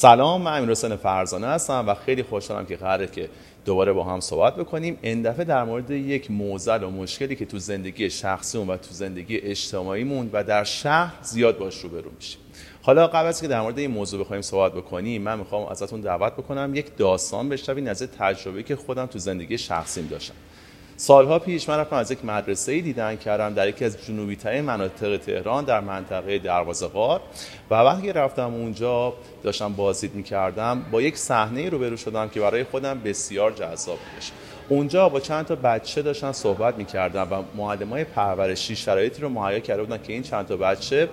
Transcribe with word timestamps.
سلام 0.00 0.42
من 0.42 0.58
امیر 0.58 0.70
حسین 0.70 0.96
فرزانه 0.96 1.46
هستم 1.46 1.84
و 1.88 1.94
خیلی 1.94 2.22
خوشحالم 2.22 2.66
که 2.66 2.76
قراره 2.76 3.06
که 3.06 3.28
دوباره 3.64 3.92
با 3.92 4.04
هم 4.04 4.20
صحبت 4.20 4.56
بکنیم. 4.56 4.98
این 5.02 5.22
دفعه 5.22 5.44
در 5.44 5.64
مورد 5.64 5.90
یک 5.90 6.30
موزل 6.30 6.82
و 6.82 6.90
مشکلی 6.90 7.36
که 7.36 7.46
تو 7.46 7.58
زندگی 7.58 8.10
شخصیمون 8.10 8.68
و 8.70 8.76
تو 8.76 8.88
زندگی 8.90 9.36
اجتماعیمون 9.36 10.30
و 10.32 10.44
در 10.44 10.64
شهر 10.64 11.14
زیاد 11.22 11.58
باش 11.58 11.80
روبرو 11.80 12.10
میشیم. 12.16 12.40
حالا 12.82 13.06
قبل 13.06 13.26
از 13.26 13.40
که 13.40 13.48
در 13.48 13.60
مورد 13.60 13.78
این 13.78 13.90
موضوع 13.90 14.20
بخوایم 14.20 14.42
صحبت 14.42 14.72
بکنیم 14.72 15.22
من 15.22 15.38
می‌خوام 15.38 15.66
ازتون 15.66 16.00
دعوت 16.00 16.32
بکنم 16.32 16.74
یک 16.74 16.96
داستان 16.96 17.48
بشنوین 17.48 17.88
از 17.88 18.02
تجربه 18.02 18.62
که 18.62 18.76
خودم 18.76 19.06
تو 19.06 19.18
زندگی 19.18 19.58
شخصیم 19.58 20.06
داشتم. 20.06 20.34
سالها 21.00 21.38
پیش 21.38 21.68
من 21.68 21.78
رفتم 21.78 21.96
از 21.96 22.10
یک 22.10 22.24
مدرسه 22.24 22.80
دیدن 22.80 23.16
کردم 23.16 23.54
در 23.54 23.68
یکی 23.68 23.84
از 23.84 24.06
جنوبی 24.06 24.36
ترین 24.36 24.60
مناطق 24.60 25.16
تهران 25.16 25.64
در 25.64 25.80
منطقه 25.80 26.38
دروازه 26.38 26.86
غار 26.86 27.20
و 27.70 27.74
وقتی 27.74 28.12
رفتم 28.12 28.54
اونجا 28.54 29.14
داشتم 29.42 29.72
بازدید 29.72 30.14
می‌کردم 30.14 30.82
با 30.90 31.02
یک 31.02 31.16
صحنه 31.16 31.68
روبرو 31.68 31.96
شدم 31.96 32.28
که 32.28 32.40
برای 32.40 32.64
خودم 32.64 33.00
بسیار 33.00 33.52
جذاب 33.52 33.98
بودش. 33.98 34.32
اونجا 34.68 35.08
با 35.08 35.20
چند 35.20 35.46
تا 35.46 35.54
بچه 35.54 36.02
داشتن 36.02 36.32
صحبت 36.32 36.76
می‌کردم 36.78 37.28
و 37.30 37.42
معلم 37.56 37.88
های 37.88 38.04
پرورشی 38.04 38.76
شرایطی 38.76 39.22
رو 39.22 39.28
مهیا 39.28 39.58
کرده 39.58 39.82
بودن 39.82 40.02
که 40.02 40.12
این 40.12 40.22
چند 40.22 40.46
تا 40.46 40.56
بچه 40.56 41.08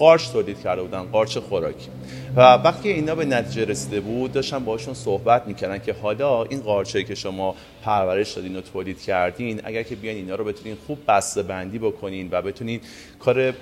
قارچ 0.00 0.32
تولید 0.32 0.60
کرده 0.60 0.82
بودن 0.82 1.02
قارچ 1.02 1.38
خوراکی. 1.38 1.88
و 2.36 2.40
وقتی 2.40 2.88
اینا 2.88 3.14
به 3.14 3.24
نتیجه 3.24 3.64
رسیده 3.64 4.00
بود 4.00 4.32
داشتن 4.32 4.64
باشون 4.64 4.94
صحبت 4.94 5.46
می‌کردن 5.46 5.78
که 5.78 5.92
حالا 5.92 6.44
این 6.44 6.60
قارچه 6.60 7.04
که 7.04 7.14
شما 7.14 7.54
پرورش 7.82 8.32
دادین 8.32 8.56
و 8.56 8.60
تولید 8.60 9.02
کردین 9.02 9.60
اگر 9.64 9.82
که 9.82 9.96
بیان 9.96 10.16
اینا 10.16 10.34
رو 10.34 10.44
بتونین 10.44 10.76
خوب 10.86 10.98
بسته 11.08 11.42
بندی 11.42 11.78
بکنین 11.78 12.28
و 12.30 12.42
بتونین 12.42 12.80
کار 13.18 13.54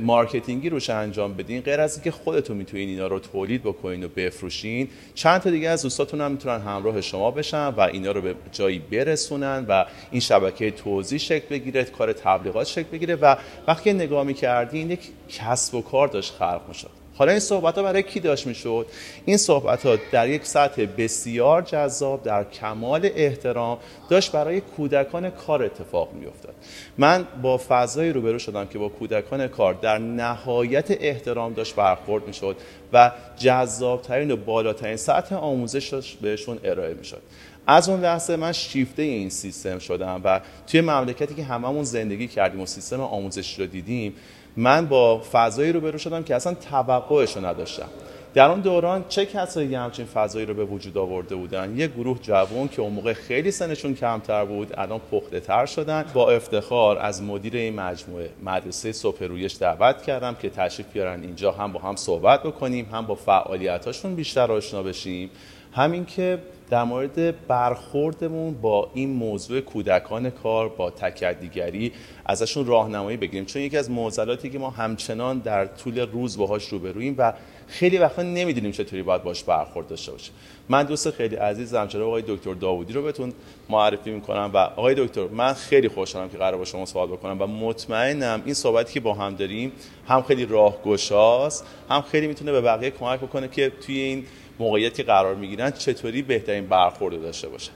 مارکتینگی 0.00 0.68
روش 0.68 0.90
انجام 0.90 1.34
بدین 1.34 1.60
غیر 1.60 1.80
از 1.80 1.94
اینکه 1.94 2.10
خودتون 2.10 2.56
می‌تونین 2.56 2.88
اینا 2.88 3.06
رو 3.06 3.18
تولید 3.18 3.62
بکنین 3.62 4.04
و 4.04 4.08
بفروشین 4.08 4.88
چند 5.14 5.40
تا 5.40 5.50
دیگه 5.50 5.68
از 5.68 5.82
دوستاتون 5.82 6.20
هم 6.20 6.32
می‌تونن 6.32 6.60
همراه 6.60 7.00
شما 7.00 7.30
بشن 7.30 7.68
و 7.68 7.80
اینا 7.80 8.12
رو 8.12 8.20
به 8.20 8.34
جایی 8.52 8.78
برسونن 8.78 9.66
و 9.68 9.84
این 10.10 10.20
شبکه 10.20 10.70
توزیع 10.70 11.18
شکل 11.18 11.46
بگیره 11.50 11.84
کار 11.84 12.12
تبلیغات 12.12 12.66
شکل 12.66 12.88
بگیره. 12.92 13.14
و 13.14 13.36
وقتی 13.68 13.92
نگاه 13.92 14.24
می‌کردین 14.24 14.90
یک 14.90 15.00
کسب 15.28 15.74
و 15.74 15.82
کار 15.82 16.08
داشت 16.08 16.34
خلق 16.34 16.60
می‌شد. 16.68 16.97
حالا 17.18 17.30
این 17.30 17.40
صحبت 17.40 17.78
ها 17.78 17.82
برای 17.82 18.02
کی 18.02 18.20
داشت 18.20 18.46
می‌شد؟ 18.46 18.86
این 19.24 19.36
صحبت 19.36 19.86
ها 19.86 19.96
در 20.12 20.28
یک 20.28 20.46
سطح 20.46 20.86
بسیار 20.98 21.62
جذاب 21.62 22.22
در 22.22 22.44
کمال 22.44 23.10
احترام 23.14 23.78
داشت 24.10 24.32
برای 24.32 24.60
کودکان 24.60 25.30
کار 25.30 25.62
اتفاق 25.62 26.12
میافتاد. 26.12 26.54
من 26.98 27.26
با 27.42 27.60
فضایی 27.68 28.12
روبرو 28.12 28.38
شدم 28.38 28.66
که 28.66 28.78
با 28.78 28.88
کودکان 28.88 29.48
کار 29.48 29.74
در 29.74 29.98
نهایت 29.98 30.90
احترام 30.90 31.52
داشت 31.52 31.74
برخورد 31.74 32.26
می‌شد 32.26 32.56
و 32.92 33.12
جذابترین 33.36 34.30
و 34.30 34.36
بالاترین 34.36 34.96
سطح 34.96 35.36
آموزش 35.36 36.14
بهشون 36.14 36.58
ارائه 36.64 36.94
می‌شد. 36.94 37.22
از 37.66 37.88
اون 37.88 38.00
لحظه 38.00 38.36
من 38.36 38.52
شیفته 38.52 39.02
این 39.02 39.30
سیستم 39.30 39.78
شدم 39.78 40.20
و 40.24 40.40
توی 40.66 40.80
مملکتی 40.80 41.34
که 41.34 41.44
هممون 41.44 41.84
زندگی 41.84 42.28
کردیم 42.28 42.60
و 42.60 42.66
سیستم 42.66 43.00
آموزشی 43.00 43.62
رو 43.62 43.68
دیدیم 43.68 44.14
من 44.58 44.86
با 44.86 45.22
فضایی 45.32 45.72
روبرو 45.72 45.98
شدم 45.98 46.22
که 46.22 46.34
اصلا 46.34 46.54
توقعش 46.54 47.36
رو 47.36 47.46
نداشتم. 47.46 47.88
در 48.34 48.50
اون 48.50 48.60
دوران 48.60 49.04
چه 49.08 49.26
کسایی 49.26 49.74
همچین 49.74 50.04
فضایی 50.06 50.46
رو 50.46 50.54
به 50.54 50.64
وجود 50.64 50.98
آورده 50.98 51.34
بودن؟ 51.34 51.74
یه 51.76 51.86
گروه 51.86 52.18
جوان 52.18 52.68
که 52.68 52.82
اون 52.82 52.92
موقع 52.92 53.12
خیلی 53.12 53.50
سنشون 53.50 53.94
کمتر 53.94 54.44
بود 54.44 54.74
الان 54.78 55.00
پخته 55.10 55.40
تر 55.40 55.66
شدن. 55.66 56.04
با 56.14 56.30
افتخار 56.30 56.98
از 56.98 57.22
مدیر 57.22 57.56
این 57.56 57.74
مجموعه 57.74 58.30
مدرسه 58.42 58.92
صبح 58.92 59.24
رویش 59.24 59.56
دعوت 59.60 60.02
کردم 60.02 60.34
که 60.34 60.50
تشریف 60.50 60.86
بیارن 60.92 61.22
اینجا 61.22 61.52
هم 61.52 61.72
با 61.72 61.80
هم 61.80 61.96
صحبت 61.96 62.42
بکنیم 62.42 62.88
هم 62.92 63.06
با 63.06 63.14
فعالیتاشون 63.14 64.14
بیشتر 64.14 64.52
آشنا 64.52 64.82
بشیم. 64.82 65.30
همین 65.72 66.04
که 66.04 66.38
در 66.70 66.84
مورد 66.84 67.46
برخوردمون 67.46 68.54
با 68.54 68.90
این 68.94 69.10
موضوع 69.10 69.60
کودکان 69.60 70.30
کار 70.30 70.68
با 70.68 70.90
تکدیگری 70.90 71.92
ازشون 72.26 72.66
راهنمایی 72.66 73.16
بگیریم. 73.16 73.44
چون 73.44 73.62
یکی 73.62 73.76
از 73.76 73.90
معضلاتی 73.90 74.50
که 74.50 74.58
ما 74.58 74.70
همچنان 74.70 75.38
در 75.38 75.66
طول 75.66 75.98
روز 75.98 76.38
باهاش 76.38 76.68
روبرویم 76.68 77.14
و 77.18 77.32
خیلی 77.66 77.98
وقتا 77.98 78.22
نمی‌دونیم 78.22 78.72
چطوری 78.72 79.02
باید 79.02 79.22
باش 79.22 79.44
برخورد 79.44 79.88
داشته 79.88 80.12
باشیم 80.12 80.34
من 80.68 80.82
دوست 80.82 81.10
خیلی 81.10 81.36
عزیزم. 81.36 81.86
جناب 81.86 82.06
آقای 82.06 82.22
دکتر 82.26 82.54
داوودی 82.54 82.92
رو 82.92 83.02
بهتون 83.02 83.32
معرفی 83.68 84.10
می‌کنم 84.10 84.50
و 84.54 84.56
آقای 84.56 84.94
دکتر 84.94 85.26
من 85.26 85.52
خیلی 85.52 85.88
خوشحالم 85.88 86.28
که 86.28 86.38
قرار 86.38 86.58
با 86.58 86.64
شما 86.64 86.86
صحبت 86.86 87.18
بکنم 87.18 87.42
و 87.42 87.46
مطمئنم 87.46 88.42
این 88.44 88.54
صحبتی 88.54 88.92
که 88.92 89.00
با 89.00 89.14
هم 89.14 89.34
داریم 89.34 89.72
هم 90.08 90.22
خیلی 90.22 90.46
راهگشاست 90.46 91.66
هم 91.90 92.02
خیلی 92.02 92.26
می‌تونه 92.26 92.52
به 92.52 92.60
بقیه 92.60 92.90
کمک 92.90 93.20
بکنه 93.20 93.48
که 93.48 93.72
توی 93.86 93.98
این 93.98 94.24
موقعیتی 94.58 95.02
قرار 95.02 95.34
می‌گیرن 95.34 95.70
چطوری 95.70 96.22
بهترین 96.22 96.66
برخورد 96.66 97.22
داشته 97.22 97.48
باشه؟ 97.48 97.70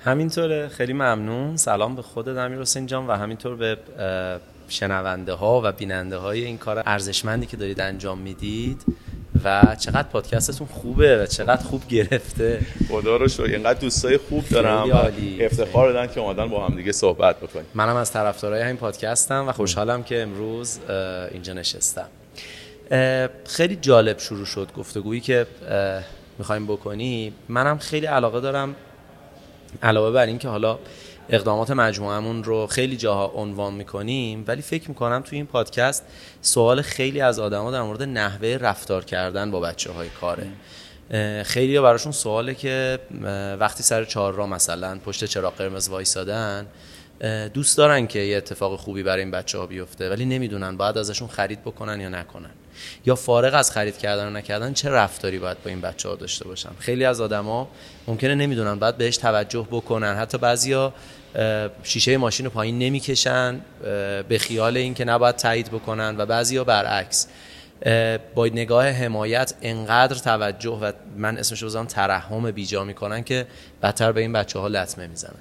همینطوره. 0.00 0.68
خیلی 0.68 0.92
ممنون. 0.92 1.56
سلام 1.56 1.96
به 1.96 2.02
خود 2.02 2.28
امیر 2.28 2.60
حسین 2.60 2.86
جان 2.86 3.06
و 3.06 3.12
همینطور 3.12 3.56
به 3.56 3.76
شنونده 4.68 5.32
ها 5.32 5.60
و 5.64 5.72
بیننده 5.72 6.16
های 6.16 6.44
این 6.44 6.58
کار 6.58 6.82
ارزشمندی 6.86 7.46
که 7.46 7.56
دارید 7.56 7.80
انجام 7.80 8.18
می‌دید. 8.18 8.84
و 9.44 9.76
چقدر 9.80 10.08
پادکستتون 10.08 10.66
خوبه 10.66 11.22
و 11.22 11.26
چقدر 11.26 11.62
خوب 11.62 11.88
گرفته. 11.88 12.60
خدا 12.88 13.16
رو 13.16 13.28
شکر. 13.28 13.42
اینقدر 13.42 13.80
دوستای 13.80 14.16
خوب 14.16 14.48
دارم 14.48 14.90
و 14.90 14.96
افتخار 15.40 15.92
دادن 15.92 16.12
که 16.12 16.20
اومدن 16.20 16.48
با 16.48 16.66
هم 16.66 16.76
دیگه 16.76 16.92
صحبت 16.92 17.36
بکنیم. 17.36 17.64
منم 17.74 17.96
از 17.96 18.12
طرفدارای 18.12 18.62
همین 18.62 18.76
پادکستم 18.76 19.48
و 19.48 19.52
خوشحالم 19.52 20.02
که 20.02 20.22
امروز 20.22 20.78
اینجا 21.32 21.52
نشستم. 21.52 22.08
خیلی 23.44 23.76
جالب 23.76 24.18
شروع 24.18 24.44
شد 24.46 24.72
گفتگویی 24.76 25.20
که 25.20 25.46
می‌خوایم 26.38 26.66
بکنی. 26.66 27.32
منم 27.48 27.78
خیلی 27.78 28.06
علاقه 28.06 28.40
دارم 28.40 28.74
علاوه 29.82 30.10
بر 30.10 30.26
این 30.26 30.38
که 30.38 30.48
حالا 30.48 30.78
اقدامات 31.28 31.70
مجموعمون 31.70 32.44
رو 32.44 32.66
خیلی 32.66 32.96
جاها 32.96 33.26
عنوان 33.26 33.74
می‌کنیم 33.74 34.44
ولی 34.46 34.62
فکر 34.62 34.88
می‌کنم 34.88 35.22
توی 35.22 35.36
این 35.36 35.46
پادکست 35.46 36.04
سوال 36.42 36.82
خیلی 36.82 37.20
از 37.20 37.38
آدما 37.38 37.70
در 37.70 37.82
مورد 37.82 38.02
نحوه 38.02 38.48
رفتار 38.60 39.04
کردن 39.04 39.50
با 39.50 39.60
بچه 39.60 39.92
های 39.92 40.08
کاره 40.08 40.46
خیلی 41.42 41.80
براشون 41.80 42.12
سواله 42.12 42.54
که 42.54 42.98
وقتی 43.60 43.82
سر 43.82 44.04
چهار 44.04 44.34
را 44.34 44.46
مثلا 44.46 44.98
پشت 44.98 45.24
چراغ 45.24 45.54
قرمز 45.54 45.88
وایسادن 45.88 46.66
دوست 47.54 47.78
دارن 47.78 48.06
که 48.06 48.18
یه 48.18 48.36
اتفاق 48.36 48.80
خوبی 48.80 49.02
برای 49.02 49.22
این 49.22 49.30
بچه 49.30 49.58
ها 49.58 49.66
بیفته 49.66 50.10
ولی 50.10 50.24
نمی‌دونن 50.24 50.76
باید 50.76 50.98
ازشون 50.98 51.28
خرید 51.28 51.60
بکنن 51.60 52.00
یا 52.00 52.08
نکنن. 52.08 52.50
یا 53.06 53.14
فارغ 53.14 53.54
از 53.54 53.70
خرید 53.70 53.98
کردن 53.98 54.26
و 54.26 54.30
نکردن 54.30 54.72
چه 54.72 54.90
رفتاری 54.90 55.38
باید 55.38 55.62
با 55.62 55.70
این 55.70 55.80
بچه 55.80 56.08
ها 56.08 56.14
داشته 56.14 56.44
باشن؟ 56.44 56.70
خیلی 56.78 57.04
از 57.04 57.20
آدما 57.20 57.68
ممکنه 58.06 58.34
نمی‌دونن 58.34 58.78
باید 58.78 58.96
بهش 58.96 59.16
توجه 59.16 59.66
بکنن. 59.70 60.16
حتی 60.16 60.38
بعضیا 60.38 60.92
شیشه 61.82 62.16
ماشین 62.16 62.46
رو 62.46 62.52
پایین 62.52 62.78
نمی‌کشن 62.78 63.60
به 64.28 64.38
خیال 64.40 64.76
اینکه 64.76 65.04
نباید 65.04 65.36
تایید 65.36 65.68
بکنن 65.68 66.14
و 66.18 66.26
بعضیا 66.26 66.64
برعکس. 66.64 67.26
با 68.34 68.46
نگاه 68.46 68.88
حمایت 68.88 69.54
انقدر 69.62 70.18
توجه 70.18 70.70
و 70.70 70.92
من 71.16 71.38
اسمش 71.38 71.62
رو 71.62 71.84
ترحم 71.84 72.50
بیجا 72.50 72.84
می‌کنن 72.84 73.24
که 73.24 73.46
بدتر 73.82 74.12
به 74.12 74.20
این 74.20 74.32
بچه 74.32 74.58
ها 74.58 74.68
لطمه 74.68 75.06
می‌زنن. 75.06 75.38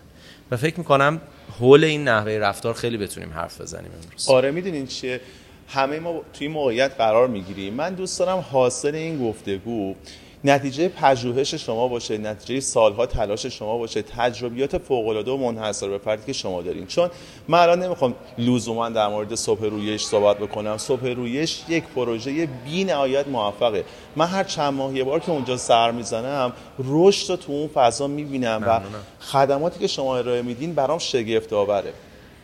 و 0.51 0.57
فکر 0.57 0.77
می‌کنم 0.77 1.21
حول 1.59 1.83
این 1.83 2.07
نحوه 2.07 2.31
رفتار 2.31 2.73
خیلی 2.73 2.97
بتونیم 2.97 3.33
حرف 3.33 3.61
بزنیم 3.61 3.91
امروز. 4.03 4.29
آره 4.29 4.51
می‌دونین 4.51 4.87
چیه؟ 4.87 5.19
همه 5.67 6.00
ما 6.00 6.22
توی 6.33 6.47
موقعیت 6.47 6.91
قرار 6.97 7.28
می‌گیریم. 7.28 7.73
من 7.73 7.94
دوست 7.94 8.19
دارم 8.19 8.45
حاصل 8.51 8.95
این 8.95 9.30
گفتگو 9.30 9.95
نتیجه 10.44 10.88
پژوهش 10.88 11.56
شما 11.56 11.88
باشه 11.88 12.18
نتیجه 12.18 12.59
سالها 12.59 13.06
تلاش 13.06 13.45
شما 13.45 13.77
باشه 13.77 14.01
تجربیات 14.01 14.77
فوق 14.77 15.07
العاده 15.07 15.31
و 15.31 15.38
منحصر 15.38 15.88
به 15.88 15.97
فردی 15.97 16.25
که 16.25 16.33
شما 16.33 16.62
دارین. 16.62 16.88
چون 16.88 17.09
من 17.47 17.59
الان 17.59 17.83
نمی‌خوام 17.83 18.13
لزوما 18.38 18.89
در 18.89 19.07
مورد 19.07 19.36
صبح 19.36 19.65
رویش 19.65 20.03
صحبت 20.03 20.38
بکنم. 20.38 20.77
صبح 20.77 21.07
رویش 21.07 21.63
یک 21.69 21.83
پروژه 21.95 22.47
بی 22.65 22.83
نهایت 22.83 23.27
موفقه. 23.27 23.83
من 24.15 24.25
هر 24.25 24.44
چند 24.44 24.74
ماه 24.74 24.95
یه 24.95 25.03
بار 25.03 25.19
که 25.19 25.31
اونجا 25.31 25.57
سر 25.57 25.91
می‌زنم 25.91 26.53
رشد 26.80 27.30
رو 27.30 27.36
تو 27.36 27.51
اون 27.51 27.68
فضا 27.68 28.07
می‌بینم 28.07 28.63
و 28.68 28.80
خدماتی 29.19 29.80
که 29.80 29.88
شما 29.88 30.18
ارائه 30.18 30.41
میدین 30.41 30.74
برام 30.74 31.00
شگفت 31.00 31.53
آوره 31.53 31.94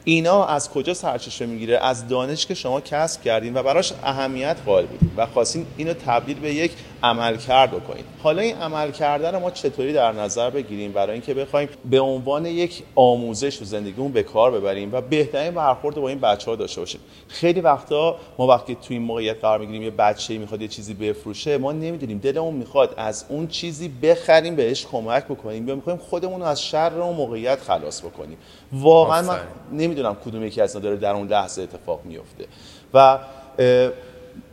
اینا 0.05 0.45
از 0.45 0.69
کجا 0.69 0.93
سرچشمه 0.93 1.47
می‌گیره؟ 1.47 1.77
از 1.77 2.07
دانش 2.07 2.45
که 2.45 2.53
شما 2.53 2.81
کسب 2.81 3.21
کردین 3.21 3.57
و 3.57 3.63
براش 3.63 3.93
اهمیت 4.03 4.57
قائل 4.65 4.85
بودین 4.85 5.11
و 5.17 5.25
خواستین 5.25 5.65
اینو 5.77 5.93
تبدیل 5.93 6.39
به 6.39 6.53
یک 6.53 6.71
عمل 7.03 7.37
کرد 7.37 7.71
بکنید 7.71 8.05
حالا 8.23 8.41
این 8.41 8.55
عمل 8.55 8.91
کردن 8.91 9.33
رو 9.33 9.39
ما 9.39 9.51
چطوری 9.51 9.93
در 9.93 10.11
نظر 10.11 10.49
بگیریم 10.49 10.91
برای 10.91 11.13
اینکه 11.13 11.33
بخوایم 11.33 11.69
به 11.89 11.99
عنوان 11.99 12.45
یک 12.45 12.83
آموزش 12.95 13.57
تو 13.57 13.65
زندگیمون 13.65 14.11
به 14.11 14.23
کار 14.23 14.51
ببریم 14.51 14.93
و 14.93 15.01
بهترین 15.01 15.51
برخورد 15.51 15.95
با 15.95 16.09
این 16.09 16.19
بچه 16.19 16.51
ها 16.51 16.55
داشته 16.55 16.81
باشیم. 16.81 17.01
خیلی 17.27 17.61
وقتا 17.61 18.15
ما 18.37 18.47
وقتی 18.47 18.75
تو 18.75 18.87
این 18.89 19.01
موقعیت 19.01 19.41
قرار 19.41 19.59
می‌گیریم 19.59 19.83
یه 19.83 19.91
بچه 19.91 20.37
می‌خواد 20.37 20.61
یه 20.61 20.67
چیزی 20.67 20.93
بفروشه 20.93 21.57
ما 21.57 21.71
نمی‌دونیم. 21.71 22.17
دلمون 22.17 22.53
می‌خواد 22.53 22.93
از 22.97 23.25
اون 23.29 23.47
چیزی 23.47 23.87
بخریم 23.87 24.55
بهش 24.55 24.85
کمک 24.85 25.25
بکنیم. 25.25 25.67
یا 25.67 25.75
می‌خوایم 25.75 25.99
خودمون 25.99 26.41
رو 26.41 26.47
از 26.47 26.63
شر 26.63 27.01
اون 27.01 27.15
موقعیت 27.15 27.59
خلاص 27.59 28.01
بکنیم. 28.01 28.37
واقعا 28.73 29.21
من 29.21 29.39
نمی‌دونم 29.71 30.15
کدوم 30.25 30.45
یکی 30.45 30.61
از 30.61 30.73
داره 30.73 30.95
در 30.95 31.13
اون 31.13 31.27
لحظه 31.27 31.61
اتفاق 31.61 32.01
میفته 32.05 32.45
و 32.93 33.19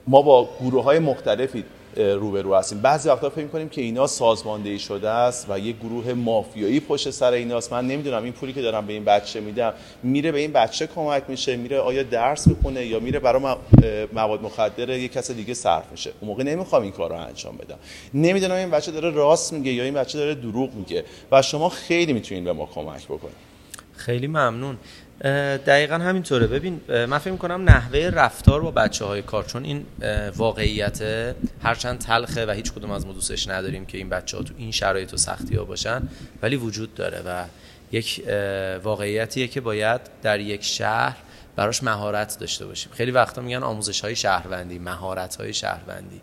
ما 0.06 0.22
با 0.22 0.48
گروه 0.60 0.84
های 0.84 0.98
مختلفی 0.98 1.64
روبرو 1.96 2.54
هستیم. 2.54 2.80
بعضی 2.80 3.08
وقتا 3.08 3.30
فکر 3.30 3.46
کنیم 3.46 3.68
که 3.68 3.80
اینا 3.80 4.06
سازماندهی 4.06 4.78
شده 4.78 5.08
است 5.08 5.46
و 5.50 5.58
یک 5.58 5.76
گروه 5.78 6.12
مافیایی 6.12 6.80
پشت 6.80 7.10
سر 7.10 7.32
ایناست 7.32 7.72
من 7.72 7.86
نمی‌دونم 7.86 8.24
این 8.24 8.32
پولی 8.32 8.52
که 8.52 8.62
دارم 8.62 8.86
به 8.86 8.92
این 8.92 9.04
بچه 9.04 9.40
میدم 9.40 9.72
میره 10.02 10.32
به 10.32 10.38
این 10.38 10.52
بچه 10.52 10.86
کمک 10.86 11.22
میشه؟ 11.28 11.56
میره 11.56 11.78
آیا 11.78 12.02
درس 12.02 12.46
می‌خونه 12.46 12.86
یا 12.86 13.00
میره 13.00 13.18
برای 13.18 13.56
مواد 14.12 14.42
مخدر 14.42 14.90
یک 14.90 15.12
کس 15.12 15.30
دیگه 15.30 15.54
صرف 15.54 15.90
میشه؟ 15.90 16.12
اون 16.20 16.28
موقع 16.28 16.42
نمی‌خوام 16.42 16.82
این 16.82 16.92
کار 16.92 17.10
رو 17.10 17.16
انجام 17.16 17.56
بدم. 17.56 17.78
نمی‌دونم 18.14 18.54
این 18.54 18.70
بچه 18.70 18.92
داره 18.92 19.10
راست 19.10 19.52
میگه 19.52 19.72
یا 19.72 19.84
این 19.84 19.94
بچه 19.94 20.18
داره 20.18 20.34
دروغ 20.34 20.74
میگه 20.74 21.04
و 21.32 21.42
شما 21.42 21.68
خیلی 21.68 22.12
می‌تونید 22.12 22.44
به 22.44 22.52
ما 22.52 22.66
کمک 22.66 23.04
بکنید 23.04 23.50
خیلی 23.92 24.26
ممنون. 24.26 24.76
دقیقا 25.66 25.94
همینطوره. 25.94 26.46
ببین 26.46 26.80
من 26.88 27.18
فکر 27.18 27.36
کنم 27.36 27.62
نحوه 27.62 27.98
رفتار 27.98 28.60
با 28.60 28.70
بچه 28.70 29.04
های 29.04 29.22
کار 29.22 29.44
چون 29.44 29.64
این 29.64 29.86
واقعیت 30.36 31.02
هرچند 31.62 31.98
تلخه 31.98 32.46
و 32.46 32.50
هیچ 32.50 32.72
کدوم 32.72 32.90
از 32.90 33.06
ما 33.06 33.12
دوستش 33.12 33.48
نداریم 33.48 33.86
که 33.86 33.98
این 33.98 34.08
بچه 34.08 34.36
ها 34.36 34.42
تو 34.42 34.54
این 34.58 34.70
شرایط 34.70 35.14
و 35.14 35.16
سختی 35.16 35.56
ها 35.56 35.64
باشن 35.64 36.02
ولی 36.42 36.56
وجود 36.56 36.94
داره 36.94 37.22
و 37.26 37.44
یک 37.92 38.22
واقعیتیه 38.82 39.48
که 39.48 39.60
باید 39.60 40.00
در 40.22 40.40
یک 40.40 40.64
شهر 40.64 41.16
براش 41.56 41.82
مهارت 41.82 42.38
داشته 42.40 42.66
باشیم. 42.66 42.92
خیلی 42.92 43.10
وقتا 43.10 43.42
میگن 43.42 43.62
آموزش 43.62 44.00
های 44.00 44.16
شهروندی 44.16 44.78
مهارت 44.78 45.36
های 45.36 45.54
شهروندی. 45.54 46.20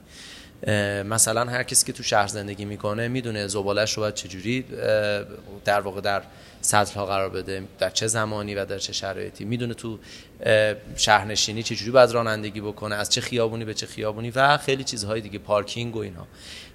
مثلا 1.05 1.45
هر 1.45 1.63
کسی 1.63 1.85
که 1.85 1.93
تو 1.93 2.03
شهر 2.03 2.27
زندگی 2.27 2.65
می‌کنه 2.65 3.07
می‌دونه 3.07 3.47
زبالش 3.47 3.93
رو 3.93 4.03
باید 4.03 4.13
چجوری 4.13 4.65
در 5.65 5.79
واقع 5.79 6.01
در 6.01 6.23
سطل 6.61 6.93
ها 6.93 7.05
قرار 7.05 7.29
بده 7.29 7.63
در 7.79 7.89
چه 7.89 8.07
زمانی 8.07 8.55
و 8.55 8.65
در 8.65 8.77
چه 8.77 8.93
شرایطی. 8.93 9.45
می‌دونه 9.45 9.73
تو 9.73 9.99
شهرنشینی 10.95 11.63
چجوری 11.63 11.91
باید 11.91 12.11
رانندگی 12.11 12.61
بکنه 12.61 12.95
از 12.95 13.09
چه 13.09 13.21
خیابونی 13.21 13.65
به 13.65 13.73
چه 13.73 13.85
خیابونی 13.85 14.31
و 14.35 14.57
خیلی 14.57 14.83
چیزهای 14.83 15.21
دیگه 15.21 15.39
پارکینگ 15.39 15.95
و 15.95 15.99
اینها 15.99 16.27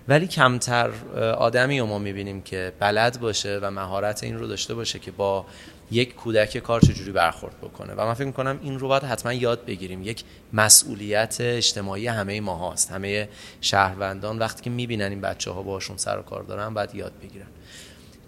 ولی 0.09 0.27
کمتر 0.27 0.91
آدمی 1.39 1.81
رو 1.81 1.87
ما 1.87 1.99
می‌بینیم 1.99 2.43
که 2.43 2.73
بلد 2.79 3.21
باشه 3.21 3.59
و 3.63 3.71
مهارت 3.71 4.25
این 4.25 4.39
رو 4.39 4.47
داشته 4.47 4.75
باشه 4.75 4.99
که 4.99 5.11
با 5.11 5.47
یک 5.93 6.15
کودک 6.15 6.59
کار 6.59 6.81
چجوری 6.81 7.13
برخورد 7.13 7.59
بکنه. 7.59 7.95
و 7.95 8.07
من 8.07 8.15
فکر 8.15 8.27
می‌کنم 8.27 8.59
این 8.63 8.79
رو 8.79 8.89
باید 8.89 9.03
حتما 9.03 9.33
یاد 9.33 9.65
بگیریم. 9.65 10.03
یک 10.03 10.25
مسئولیت 10.53 11.37
اجتماعی 11.41 12.07
همه 12.07 12.41
ما 12.41 12.55
هاست. 12.55 12.91
همه 12.91 13.29
شهروندان 13.61 14.39
وقتی 14.39 14.63
که 14.63 14.71
می‌بینن 14.71 15.11
این 15.11 15.21
بچه 15.21 15.51
ها 15.51 15.63
باشون 15.63 15.97
سر 15.97 16.19
و 16.19 16.23
کار 16.23 16.43
دارن 16.43 16.75
باید 16.75 16.95
یاد 16.95 17.13
بگیرن. 17.23 17.47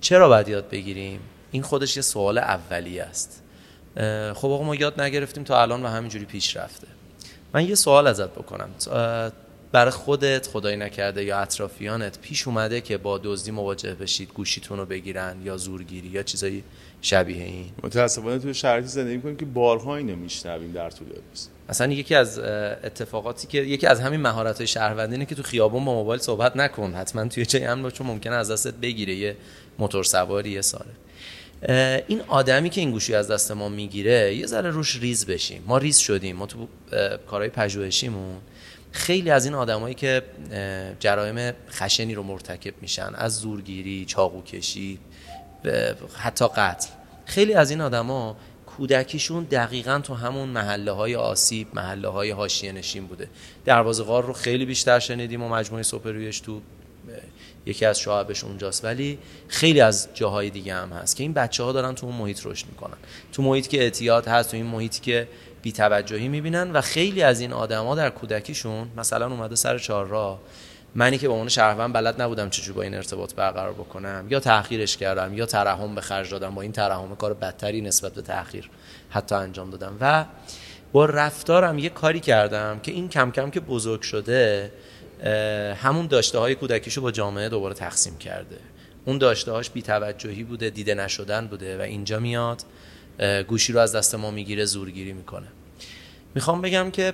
چرا 0.01 0.29
باید 0.29 0.49
یاد 0.49 0.69
بگیریم؟ 0.69 1.21
این 1.51 1.63
خودش 1.63 1.97
یه 1.97 2.03
سوال 2.03 2.39
اولیه 2.39 3.03
است. 3.03 3.43
خب 4.35 4.49
آقا 4.49 4.65
ما 4.65 4.75
یاد 4.75 5.01
نگرفتیم 5.01 5.45
تا 5.45 5.63
الان 5.63 5.83
و 5.83 5.89
همینجوری 5.89 6.25
پیش 6.25 6.57
رفته. 6.57 6.87
من 7.55 7.69
یه 7.69 7.75
سوال 7.75 8.07
ازت 8.07 8.31
بکنم. 8.31 8.69
برای 9.75 9.91
خودت 9.91 10.47
خدای 10.47 10.77
نکرده 10.77 11.25
یا 11.25 11.39
اطرافیانت 11.39 12.19
پیش 12.19 12.49
اومده 12.49 12.81
که 12.81 12.99
با 12.99 13.21
دزدی 13.25 13.51
مواجه 13.51 13.95
بشید 13.95 14.33
گوشیتون 14.35 14.79
رو 14.79 14.87
بگیرن 14.87 15.37
یا 15.45 15.57
زورگیری 15.57 16.09
یا 16.09 16.23
چیزایی 16.23 16.65
شبیه 17.03 17.45
این. 17.45 17.71
متاسفانه 17.83 18.39
تو 18.39 18.53
شرایطی 18.53 18.89
زندگی 18.89 19.17
می‌کنیم 19.17 19.37
که 19.37 19.45
بارها 19.45 19.97
اینو 19.97 20.17
میشنویم 20.17 20.73
در 20.73 20.91
طول 20.91 21.09
روز. 21.09 21.49
مثلا 21.69 21.93
یکی 21.93 22.15
از 22.15 22.39
اتفاقاتی 22.39 23.47
که 23.47 23.59
یکی 23.59 23.87
از 23.87 24.01
همین 24.01 24.21
مهارت 24.21 24.57
های 24.57 24.67
شهروندی 24.67 25.13
اینه 25.13 25.27
که 25.27 25.35
تو 25.35 25.43
خیابون 25.43 25.85
با 25.85 25.95
موبایل 25.95 26.21
صحبت 26.21 26.57
نکن. 26.57 26.95
حتما 26.95 27.29
توی 27.29 27.47
چه 27.47 27.67
امن 27.69 27.91
چون 27.91 28.07
ممکنه 28.07 28.35
از 28.35 28.51
دستت 28.51 28.75
بگیره 28.75 29.15
یه 29.15 29.37
موتور 29.79 30.05
سواری 30.05 30.51
یه 30.51 30.61
ساله 30.61 30.91
این 32.07 32.21
آدمی 32.29 32.71
که 32.71 32.81
این 32.81 32.91
گوشی 32.91 33.15
از 33.15 33.31
دست 33.31 33.51
ما 33.51 33.69
می‌گیره 33.69 34.35
یه 34.35 34.47
ذره 34.47 34.71
روش 34.71 34.97
ریز 34.97 35.27
بشیم. 35.27 35.65
ما 35.67 35.79
ریز 35.79 35.99
شدیم. 35.99 36.37
ما 36.37 36.47
تو 36.47 36.69
کارهای 37.31 37.49
پژوهشیمون 37.49 38.37
خیلی 38.95 39.31
از 39.31 39.45
این 39.45 39.55
آدمایی 39.55 39.95
که 39.95 40.23
جرایم 41.01 41.53
خشنی 41.71 42.15
رو 42.15 42.23
مرتکب 42.23 42.75
میشن 42.81 43.13
از 43.15 43.37
زورگیری 43.37 44.05
چاقو 44.05 44.43
کشی 44.43 44.99
حتی 46.15 46.49
قتل. 46.57 46.89
خیلی 47.25 47.55
از 47.55 47.71
این 47.71 47.81
آدما 47.81 48.37
کودکیشون 48.67 49.45
دقیقا 49.45 49.99
تو 49.99 50.15
همون 50.15 50.49
محله 50.49 50.93
های 50.93 51.17
آسیب 51.17 51.69
محله 51.75 52.09
های 52.09 52.31
حاشیه 52.31 52.73
نشین 52.73 53.07
بوده. 53.07 53.29
دروازه 53.65 54.03
غار 54.03 54.25
رو 54.25 54.33
خیلی 54.33 54.67
بیشتر 54.67 54.99
شنیدیم 54.99 55.43
و 55.43 55.49
مجموعه 55.49 55.83
سوپرویش 55.83 56.41
تو 56.41 56.61
یکی 57.67 57.85
از 57.85 58.01
شعبش 58.01 58.45
اونجاست. 58.45 58.85
ولی 58.85 59.19
خیلی 59.49 59.81
از 59.81 60.09
جاهای 60.15 60.51
دیگه 60.51 60.75
هم 60.75 60.93
هست 60.93 61.17
که 61.17 61.23
این 61.23 61.33
بچه 61.33 61.63
ها 61.63 61.73
دارن 61.73 61.95
تو 61.95 62.07
اون 62.07 62.17
محیط 62.17 62.47
رشد 62.47 62.67
می‌کنن. 62.67 62.97
تو 63.33 63.43
محیط 63.43 63.67
که 63.67 63.83
اعتیاد 63.83 64.29
هست 64.29 64.51
تو 64.51 64.57
این 64.57 64.67
محیطی 64.67 65.01
که 65.01 65.29
بیتوجهی 65.65 66.29
می‌بینن 66.29 66.71
و 66.73 66.81
خیلی 66.81 67.23
از 67.23 67.41
این 67.41 67.53
آدما 67.53 67.95
در 67.95 68.11
کودکیشون 68.11 68.89
مثلا 68.97 69.27
اومده 69.27 69.55
سر 69.55 69.79
چهار 69.79 70.07
راه 70.07 70.41
منی 70.95 71.19
که 71.19 71.27
به 71.29 71.33
عنوان 71.33 71.49
شهروند 71.49 71.93
بلد 71.93 72.23
نبودم 72.23 72.51
چجوری 72.51 72.73
با 72.73 72.83
این 72.83 72.95
ارتباط 72.95 73.35
برقرار 73.35 73.73
بکنم 73.73 74.27
یا 74.31 74.41
تأخیرش 74.41 74.97
کردم 74.97 75.35
یا 75.35 75.47
ترحم 75.47 75.95
به 75.95 76.01
خرج 76.01 76.31
دادم 76.31 76.55
با 76.55 76.63
این 76.63 76.73
ترحم 76.73 77.17
کار 77.17 77.35
بدتری 77.35 77.81
نسبت 77.81 78.13
به 78.13 78.23
تأخیر 78.23 78.71
حتی 79.11 79.35
انجام 79.35 79.71
دادم. 79.71 79.97
و 80.01 80.25
با 80.93 81.05
رفتارم 81.05 81.79
یه 81.79 81.89
کاری 81.89 82.21
کردم 82.21 82.81
که 82.83 82.93
این 82.93 83.09
کم 83.09 83.31
کم 83.31 83.51
که 83.51 83.61
بزرگ 83.61 84.03
شده 84.03 84.73
همون 85.83 86.07
داشته 86.07 86.39
های 86.39 86.55
کودکیشو 86.55 87.01
با 87.01 87.11
جامعه 87.11 87.49
دوباره 87.49 87.75
تقسیم 87.75 88.19
کرده. 88.19 88.57
اون 89.05 89.19
داشته 89.19 89.53
هاش 89.53 89.71
بیتوجهی 89.71 90.45
بوده 90.45 90.71
دیده 90.71 90.95
نشدن 90.95 91.47
بوده 91.47 91.79
و 91.79 91.81
اینجا 91.81 92.19
میاد. 92.19 92.63
گوشی 93.49 93.73
رو 93.73 93.81
از 93.81 93.95
دست 93.95 94.15
ما 94.15 94.31
می‌گیره 94.31 94.65
زورگیری 94.65 95.13
می‌کنه. 95.13 95.47
می‌خوام 96.35 96.61
بگم 96.61 96.91
که 96.91 97.13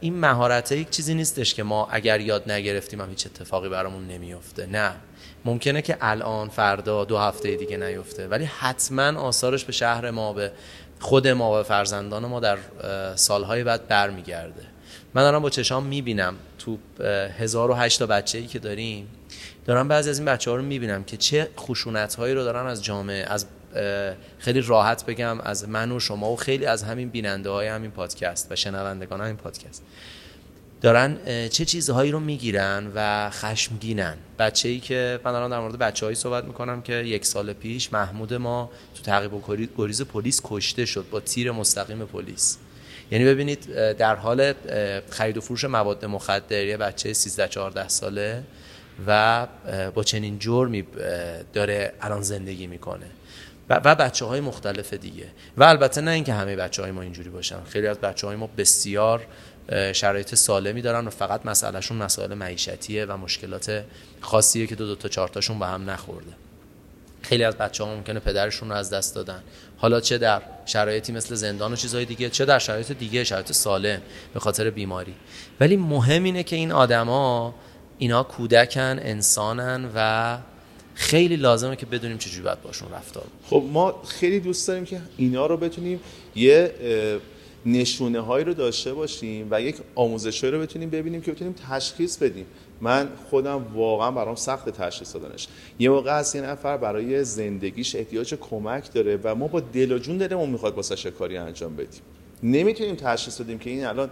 این 0.00 0.18
مهارت 0.18 0.72
یک 0.72 0.90
چیزی 0.90 1.14
نیستش 1.14 1.54
که 1.54 1.62
ما 1.62 1.88
اگر 1.90 2.20
یاد 2.20 2.50
نگرفتیم 2.50 3.00
هم 3.00 3.08
هیچ 3.08 3.26
اتفاقی 3.26 3.68
برامون 3.68 4.06
نمیفته 4.06 4.66
نه. 4.66 4.92
ممکنه 5.44 5.82
که 5.82 5.96
الان 6.00 6.48
فردا 6.48 7.04
دو 7.04 7.18
هفته 7.18 7.56
دیگه 7.56 7.76
نیفته. 7.76 8.28
ولی 8.28 8.44
حتما 8.44 9.20
آثارش 9.20 9.64
به 9.64 9.72
شهر 9.72 10.10
ما 10.10 10.32
به 10.32 10.52
خود 11.00 11.28
ما 11.28 11.60
و 11.60 11.62
فرزندان 11.62 12.26
ما 12.26 12.40
در 12.40 12.58
سالهای 13.16 13.64
بعد 13.64 13.88
برمیگرده. 13.88 14.62
من 15.14 15.22
دارم 15.22 15.42
با 15.42 15.50
چشام 15.50 15.86
می‌بینم 15.86 16.34
تو 16.58 16.78
هزار 17.38 17.70
و 17.70 17.74
هشت 17.74 18.02
بچه 18.02 18.38
ای 18.38 18.46
که 18.46 18.58
داریم 18.58 19.08
دارم 19.66 19.88
بعضی 19.88 20.10
از 20.10 20.18
این 20.18 20.26
بچه 20.26 20.50
ها 20.50 20.56
رو 20.56 20.62
می‌بینم 20.62 21.04
که 21.04 21.16
چه 21.16 21.48
خشونت 21.58 22.14
هایی 22.14 22.34
رو 22.34 22.44
دارن 22.44 22.66
از 22.66 22.84
جامعه 22.84 23.24
از 23.28 23.46
خیلی 24.38 24.60
راحت 24.60 25.06
بگم 25.06 25.40
از 25.40 25.68
من 25.68 25.92
و 25.92 26.00
شما 26.00 26.32
و 26.32 26.36
خیلی 26.36 26.66
از 26.66 26.82
همین 26.82 27.08
بیننده 27.08 27.50
های 27.50 27.68
همین 27.68 27.90
پادکست 27.90 28.52
و 28.52 28.56
شنوندگان 28.56 29.20
همین 29.20 29.36
پادکست. 29.36 29.82
دارن 30.80 31.18
چه 31.48 31.64
چیزهایی 31.64 32.10
رو 32.10 32.20
می‌گیرن 32.20 32.92
و 32.94 33.30
خشمگینن؟ 33.30 34.16
بچه 34.38 34.68
ای 34.68 34.80
که 34.80 35.20
من 35.24 35.32
دارم 35.32 35.50
در 35.50 35.60
مورد 35.60 35.78
بچه 35.78 36.06
هایی 36.06 36.16
صحبت 36.16 36.44
می‌کنم 36.44 36.82
که 36.82 36.92
یک 36.92 37.26
سال 37.26 37.52
پیش 37.52 37.92
محمود 37.92 38.34
ما 38.34 38.70
تو 38.94 39.02
تعقیب 39.02 39.34
و 39.34 39.42
گریز 39.76 40.02
پلیس 40.02 40.40
کشته 40.44 40.84
شد 40.84 41.06
با 41.10 41.20
تیر 41.20 41.52
مستقیم 41.52 42.04
پلیس. 42.04 42.58
یعنی 43.10 43.24
ببینید 43.24 43.74
در 43.92 44.14
حال 44.14 44.52
خرید 45.10 45.36
و 45.36 45.40
فروش 45.40 45.64
مواد 45.64 46.04
مخدر 46.04 46.64
یه 46.64 46.76
بچه 46.76 47.12
13 47.12 47.48
14 47.48 47.88
ساله 47.88 48.42
و 49.06 49.46
با 49.94 50.04
چنین 50.04 50.38
جرمی 50.38 50.84
داره 51.52 51.92
الان 52.00 52.22
زندگی 52.22 52.66
می‌کنه. 52.66 53.06
و 53.70 53.94
بچه 53.94 54.24
های 54.24 54.40
مختلف 54.40 54.94
دیگه. 54.94 55.26
و 55.56 55.64
البته 55.64 56.00
نه 56.00 56.10
اینکه 56.10 56.32
همه 56.32 56.56
بچه 56.56 56.82
های 56.82 56.90
ما 56.90 57.02
اینجوری 57.02 57.30
باشن. 57.30 57.64
خیلی 57.64 57.86
از 57.86 57.98
بچه 57.98 58.26
های 58.26 58.36
ما 58.36 58.46
بسیار 58.56 59.26
شرایط 59.92 60.34
سالمی 60.34 60.82
دارن 60.82 61.06
و 61.06 61.10
فقط 61.10 61.46
مسئلهشون 61.46 61.96
مسائل 61.96 62.34
معیشتیه 62.34 63.04
و 63.04 63.16
مشکلات 63.16 63.84
خاصیه 64.20 64.66
که 64.66 64.74
دو 64.74 64.86
دو 64.86 64.94
تا 64.94 65.08
چهار 65.08 65.28
تاشون 65.28 65.58
به 65.58 65.66
هم 65.66 65.90
نخورده. 65.90 66.32
خیلی 67.22 67.44
از 67.44 67.56
بچه 67.56 67.84
ها 67.84 67.94
ممکنه 67.94 68.20
پدرشون 68.20 68.68
رو 68.68 68.74
از 68.74 68.90
دست 68.90 69.14
دادن. 69.14 69.42
حالا 69.76 70.00
چه 70.00 70.18
در 70.18 70.42
شرایطی 70.66 71.12
مثل 71.12 71.34
زندان 71.34 71.72
و 71.72 71.76
چیزهای 71.76 72.04
دیگه 72.04 72.30
چه 72.30 72.44
در 72.44 72.58
شرایط 72.58 72.92
دیگه 72.92 73.24
شرایط 73.24 73.52
سالم 73.52 74.00
به 74.34 74.40
خاطر 74.40 74.70
بیماری. 74.70 75.14
ولی 75.60 75.76
مهم 75.76 76.24
اینه 76.24 76.42
که 76.42 76.56
این 76.56 76.72
آدما 76.72 77.54
اینا 77.98 78.22
کودکن 78.22 78.98
انسانن 78.98 79.90
و 79.94 80.38
خیلی 81.00 81.36
لازمه 81.36 81.76
که 81.76 81.86
بدونیم 81.86 82.18
چجوری 82.18 82.42
باید 82.42 82.62
باشون 82.62 82.88
رفتار 82.92 83.24
خب 83.46 83.64
ما 83.72 84.02
خیلی 84.08 84.40
دوست 84.40 84.68
داریم 84.68 84.84
که 84.84 85.00
اینا 85.16 85.46
رو 85.46 85.56
بتونیم 85.56 86.00
یه 86.34 86.74
نشونه 87.66 88.20
هایی 88.20 88.44
رو 88.44 88.54
داشته 88.54 88.94
باشیم 88.94 89.48
و 89.50 89.62
یک 89.62 89.76
آموزش 89.94 90.44
رو 90.44 90.60
بتونیم 90.60 90.90
ببینیم 90.90 91.20
که 91.20 91.32
بتونیم 91.32 91.54
تشخیص 91.68 92.16
بدیم. 92.16 92.46
من 92.80 93.08
خودم 93.30 93.66
واقعا 93.74 94.10
برام 94.10 94.34
سخت 94.34 94.68
تشخیص 94.68 95.14
دادنش. 95.14 95.48
یه 95.78 95.90
موقع 95.90 96.12
از 96.12 96.34
یه 96.34 96.42
نفر 96.42 96.76
برای 96.76 97.24
زندگیش 97.24 97.96
احتیاج 97.96 98.34
کمک 98.34 98.92
داره 98.92 99.18
و 99.22 99.34
ما 99.34 99.48
با 99.48 99.60
دل 99.60 99.92
و 99.92 99.98
جون 99.98 100.18
دلمون 100.18 100.50
می‌خواد 100.50 100.76
واسه 100.76 101.10
کاری 101.10 101.36
انجام 101.36 101.76
بدیم. 101.76 102.00
نمی‌تونیم 102.42 102.94
تشخیص 102.94 103.40
بدیم 103.40 103.58
که 103.58 103.70
این 103.70 103.84
الان 103.84 104.10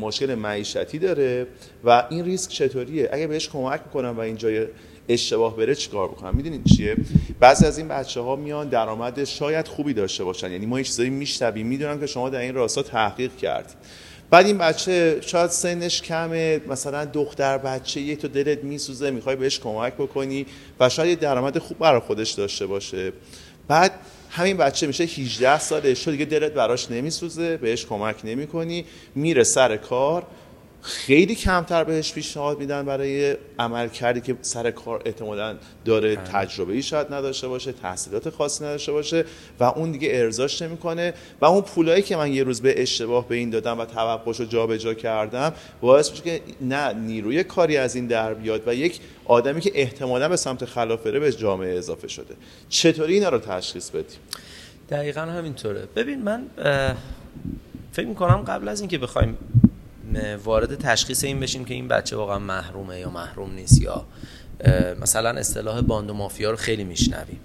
مشکل 0.00 0.34
معیشتی 0.34 0.98
داره 0.98 1.46
و 1.84 2.06
این 2.10 2.24
ریسک 2.24 2.50
چطوریه. 2.50 3.08
اگه 3.12 3.26
بهش 3.26 3.48
کمک 3.48 3.80
می‌کنم 3.84 4.16
و 4.16 4.20
این 4.20 4.36
جای 4.36 4.66
اشتباه 5.08 5.56
بره 5.56 5.74
چیکار 5.74 6.08
بکنم؟ 6.08 6.36
می‌دونید 6.36 6.64
چیه؟ 6.64 6.96
بعضی 7.40 7.66
از 7.66 7.78
این 7.78 7.88
بچه 7.88 8.20
ها 8.20 8.36
میان 8.36 8.68
درآمد 8.68 9.24
شاید 9.24 9.68
خوبی 9.68 9.94
داشته 9.94 10.24
باشن. 10.24 10.52
یعنی 10.52 10.66
ما 10.66 10.78
یه 10.78 10.84
چیزایی 10.84 11.10
میشنویم. 11.10 11.66
می‌دونم 11.66 12.00
که 12.00 12.06
شما 12.06 12.28
در 12.28 12.40
این 12.40 12.54
راستا 12.54 12.82
تحقیق 12.82 13.36
کردید 13.36 13.76
بعد 14.30 14.46
این 14.46 14.58
بچه 14.58 15.18
شاید 15.20 15.50
سنش 15.50 16.02
کمه. 16.02 16.60
مثلا 16.68 17.04
دختر 17.04 17.58
بچه 17.58 18.00
یه 18.00 18.16
تو 18.16 18.28
دلت 18.28 18.64
میسوزه 18.64 19.10
می‌خوای 19.10 19.36
بهش 19.36 19.60
کمک 19.60 19.94
بکنی 19.94 20.46
و 20.80 20.88
شاید 20.88 21.10
یه 21.10 21.16
درآمد 21.16 21.58
خوب 21.58 21.78
برای 21.78 22.00
خودش 22.00 22.30
داشته 22.30 22.66
باشه. 22.66 23.12
بعد 23.68 23.92
همین 24.30 24.56
بچه 24.56 24.86
میشه 24.86 25.04
18 25.04 25.58
سالش. 25.58 26.04
تو 26.04 26.10
دیگه 26.10 26.24
دلت 26.24 26.52
براش 26.52 26.90
نمیسوزه 26.90 27.56
بهش 27.56 27.86
کمک 27.86 28.16
نمی‌کنی. 28.24 28.84
میره 29.14 29.44
سر 29.44 29.76
کار. 29.76 30.26
خیلی 30.82 31.34
کمتر 31.34 31.84
بهش 31.84 32.12
پیشنهاد 32.12 32.58
میدن 32.58 32.84
برای 32.84 33.36
عمل 33.58 33.88
کردی 33.88 34.20
که 34.20 34.36
سر 34.42 34.70
کار 34.70 35.02
احتمالا 35.04 35.56
داره 35.84 36.16
بله. 36.16 36.24
تجربه 36.24 36.72
ای 36.72 36.82
شاید 36.82 37.14
نداشته 37.14 37.48
باشه 37.48 37.72
تحصیلات 37.72 38.30
خاصی 38.30 38.64
نداشته 38.64 38.92
باشه 38.92 39.24
و 39.60 39.64
اون 39.64 39.92
دیگه 39.92 40.08
ارزاش 40.12 40.62
نمی‌کنه 40.62 41.14
و 41.40 41.44
اون 41.44 41.62
پولایی 41.62 42.02
که 42.02 42.16
من 42.16 42.32
یه 42.32 42.42
روز 42.42 42.62
به 42.62 42.82
اشتباه 42.82 43.28
به 43.28 43.34
این 43.34 43.50
دادم 43.50 43.78
و 43.78 43.84
توقعش 43.84 44.40
رو 44.40 44.46
جابجا 44.46 44.94
کردم 44.94 45.52
باعث 45.80 46.10
میشه 46.10 46.22
که 46.22 46.40
نه 46.60 46.92
نیروی 46.92 47.44
کاری 47.44 47.76
از 47.76 47.94
این 47.94 48.06
در 48.06 48.34
بیاد 48.34 48.62
و 48.68 48.74
یک 48.74 49.00
آدمی 49.24 49.60
که 49.60 49.72
احتمالا 49.74 50.28
به 50.28 50.36
سمت 50.36 50.64
خلاف 50.64 51.06
بره 51.06 51.20
به 51.20 51.32
جامعه 51.32 51.78
اضافه 51.78 52.08
شده. 52.08 52.34
چطوری 52.68 53.14
اینا 53.14 53.28
رو 53.28 53.38
تشخیص 53.38 53.90
بدیم؟ 53.90 54.18
دقیقا 54.90 55.20
همینطوره. 55.20 55.88
ببین 55.96 56.22
من 56.22 56.46
فکر 57.92 58.06
می‌کنم 58.06 58.36
قبل 58.36 58.68
از 58.68 58.80
اینکه 58.80 58.98
بخوایم 58.98 59.38
وارد 60.44 60.74
تشخیص 60.74 61.24
این 61.24 61.40
بشیم 61.40 61.64
که 61.64 61.74
این 61.74 61.88
بچه 61.88 62.16
واقعا 62.16 62.38
محرومه 62.38 63.00
یا 63.00 63.10
محروم 63.10 63.54
نیست 63.54 63.82
یا 63.82 64.06
مثلا 65.00 65.30
اصطلاح 65.30 65.80
باند 65.80 66.10
و 66.10 66.14
مافیا 66.14 66.50
رو 66.50 66.56
خیلی 66.56 66.84
میشنویم. 66.84 67.40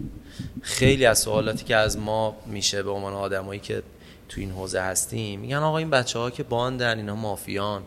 خیلی 0.61 1.05
از 1.05 1.19
سوالاتی 1.19 1.65
که 1.65 1.75
از 1.75 1.97
ما 1.97 2.35
میشه 2.45 2.83
به 2.83 2.91
عنوان 2.91 3.13
آدمایی 3.13 3.59
که 3.59 3.83
تو 4.29 4.41
این 4.41 4.51
حوزه 4.51 4.81
هستیم 4.81 5.39
میگن 5.39 5.57
آقا 5.57 5.77
این 5.77 5.89
بچه 5.89 6.19
ها 6.19 6.29
که 6.29 6.43
باندن 6.43 6.97
اینا 6.97 7.15
مافیان. 7.15 7.83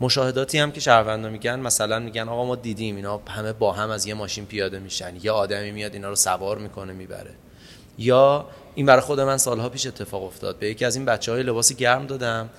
مشاهداتی 0.00 0.58
هم 0.58 0.72
که 0.72 0.80
شهروندا 0.80 1.28
میگن 1.28 1.60
مثلا 1.60 1.98
میگن 1.98 2.28
آقا 2.28 2.44
ما 2.44 2.56
دیدیم 2.56 2.96
اینا 2.96 3.20
همه 3.28 3.52
با 3.52 3.72
هم 3.72 3.90
از 3.90 4.06
یه 4.06 4.14
ماشین 4.14 4.46
پیاده 4.46 4.78
میشن 4.78 5.12
یه 5.22 5.30
آدمی 5.30 5.70
میاد 5.70 5.94
اینا 5.94 6.08
رو 6.08 6.16
سوار 6.16 6.58
می‌کنه 6.58 6.92
می‌بره. 6.92 7.30
یا 7.98 8.46
این 8.74 8.86
برای 8.86 9.00
خود 9.00 9.20
من 9.20 9.36
سالها 9.36 9.68
پیش 9.68 9.86
اتفاق 9.86 10.22
افتاد 10.22 10.58
به 10.58 10.70
یکی 10.70 10.84
از 10.84 10.96
این 10.96 11.04
بچه 11.04 11.32
های 11.32 11.42
لباسی 11.42 11.74
گرم 11.74 12.06
دادم 12.06 12.50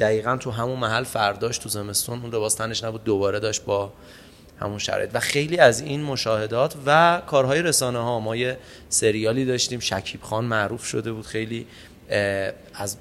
دقیقا 0.00 0.36
تو 0.36 0.50
همون 0.50 0.78
محل 0.78 1.04
فرداش 1.04 1.58
تو 1.58 1.68
زمستون 1.68 2.22
اون 2.22 2.34
لباس 2.34 2.54
تنش 2.54 2.84
نبود 2.84 3.04
دوباره 3.04 3.40
داشت 3.40 3.64
با 3.64 3.92
همون 4.60 4.78
شرایط. 4.78 5.10
و 5.14 5.20
خیلی 5.20 5.58
از 5.58 5.80
این 5.80 6.02
مشاهدات 6.02 6.74
و 6.86 7.22
کارهای 7.26 7.62
رسانه 7.62 7.98
ها 7.98 8.20
ما 8.20 8.36
یه 8.36 8.58
سریالی 8.88 9.44
داشتیم 9.44 9.80
شکیب 9.80 10.22
خان 10.22 10.44
معروف 10.44 10.84
شده 10.84 11.12
بود 11.12 11.26
خیلی 11.26 11.66
از 12.74 12.96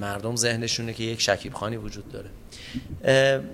مردم 0.00 0.36
ذهنشونه 0.36 0.92
که 0.92 1.04
یک 1.04 1.20
شکیب 1.20 1.54
خانی 1.54 1.76
وجود 1.76 2.04
داره. 2.12 2.30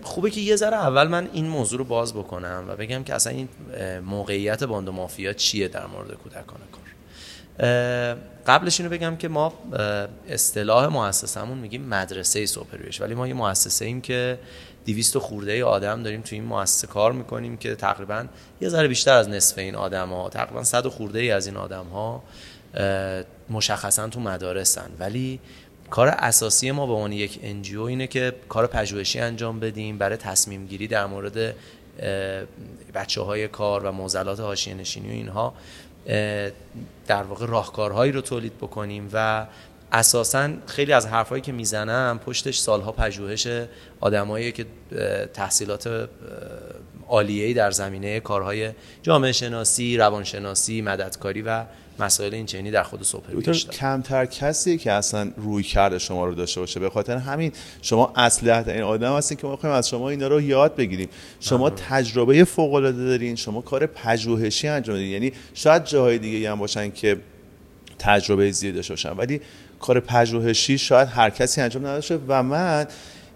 خوبه 0.03 0.31
که 0.31 0.41
یه 0.41 0.57
ذره 0.57 0.77
اول 0.77 1.09
من 1.09 1.29
این 1.33 1.47
موضوع 1.47 1.79
رو 1.79 1.85
باز 1.85 2.15
بکنم 2.15 2.65
و 2.69 2.77
بگم 2.77 3.05
که 3.05 3.15
اصلا 3.15 3.33
این 3.33 3.49
موقعیت 4.01 4.65
باند 4.65 4.89
مافیا 4.89 5.33
چیه 5.33 5.69
در 5.69 5.87
مورد 5.87 6.13
کودکان 6.13 6.45
کار؟ 6.45 6.84
قبلش 8.47 8.81
اینو 8.81 8.93
بگم 8.93 9.17
که 9.17 9.29
ما 9.29 9.53
اصطلاح 10.29 10.87
مؤسسمون 10.87 11.59
میگیم 11.59 11.85
مدرسه 11.85 12.47
صبح 12.47 12.67
رویش 12.67 13.01
ولی 13.01 13.15
ما 13.15 13.29
یه 13.29 13.35
مؤسسه 13.35 13.85
ایم 13.85 14.01
که 14.01 14.39
200 14.87 15.19
خورده 15.19 15.65
آدم 15.65 16.03
داریم 16.03 16.21
تو 16.21 16.35
این 16.35 16.45
مؤسسه 16.45 16.87
کار 16.87 17.13
می‌کنیم 17.13 17.57
که 17.57 17.75
تقریبا 17.75 18.27
یه 18.61 18.69
ذره 18.69 18.89
بیشتر 18.89 19.15
از 19.17 19.29
نصف 19.29 19.59
این 19.59 19.75
آدم 19.75 20.09
ها 20.09 20.29
تقریبا 20.29 20.65
100 20.65 20.87
خورده 20.87 21.19
ای 21.19 21.31
از 21.31 21.47
این 21.47 21.57
آدم 21.57 21.85
ها 21.85 22.23
مشخصا 23.51 24.09
تو 24.09 24.21
مدارسن. 24.21 24.91
ولی 24.99 25.41
کار 25.91 26.09
اساسی 26.09 26.71
ما 26.71 26.87
به 26.87 26.93
عنوان 26.93 27.13
یک 27.13 27.41
NGO 27.43 27.83
اینه 27.83 28.07
که 28.07 28.33
کار 28.49 28.67
پژوهشی 28.67 29.21
انجام 29.21 29.61
بدیم 29.61 29.99
برای 29.99 30.17
تصمیم 30.17 30.67
گیری 30.67 30.87
در 30.87 31.07
مورد 31.07 31.55
بچه 32.95 33.21
های 33.21 33.49
کار 33.49 33.85
و 33.85 33.93
موزلات 33.93 34.41
حاشیه 34.41 34.75
نشینی 34.75 35.09
و 35.09 35.13
اینها. 35.13 35.55
در 37.07 37.23
واقع 37.23 37.47
راهکارهایی 37.47 38.13
رو 38.13 38.21
تولید 38.21 38.59
بکنیم 38.59 39.11
و 39.13 39.47
اساسا 39.93 40.51
خیلی 40.67 40.93
از 40.93 41.07
حرفایی 41.07 41.43
که 41.43 41.53
می‌زنم 41.53 42.21
پشتش 42.27 42.59
سالها 42.59 42.93
پژوهش 42.93 43.49
آدمایی 44.01 44.53
که 44.53 44.67
تحصیلات 45.35 46.09
عالیه‌ای 47.09 47.55
در 47.55 47.71
زمینه 47.71 48.21
کارهای 48.21 48.71
جامعه 49.03 49.33
شناسی، 49.33 49.97
روانشناسی، 49.97 50.83
مددکاری 50.83 51.43
و 51.43 51.65
مسائل 51.99 52.35
این 52.35 52.47
چنینی 52.47 52.71
در 52.71 52.83
خود 52.83 53.03
سوپرویش 53.03 53.67
کمتر 53.67 54.27
کسی 54.27 54.79
که 54.79 54.93
اصلا 54.93 55.31
روی 55.37 55.63
کرده 55.63 55.99
شما 55.99 56.27
رو 56.27 56.35
داشته 56.35 56.61
باشه 56.61 56.81
به 56.81 56.91
خاطر 56.91 57.17
همین 57.17 57.53
شما 57.83 58.13
اصلیت 58.17 58.69
این 58.69 58.83
آدم 58.83 59.17
هستین 59.17 59.39
که 59.39 59.47
ما 59.47 59.53
می‌خوایم 59.53 59.77
از 59.77 59.89
شما 59.89 60.11
اینا 60.11 60.29
رو 60.29 60.41
یاد 60.41 60.77
بگیریم. 60.77 61.09
شما 61.41 61.71
تجربه 61.71 62.45
فوق 62.45 62.75
العاده 62.75 63.05
دارین 63.05 63.37
شما 63.37 63.61
کار 63.61 63.87
پژوهشی 63.87 64.69
انجام 64.69 64.97
دادین 64.97 65.11
یعنی 65.11 65.33
شاید 65.55 65.85
جاهای 65.85 66.19
دیگه 66.19 66.51
هم 66.51 66.59
باشن 66.59 66.91
که 66.91 67.17
تجربه 67.99 68.51
زیاده 68.51 68.77
داشته 68.77 68.93
باشن 68.93 69.11
ولی 69.11 69.41
کار 69.81 70.01
پژوهشی 70.01 70.79
شاید 70.79 71.09
هر 71.09 71.31
کسی 71.31 71.61
انجام 71.61 71.87
نداشه 71.87 72.19
و 72.29 72.43
من 72.43 72.87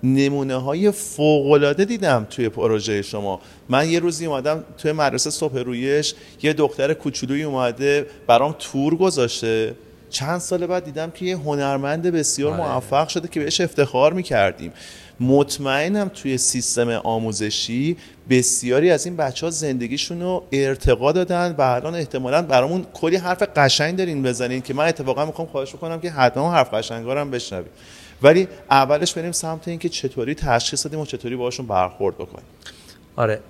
نمونه 0.02 0.56
های 0.56 0.90
فوق 0.90 1.72
دیدم 1.72 2.26
توی 2.30 2.48
پروژه 2.48 3.02
شما. 3.02 3.40
من 3.68 3.90
یه 3.90 3.98
روزی 3.98 4.26
اومدم 4.26 4.64
توی 4.78 4.92
مدرسه 4.92 5.30
صبح 5.30 5.58
رویش 5.58 6.14
یه 6.42 6.52
دختر 6.52 6.94
کوچولویی 6.94 7.42
اومده 7.42 8.06
برام 8.26 8.54
تور 8.58 8.96
گذاشته. 8.96 9.74
چند 10.10 10.38
سال 10.38 10.66
بعد 10.66 10.84
دیدم 10.84 11.10
که 11.10 11.24
یه 11.24 11.36
هنرمند 11.36 12.02
بسیار 12.02 12.52
آره. 12.52 12.62
موفق 12.62 13.08
شده 13.08 13.28
که 13.28 13.40
بهش 13.40 13.60
افتخار 13.60 14.12
می‌کردیم. 14.12 14.72
مطمئنم 15.20 16.10
توی 16.14 16.38
سیستم 16.38 16.88
آموزشی 16.88 17.96
بسیاری 18.30 18.90
از 18.90 19.06
این 19.06 19.16
بچه 19.16 19.46
ها 19.46 19.50
زندگیشون 19.50 20.20
رو 20.20 20.44
ارتقا 20.52 21.12
دادن 21.12 21.54
و 21.58 21.62
الان 21.62 21.94
احتمالا 21.94 22.42
برامون 22.42 22.86
کلی 22.94 23.16
حرف 23.16 23.42
قشنگ 23.56 23.96
دارین 23.96 24.22
بزنین 24.22 24.60
که 24.60 24.74
من 24.74 24.88
اتفاقا 24.88 25.26
می‌خوام 25.26 25.48
خواهش 25.48 25.74
بکنم 25.74 26.00
که 26.00 26.10
حتما 26.10 26.52
حرف 26.52 26.74
قشنگارم 26.74 27.30
بشنویم 27.30 27.70
ولی 28.22 28.48
اولش 28.70 29.14
بریم 29.14 29.32
سمت 29.32 29.68
اینکه 29.68 29.88
چطوری 29.88 30.34
تشخیص 30.34 30.86
دادیم 30.86 31.00
و 31.00 31.06
چطوری 31.06 31.36
باشون 31.36 31.66
برخورد 31.66 32.14
بکنیم. 32.18 32.46
آره 33.16 33.40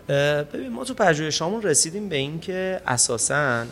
ببین 0.53 0.69
ما 0.69 0.85
تو 0.85 0.95
پژوهشامون 0.95 1.63
رسیدیم 1.63 2.09
به 2.09 2.17
اینکه 2.17 2.81
اساسا 2.87 3.65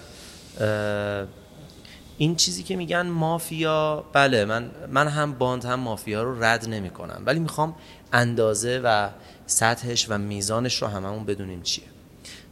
این 2.18 2.36
چیزی 2.36 2.62
که 2.62 2.76
میگن 2.76 3.02
مافیا 3.06 4.04
بله 4.12 4.44
من 4.44 4.70
من 4.90 5.08
هم 5.08 5.32
باند 5.32 5.64
هم 5.64 5.80
مافیا 5.80 6.22
رو 6.22 6.44
رد 6.44 6.68
نمی 6.68 6.90
کنم 6.90 7.22
ولی 7.26 7.38
می‌خوام 7.38 7.74
اندازه 8.12 8.80
و 8.84 9.08
سطحش 9.46 10.06
و 10.10 10.18
میزانش 10.18 10.82
رو 10.82 10.88
هممون 10.88 11.24
بدونیم 11.24 11.62
چیه. 11.62 11.84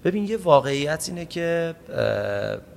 ببین 0.05 0.25
یه 0.25 0.37
واقعیت 0.37 1.05
اینه 1.09 1.27
که 1.27 1.75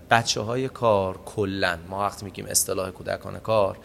بچه 0.10 0.42
های 0.42 0.70
کار 0.70 1.20
کلا 1.26 1.78
ما 1.90 2.00
وقتی 2.00 2.26
میگیم 2.26 2.46
اصطلاح 2.46 2.90
کودکان 2.90 3.40
کار 3.40 3.78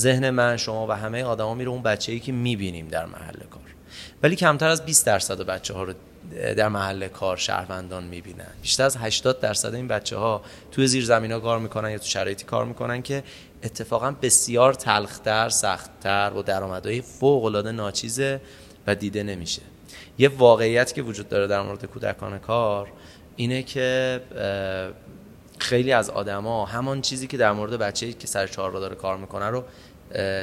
ذهن 0.00 0.30
من 0.30 0.56
شما 0.56 0.86
و 0.86 0.92
همه 0.92 1.24
آدما 1.24 1.54
میره 1.54 1.70
اون 1.70 1.82
بچه‌ای 1.82 2.20
که 2.20 2.32
می‌بینیم 2.32 2.88
در 2.88 3.06
محل 3.06 3.38
کار. 3.50 3.62
ولی 4.22 4.36
کمتر 4.36 4.68
از 4.68 4.84
20 4.84 5.06
درصد 5.06 5.40
بچه 5.40 5.74
ها 5.74 5.82
رو 5.82 5.94
در 6.56 6.68
محل 6.68 7.08
کار 7.08 7.36
شهروندان 7.36 8.04
می‌بینن. 8.04 8.46
بیشتر 8.62 8.84
از 8.84 8.96
80 8.96 9.40
درصد 9.40 9.74
این 9.74 9.88
بچه 9.88 10.16
ها 10.16 10.42
توی 10.72 10.86
زیر 10.86 11.04
زمین 11.04 11.32
ها 11.32 11.40
کار 11.40 11.58
می‌کنن 11.58 11.90
یا 11.90 11.98
تو 11.98 12.04
شرایطی 12.04 12.44
کار 12.44 12.64
می‌کنن 12.64 13.02
که 13.02 13.22
اتفاقا 13.62 14.10
بسیار 14.10 14.74
تلختر 14.74 15.48
سختتر 15.48 16.32
و 16.36 16.42
درآمدهای 16.42 17.00
فوق 17.00 17.44
العاده 17.44 17.72
ناچیزه 17.72 18.40
و 18.86 18.94
دیده 18.94 19.22
نمیشه. 19.22 19.62
یه 20.18 20.28
واقعیت 20.28 20.94
که 20.94 21.02
وجود 21.02 21.28
داره 21.28 21.46
در 21.46 21.62
مورد 21.62 21.84
کودکان 21.84 22.38
کار 22.38 22.88
اینه 23.36 23.62
که 23.62 24.20
خیلی 25.58 25.92
از 25.92 26.10
آدما 26.10 26.66
همان 26.66 27.00
چیزی 27.00 27.26
که 27.26 27.36
در 27.36 27.52
مورد 27.52 27.72
بچه‌ای 27.72 28.12
که 28.12 28.26
سر 28.26 28.46
چهار 28.46 28.72
داره 28.72 28.94
کار 28.94 29.16
می‌کنه 29.16 29.46
رو 29.46 29.64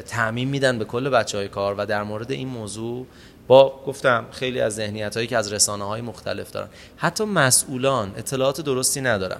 تعمین 0.08 0.50
میدن 0.50 0.80
به 0.80 0.86
کل 0.86 1.10
بچه 1.10 1.38
های 1.38 1.48
کار 1.48 1.76
و 1.78 1.86
در 1.86 2.04
مورد 2.04 2.32
این 2.32 2.48
موضوع 2.48 3.06
با 3.48 3.84
گفتم 3.86 4.26
خیلی 4.32 4.62
از 4.62 4.76
ذهنیت 4.76 5.16
هایی 5.16 5.28
که 5.28 5.38
از 5.38 5.54
رسانه 5.54 5.84
های 5.84 6.02
مختلف 6.02 6.52
دارن. 6.52 6.68
حتی 6.98 7.24
مسئولان 7.24 8.14
اطلاعات 8.18 8.62
درستی 8.62 9.02
ندارن. 9.02 9.40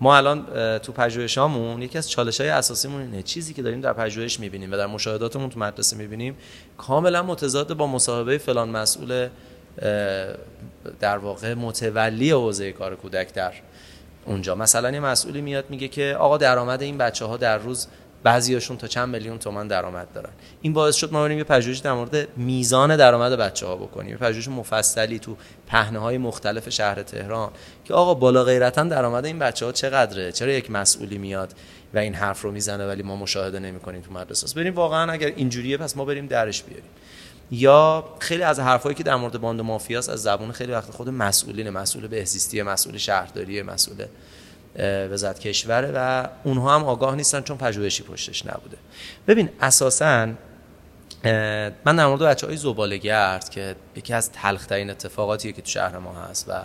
ما 0.00 0.16
الان 0.16 0.46
تو 0.78 0.92
پژوهشامون 0.92 1.82
یکی 1.82 1.98
از 1.98 2.10
چالش 2.10 2.40
های 2.40 2.50
اساسیمون 2.50 3.00
اینه. 3.00 3.22
چیزی 3.22 3.54
که 3.54 3.62
داریم 3.62 3.80
در 3.80 3.92
پژوهش 3.92 4.40
می‌بینیم 4.40 4.72
و 4.72 4.76
در 4.76 4.86
مشاهداتمون 4.86 5.50
تو 5.50 5.60
مدرسه 5.60 5.96
می‌بینیم 5.96 6.36
کاملا 6.78 7.22
متضاد 7.22 7.74
با 7.74 7.86
مصاحبه 7.86 8.38
فلان 8.38 8.68
مسئول 8.68 9.28
در 11.00 11.18
واقع 11.18 11.54
متولی 11.54 12.30
حوزه 12.30 12.72
کار 12.72 12.96
کودک 12.96 13.32
در 13.32 13.52
اونجا. 14.24 14.54
مثلا 14.54 14.90
یه 14.90 15.00
مسئولی 15.00 15.40
میاد 15.40 15.64
میگه 15.70 15.88
که 15.88 16.16
آقا 16.18 16.36
درآمد 16.36 16.82
این 16.82 16.98
بچه 16.98 17.24
ها 17.24 17.36
در 17.36 17.58
روز 17.58 17.86
بعضیاشون 18.22 18.76
تا 18.76 18.86
چند 18.86 19.08
میلیون 19.08 19.38
تومان 19.38 19.68
درآمد 19.68 20.12
دارن. 20.14 20.30
این 20.60 20.72
باعث 20.72 20.94
شد 20.94 21.12
ما 21.12 21.22
بریم 21.22 21.38
یه 21.38 21.44
پژوهش 21.44 21.78
در 21.78 21.92
مورد 21.92 22.28
میزان 22.36 22.96
درآمد 22.96 23.32
بچه 23.32 23.66
ها 23.66 23.76
بکنیم. 23.76 24.10
یه 24.10 24.16
پژوهش 24.16 24.48
مفصلی 24.48 25.18
تو 25.18 25.36
پهنه 25.66 25.98
های 25.98 26.18
مختلف 26.18 26.68
شهر 26.68 27.02
تهران 27.02 27.50
که 27.84 27.94
آقا 27.94 28.14
بالا 28.14 28.44
غیرتا 28.44 28.82
درآمد 28.82 29.24
این 29.24 29.38
بچه 29.38 29.66
ها 29.66 29.72
چقدره؟ 29.72 30.32
چرا 30.32 30.52
یک 30.52 30.70
مسئولی 30.70 31.18
میاد 31.18 31.54
و 31.94 31.98
این 31.98 32.14
حرف 32.14 32.42
رو 32.42 32.52
می‌زنه 32.52 32.86
ولی 32.86 33.02
ما 33.02 33.16
مشاهده 33.16 33.58
نمی‌کنیم 33.58 34.00
تو 34.00 34.12
مدرسه 34.12 34.54
بریم 34.54 34.74
واقعا 34.74 35.12
اگر 35.12 35.26
اینجوریه 35.26 35.76
پس 35.76 35.96
ما 35.96 36.04
بریم 36.04 36.26
درش 36.26 36.62
بیاریم. 36.62 36.90
یا 37.50 38.04
خیلی 38.18 38.42
از 38.42 38.60
حرفایی 38.60 38.94
که 38.94 39.02
در 39.02 39.16
مورد 39.16 39.40
باند 39.40 39.60
مافیاس 39.60 40.08
از 40.08 40.22
زبون 40.22 40.52
خیلی 40.52 40.72
وقت 40.72 40.90
خود 40.90 41.08
مسئولین 41.08 41.70
مسئول 41.70 42.06
بهزیستی 42.06 42.62
مسئول 42.62 42.96
شهرداری 42.96 43.62
مسئول 43.62 44.04
وزارت 45.10 45.40
کشوره 45.40 45.92
و 45.94 46.28
اونها 46.44 46.74
هم 46.74 46.84
آگاه 46.84 47.14
نیستن 47.14 47.40
چون 47.40 47.56
پژوهشی 47.56 48.02
پشتش 48.02 48.46
نبوده. 48.46 48.76
ببین 49.26 49.48
اساسا 49.60 50.28
من 51.84 51.96
در 51.96 52.06
مورد 52.06 52.22
بچه 52.22 52.46
های 52.46 52.56
زبالگرد 52.56 53.48
که 53.48 53.76
یکی 53.96 54.14
از 54.14 54.32
تلخترین 54.32 54.90
اتفاقاتیه 54.90 55.52
که 55.52 55.62
تو 55.62 55.68
شهر 55.70 55.98
ما 55.98 56.12
هست 56.12 56.48
و 56.48 56.64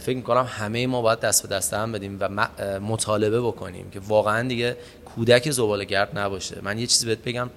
فکر 0.00 0.16
می‌کنم 0.16 0.46
همه 0.50 0.86
ما 0.86 1.02
باید 1.02 1.20
دست 1.20 1.48
به 1.48 1.54
دست 1.54 1.74
هم 1.74 1.92
بدیم 1.92 2.18
و 2.20 2.28
مطالبه 2.80 3.40
بکنیم 3.40 3.90
که 3.90 4.00
واقعا 4.00 4.48
دیگه 4.48 4.76
کودک 5.04 5.50
زبالگرد 5.50 6.18
نباشه. 6.18 6.58
من 6.62 6.78
یه 6.78 6.86
چیزی 6.86 7.06
بهت 7.06 7.18
بگم 7.18 7.50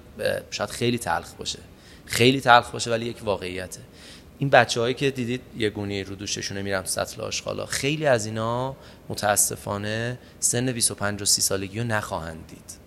شاید 0.50 0.70
خیلی 0.70 0.98
تلخ 0.98 1.32
باشه. 1.32 1.58
خیلی 2.06 2.40
تلخ 2.40 2.70
باشه 2.70 2.90
ولی 2.90 3.06
یک 3.06 3.24
واقعیته. 3.24 3.80
این 4.38 4.50
بچه 4.50 4.80
هایی 4.80 4.94
که 4.94 5.10
دیدید 5.10 5.40
یه 5.56 5.70
گونی 5.70 6.04
رو 6.04 6.14
دوششونه 6.14 6.62
میرم 6.62 6.84
سطل 6.84 7.22
آشغالا. 7.22 7.66
خیلی 7.66 8.06
از 8.06 8.26
اینا 8.26 8.76
متاسفانه 9.08 10.18
سن 10.40 10.72
25 10.72 11.22
و 11.22 11.24
30 11.24 11.42
سالگی 11.42 11.78
رو 11.78 11.86
نخواهند 11.86 12.46
دید. 12.46 12.86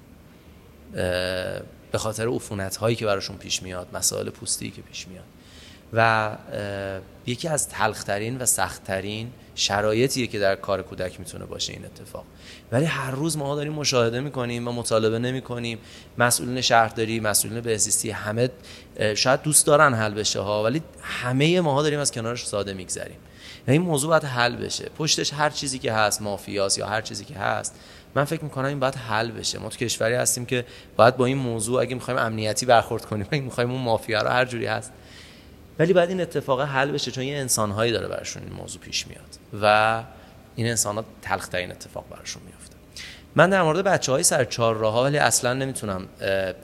به 1.91 1.97
خاطر 1.97 2.27
عفونت 2.27 2.75
هایی 2.75 2.95
که 2.95 3.05
براشون 3.05 3.37
پیش 3.37 3.63
میاد 3.63 3.87
مسائل 3.93 4.29
پوستی 4.29 4.71
که 4.71 4.81
پیش 4.81 5.07
میاد. 5.07 5.25
و 5.93 6.37
یکی 7.25 7.47
از 7.47 7.69
تلخترین 7.69 8.37
و 8.37 8.45
سختترین 8.45 9.31
شرایطیه 9.59 10.27
که 10.27 10.39
در 10.39 10.55
کار 10.55 10.81
کودک 10.81 11.19
می‌تونه 11.19 11.45
باشه 11.45 11.73
این 11.73 11.85
اتفاق. 11.85 12.23
ولی 12.71 12.85
هر 12.85 13.11
روز 13.11 13.37
ما 13.37 13.55
داریم 13.55 13.73
مشاهده 13.73 14.19
می‌کنیم 14.19 14.67
و 14.67 14.71
مطالبه 14.71 15.19
نمی‌کنیم. 15.19 15.77
مسئولین 16.17 16.61
شهرداری 16.61 17.19
مسئولین 17.19 17.61
بهزیستی 17.61 18.09
همه 18.09 18.49
شاید 19.15 19.41
دوست 19.41 19.65
دارن 19.65 19.93
حل 19.93 20.13
بشه 20.13 20.39
ها 20.39 20.63
ولی 20.63 20.81
همه 21.01 21.61
ما 21.61 21.81
داریم 21.81 21.99
از 21.99 22.11
کنارش 22.11 22.45
ساده 22.45 22.73
میگذریم. 22.73 23.17
و 23.67 23.71
این 23.71 23.81
موضوع 23.81 24.09
باید 24.09 24.23
حل 24.23 24.55
بشه. 24.55 24.89
پشتش 24.97 25.33
هر 25.33 25.49
چیزی 25.49 25.79
که 25.79 25.93
هست 25.93 26.21
مافیاس 26.21 26.77
یا 26.77 26.87
هر 26.87 27.01
چیزی 27.01 27.25
که 27.25 27.35
هست 27.35 27.75
من 28.15 28.23
فکر 28.23 28.43
می‌کنم 28.43 28.65
این 28.65 28.79
باید 28.79 28.95
حل 28.95 29.31
بشه. 29.31 29.59
ما 29.59 29.69
تو 29.69 29.77
کشوری 29.77 30.15
هستیم 30.15 30.45
که 30.45 30.65
باید 30.97 31.17
با 31.17 31.25
این 31.25 31.37
موضوع 31.37 31.81
اگه 31.81 31.95
می‌خوایم 31.95 32.19
امنیتی 32.19 32.65
برخورد 32.65 33.05
کنیم 33.05 33.27
اگه 33.31 33.41
می‌خوایم 33.41 33.71
اون 33.71 33.81
مافیا 33.81 34.21
رو 34.21 34.29
هر 34.29 34.45
جوری 34.45 34.65
هست 34.65 34.91
ولی 35.79 35.93
بعد 35.93 36.09
این 36.09 36.21
اتفاق 36.21 36.61
حل 36.61 36.91
بشه 36.91 37.11
چون 37.11 37.23
یه 37.23 37.37
انسانهایی 37.37 37.91
داره 37.91 38.07
براشون 38.07 38.43
این 38.43 38.53
موضوع 38.53 38.81
پیش 38.81 39.07
میاد 39.07 39.39
و 39.61 40.03
این 40.55 40.67
انسان 40.67 40.95
ها 40.95 41.05
تلخ 41.21 41.49
این 41.53 41.71
اتفاق 41.71 42.05
براشون 42.09 42.41
میفته. 42.45 42.75
من 43.35 43.49
در 43.49 43.61
مورد 43.61 43.83
بچه 43.83 44.11
های 44.11 44.23
سر 44.23 44.45
چهار 44.45 44.75
راه 44.75 45.03
ولی 45.03 45.17
اصلا 45.17 45.53
نمی‌تونم 45.53 46.07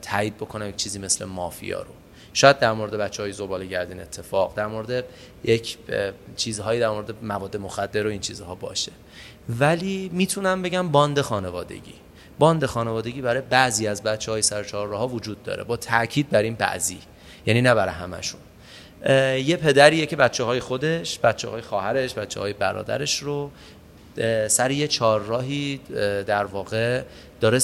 تایید 0.02 0.38
بکنم 0.38 0.70
یک 0.70 0.76
چیزی 0.76 1.00
مثل 1.00 1.26
مافیا 1.26 1.82
رو. 1.82 1.92
شاید 2.34 2.60
در 2.60 2.74
مورد 2.74 2.92
بچه 2.92 3.24
های 3.24 3.32
زباله 3.32 3.66
گردین 3.66 4.00
اتفاق 4.00 4.54
در 4.56 4.68
مورد 4.68 5.06
یک 5.44 5.78
چیزهایی 6.36 6.80
در 6.80 6.90
مورد 6.90 7.24
مواد 7.24 7.58
مخدر 7.58 8.08
و 8.08 8.10
این 8.10 8.22
چیزها 8.22 8.56
باشه. 8.56 8.92
ولی 9.50 10.10
می‌تونم 10.14 10.62
بگم 10.62 10.90
باند 10.90 11.22
خانوادگی. 11.22 11.94
باند 12.40 12.66
خانوادگی 12.66 13.22
برای 13.22 13.42
بعضی 13.42 13.88
از 13.88 14.04
بچه 14.04 14.32
های 14.32 14.42
سر 14.42 14.64
چهار 14.64 14.88
راه 14.88 15.12
وجود 15.12 15.44
داره. 15.44 15.64
با 15.64 15.78
تاکید 15.78 16.30
بر 16.30 16.42
این 16.42 16.56
بعضی. 16.56 17.00
یعنی 17.46 17.62
نه 17.62 17.74
برای 17.76 17.94
همشون. 17.94 18.42
یه 19.46 19.58
پدریه 19.62 20.06
که 20.06 20.16
بچه 20.16 20.44
های 20.44 20.60
خودش 20.60 21.20
بچه 21.20 21.50
های 21.50 21.62
خواهرش 21.62 22.14
بچه 22.14 22.40
های 22.40 22.54
برادرش 22.54 23.20
رو 23.20 23.52
سر 24.48 24.72
یه 24.72 24.88
چهارراهی 24.88 25.79
در 26.27 26.46
واقع 26.46 27.01
داره 27.42 27.60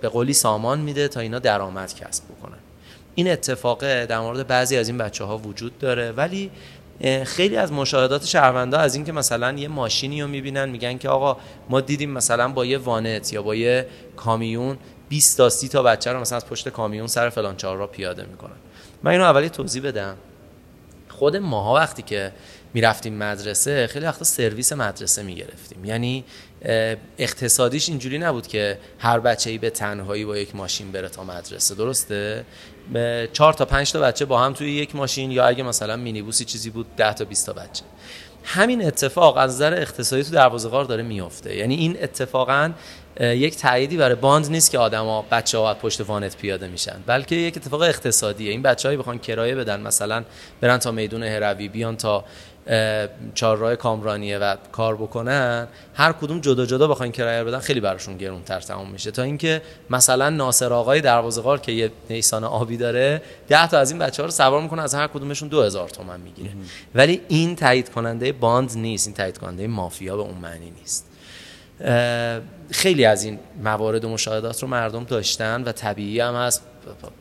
به 0.00 0.08
قولی 0.08 0.32
سامان 0.32 0.80
میده 0.80 1.08
تا 1.08 1.20
اینا 1.20 1.38
درآمد 1.38 1.94
کسب 1.94 2.24
بکنن. 2.24 2.58
این 3.14 3.30
اتفاقه 3.30 4.06
در 4.06 4.20
مورد 4.20 4.46
بعضی 4.46 4.76
از 4.76 4.88
این 4.88 4.98
بچه 4.98 5.24
ها 5.24 5.38
وجود 5.38 5.78
داره. 5.78 6.12
ولی 6.12 6.50
خیلی 7.24 7.56
از 7.56 7.72
مشاهدات 7.72 8.24
شهروندا 8.24 8.78
از 8.78 8.94
اینکه 8.94 9.12
مثلا 9.12 9.52
یه 9.52 9.68
ماشینی 9.68 10.22
رو 10.22 10.28
می‌بینن 10.28 10.68
میگن 10.68 10.98
که 10.98 11.08
آقا 11.08 11.36
ما 11.68 11.80
دیدیم 11.80 12.10
مثلا 12.10 12.48
با 12.48 12.64
یه 12.64 12.78
وانت 12.78 13.32
یا 13.32 13.42
با 13.42 13.54
یه 13.54 13.86
کامیون 14.16 14.78
20 15.08 15.36
تا 15.36 15.48
30 15.48 15.68
تا 15.68 15.82
بچه 15.82 16.12
رو 16.12 16.20
مثلا 16.20 16.36
از 16.36 16.46
پشت 16.46 16.68
کامیون 16.68 17.06
سر 17.06 17.28
فلان 17.28 17.56
چهار 17.56 17.76
را 17.76 17.86
پیاده 17.86 18.24
می‌کنن. 18.30 18.56
من 19.02 19.10
اینو 19.10 19.24
اولی 19.24 19.48
توضیح 19.48 19.82
بدم. 19.82 20.16
خود 21.18 21.36
ماها 21.36 21.74
وقتی 21.74 22.02
که 22.02 22.32
می‌رفتیم 22.74 23.14
مدرسه 23.14 23.86
خیلی 23.86 24.06
وقتا 24.06 24.24
سرویس 24.24 24.72
مدرسه 24.72 25.22
می‌گرفتیم. 25.22 25.84
یعنی 25.84 26.24
اقتصادیش 27.18 27.88
اینجوری 27.88 28.18
نبود 28.18 28.46
که 28.46 28.78
هر 28.98 29.20
بچه 29.20 29.50
ای 29.50 29.58
به 29.58 29.70
تنهایی 29.70 30.24
با 30.24 30.36
یک 30.36 30.56
ماشین 30.56 30.92
بره 30.92 31.08
تا 31.08 31.24
مدرسه. 31.24 31.74
درسته؟ 31.74 32.44
چهار 33.32 33.52
تا 33.52 33.64
پنج 33.64 33.92
تا 33.92 34.00
بچه 34.00 34.24
با 34.24 34.40
هم 34.40 34.52
توی 34.52 34.72
یک 34.72 34.96
ماشین 34.96 35.30
یا 35.30 35.46
اگه 35.46 35.62
مثلا 35.62 35.96
مینیبوسی 35.96 36.44
چیزی 36.44 36.70
بود 36.70 36.86
ده 36.96 37.14
تا 37.14 37.24
20 37.24 37.46
تا 37.46 37.52
بچه. 37.52 37.84
همین 38.44 38.86
اتفاق 38.86 39.36
از 39.36 39.54
نظر 39.54 39.74
اقتصادی 39.74 40.22
تو 40.22 40.30
دروازه 40.30 40.70
داره 40.70 41.02
میفته 41.02 41.56
یعنی 41.56 41.74
این 41.74 41.96
اتفاقا 42.02 42.72
یک 43.20 43.56
تأییدی 43.56 43.96
برای 43.96 44.14
باند 44.14 44.50
نیست 44.50 44.70
که 44.70 44.78
آدما 44.78 45.24
بچه 45.30 45.58
ها 45.58 45.74
پشت 45.74 46.00
وانت 46.00 46.36
پیاده 46.36 46.68
میشن. 46.68 46.96
بلکه 47.06 47.34
یک 47.34 47.56
اتفاق 47.56 47.82
اقتصادیه. 47.82 48.50
این 48.50 48.62
بچه‌ای 48.62 48.96
بخوان 48.96 49.18
کرایه 49.18 49.54
بدن 49.54 49.80
مثلا 49.80 50.24
برن 50.60 50.78
تا 50.78 50.90
میدون 50.90 51.22
هروی 51.22 51.68
بیان 51.68 51.96
تا 51.96 52.24
چهارراه 53.34 53.76
کامرانیه 53.76 54.38
و 54.38 54.56
کار 54.72 54.96
بکنن 54.96 55.68
هر 55.94 56.12
کدوم 56.12 56.40
جدا 56.40 56.66
جدا 56.66 56.88
بخواین 56.88 57.12
کرایه 57.12 57.44
بدن 57.44 57.58
خیلی 57.58 57.80
براشون 57.80 58.16
گرونتر 58.16 58.60
تموم 58.60 58.90
میشه. 58.90 59.10
تا 59.10 59.22
اینکه 59.22 59.62
مثلا 59.90 60.30
ناصر 60.30 60.72
آقای 60.72 61.00
دروازه‌قار 61.00 61.60
که 61.60 61.72
یه 61.72 61.90
نیسان 62.10 62.44
آبی 62.44 62.76
داره 62.76 63.22
ده 63.48 63.68
تا 63.68 63.78
از 63.78 63.90
این 63.90 63.98
بچه 63.98 64.22
ها 64.22 64.26
رو 64.26 64.32
سوار 64.32 64.62
می‌کنه 64.62 64.82
از 64.82 64.94
هر 64.94 65.06
کدومشون 65.06 65.48
2000 65.48 65.88
تومن 65.88 66.20
می‌گیره. 66.20 66.50
ولی 66.94 67.20
این 67.28 67.56
تایید 67.56 67.88
کننده 67.88 68.32
باند 68.32 68.72
نیست 68.76 69.06
این 69.06 69.16
تایید 69.16 69.38
کننده 69.38 69.66
مافیا 69.66 70.16
به 70.16 70.22
اون 70.22 70.38
معنی 70.38 70.70
نیست. 70.70 71.06
خیلی 72.70 73.04
از 73.04 73.24
این 73.24 73.38
موارد 73.64 74.04
و 74.04 74.08
مشاهدات 74.08 74.62
رو 74.62 74.68
مردم 74.68 75.04
داشتن 75.04 75.62
و 75.62 75.72
طبیعی 75.72 76.20
هم 76.20 76.34
هست. 76.34 76.62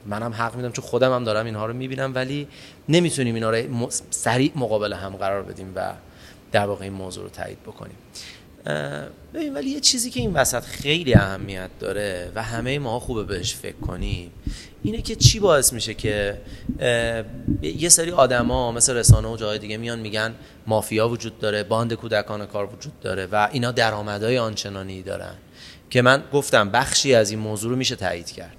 منم 0.06 0.34
حق 0.34 0.56
میدم 0.56 0.72
چون 0.72 0.86
خودم 0.86 1.16
هم 1.16 1.24
دارم 1.24 1.46
اینها 1.46 1.66
رو 1.66 1.74
می‌بینم 1.74 2.16
ولی 2.16 2.48
نمی‌تونیم 2.90 3.36
اینا 3.36 3.50
رو 3.50 3.88
سریع 4.10 4.52
مقابل 4.56 4.94
هم 4.94 5.16
قرار 5.16 5.44
بدیم 5.44 5.72
و 5.76 5.94
در 6.52 6.66
واقع 6.66 6.84
این 6.84 6.94
موضوع 6.94 7.24
رو 7.24 7.30
تایید 7.30 7.64
بکنیم. 7.64 7.96
ببین 9.34 9.54
ولی 9.54 9.70
یه 9.70 9.80
چیزی 9.80 10.10
که 10.10 10.20
این 10.20 10.34
وسط 10.34 10.64
خیلی 10.64 11.14
اهمیت 11.14 11.70
داره 11.80 12.32
و 12.36 12.44
همه 12.44 12.80
ما 12.80 13.00
خوبه 13.00 13.24
بهش 13.24 13.56
فکر 13.56 13.76
کنیم 13.76 14.32
اینه 14.84 15.02
که 15.02 15.16
چی 15.16 15.40
باعث 15.40 15.74
میشه 15.74 15.94
که 15.94 16.38
یه 17.62 17.90
سری 17.90 18.12
آدما 18.12 18.72
مثل 18.72 18.96
رسانه 18.96 19.28
و 19.28 19.38
جای 19.38 19.60
دیگه 19.60 19.78
میان 19.78 20.00
میگن 20.00 20.36
مافیا 20.68 21.10
وجود 21.10 21.40
داره 21.40 21.64
باند 21.64 21.94
کودکان 21.94 22.46
کار 22.46 22.70
وجود 22.74 23.00
داره 23.00 23.26
و 23.32 23.50
اینا 23.52 23.72
درآمدهای 23.72 24.38
آنچنانی 24.38 25.02
دارن. 25.02 25.36
که 25.90 26.02
من 26.02 26.24
گفتم 26.34 26.70
بخشی 26.70 27.16
از 27.16 27.32
این 27.32 27.40
موضوع 27.40 27.70
رو 27.70 27.76
میشه 27.76 27.96
تایید 27.96 28.32
کرد. 28.32 28.56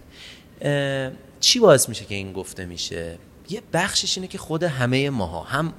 چی 1.40 1.58
باعث 1.58 1.88
میشه 1.88 2.04
که 2.04 2.14
این 2.14 2.32
گفته 2.32 2.64
میشه؟ 2.64 3.18
یه 3.48 3.62
بخشش 3.72 4.18
اینه 4.18 4.28
که 4.28 4.38
خود 4.38 4.62
همه 4.62 5.10
ماها 5.10 5.42
هم 5.42 5.72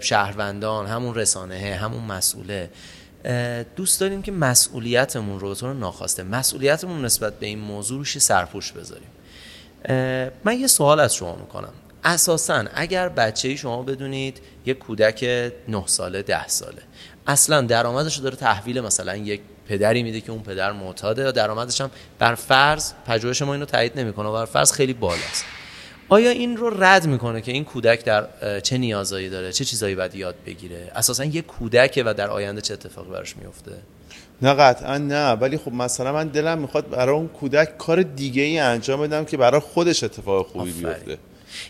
شهروندان 0.00 0.86
همون 0.86 1.14
رسانه 1.14 1.78
همون 1.82 2.04
مسئوله. 2.04 2.70
دوست 3.76 4.00
داریم 4.00 4.22
که 4.22 4.32
مسئولیتمون 4.32 5.40
رو 5.40 5.54
طور 5.54 5.74
ناخواسته 5.74 6.22
مسئولیتمون 6.22 7.04
نسبت 7.04 7.38
به 7.38 7.46
این 7.46 7.58
موضوع 7.58 7.98
روش 7.98 8.18
سرپوش 8.18 8.72
بذاریم. 8.72 9.08
من 10.44 10.60
یه 10.60 10.66
سوال 10.66 11.00
از 11.00 11.14
شما 11.14 11.36
می‌کنم. 11.36 11.72
اساسا 12.04 12.64
اگر 12.74 13.08
بچه 13.08 13.56
شما 13.56 13.82
بدونید 13.82 14.40
یک 14.66 14.78
کودک 14.78 15.24
9 15.68 15.82
ساله 15.86 16.22
ده 16.22 16.48
ساله 16.48 16.82
اصلا 17.26 17.60
درآمدش 17.60 18.16
رو 18.16 18.22
داره 18.22 18.36
تحویل 18.36 18.80
مثلا 18.80 19.16
یک 19.16 19.40
پدری 19.70 20.02
میده 20.02 20.20
که 20.20 20.32
اون 20.32 20.42
پدر 20.42 20.72
معتاده 20.72 21.22
یا 21.22 21.30
درآمدش 21.30 21.80
هم 21.80 21.90
بر 22.18 22.34
فرض 22.34 22.92
پژوهش 23.06 23.42
ما 23.42 23.52
اینو 23.52 23.64
تایید 23.64 24.00
نمی‌کنه 24.00 24.30
بر 24.30 24.44
فرض 24.44 24.72
خیلی 24.72 24.92
بالاست. 24.92 25.44
آیا 26.08 26.30
این 26.30 26.56
رو 26.56 26.82
رد 26.84 27.06
می‌کنه 27.06 27.40
که 27.40 27.52
این 27.52 27.64
کودک 27.64 28.04
در 28.04 28.26
چه 28.60 28.78
نیازایی 28.78 29.28
داره 29.28 29.52
چه 29.52 29.64
چیزایی 29.64 29.94
باید 29.94 30.14
یاد 30.14 30.34
بگیره؟ 30.46 30.92
اساسا 30.94 31.24
یه 31.24 31.42
کودکه 31.42 32.04
و 32.06 32.14
در 32.14 32.30
آینده 32.30 32.60
چه 32.60 32.74
اتفاقی 32.74 33.10
براش 33.10 33.36
میفته 33.36 33.72
نه 34.42 34.54
قطعا 34.54 34.98
نه. 34.98 35.32
ولی 35.32 35.58
خب 35.58 35.72
مثلا 35.72 36.12
من 36.12 36.28
دلم 36.28 36.58
می‌خواد 36.58 36.90
برای 36.90 37.14
اون 37.14 37.28
کودک 37.28 37.78
کار 37.78 38.02
دیگه 38.02 38.42
ای 38.42 38.58
انجام 38.58 39.00
بدم 39.02 39.24
که 39.24 39.36
برای 39.36 39.60
خودش 39.60 40.04
اتفاق 40.04 40.46
خوبی 40.46 40.72
بیفته. 40.72 41.18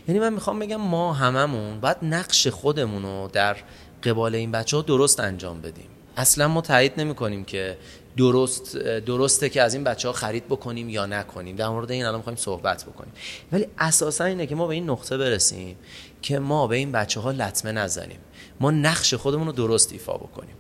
یعنی 0.09 0.21
من 0.21 0.33
می‌خوام 0.33 0.59
بگم 0.59 0.81
ما 0.81 1.13
هممون 1.13 1.81
باید 1.81 1.97
نقش 2.03 2.47
خودمون 2.47 3.03
رو 3.03 3.31
در 3.33 3.57
قبال 4.03 4.35
این 4.35 4.53
بچه 4.53 4.77
ها 4.77 4.83
درست 4.83 5.21
انجام 5.21 5.61
بدیم. 5.61 5.89
اصلا 6.21 6.49
ما 6.49 6.61
تایید 6.61 6.93
نمی 7.01 7.15
کنیم 7.15 7.45
که 7.45 7.79
درست 8.17 8.77
درسته 8.77 9.49
که 9.49 9.63
از 9.63 9.75
این 9.75 9.85
بچه 9.85 10.09
ها 10.09 10.15
خرید 10.15 10.47
بکنیم 10.47 10.89
یا 10.89 11.07
نکنیم. 11.07 11.57
در 11.57 11.69
مورد 11.69 11.91
این 11.91 12.05
الان 12.05 12.17
می‌خوایم 12.17 12.37
صحبت 12.37 12.85
بکنیم. 12.85 13.13
ولی 13.53 13.67
اساسا 13.79 14.25
اینه 14.25 14.47
که 14.47 14.55
ما 14.55 14.67
به 14.67 14.75
این 14.75 14.91
نقطه 14.91 15.17
برسیم 15.17 15.77
که 16.23 16.39
ما 16.39 16.67
به 16.67 16.77
این 16.77 16.93
بچه 16.93 17.21
ها 17.21 17.31
لطمه 17.31 17.73
نزنیم. 17.73 18.19
ما 18.61 18.71
نقش 18.71 19.15
خودمون 19.15 19.47
رو 19.47 19.53
درست 19.53 19.93
ایفا 19.93 20.13
بکنیم. 20.13 20.55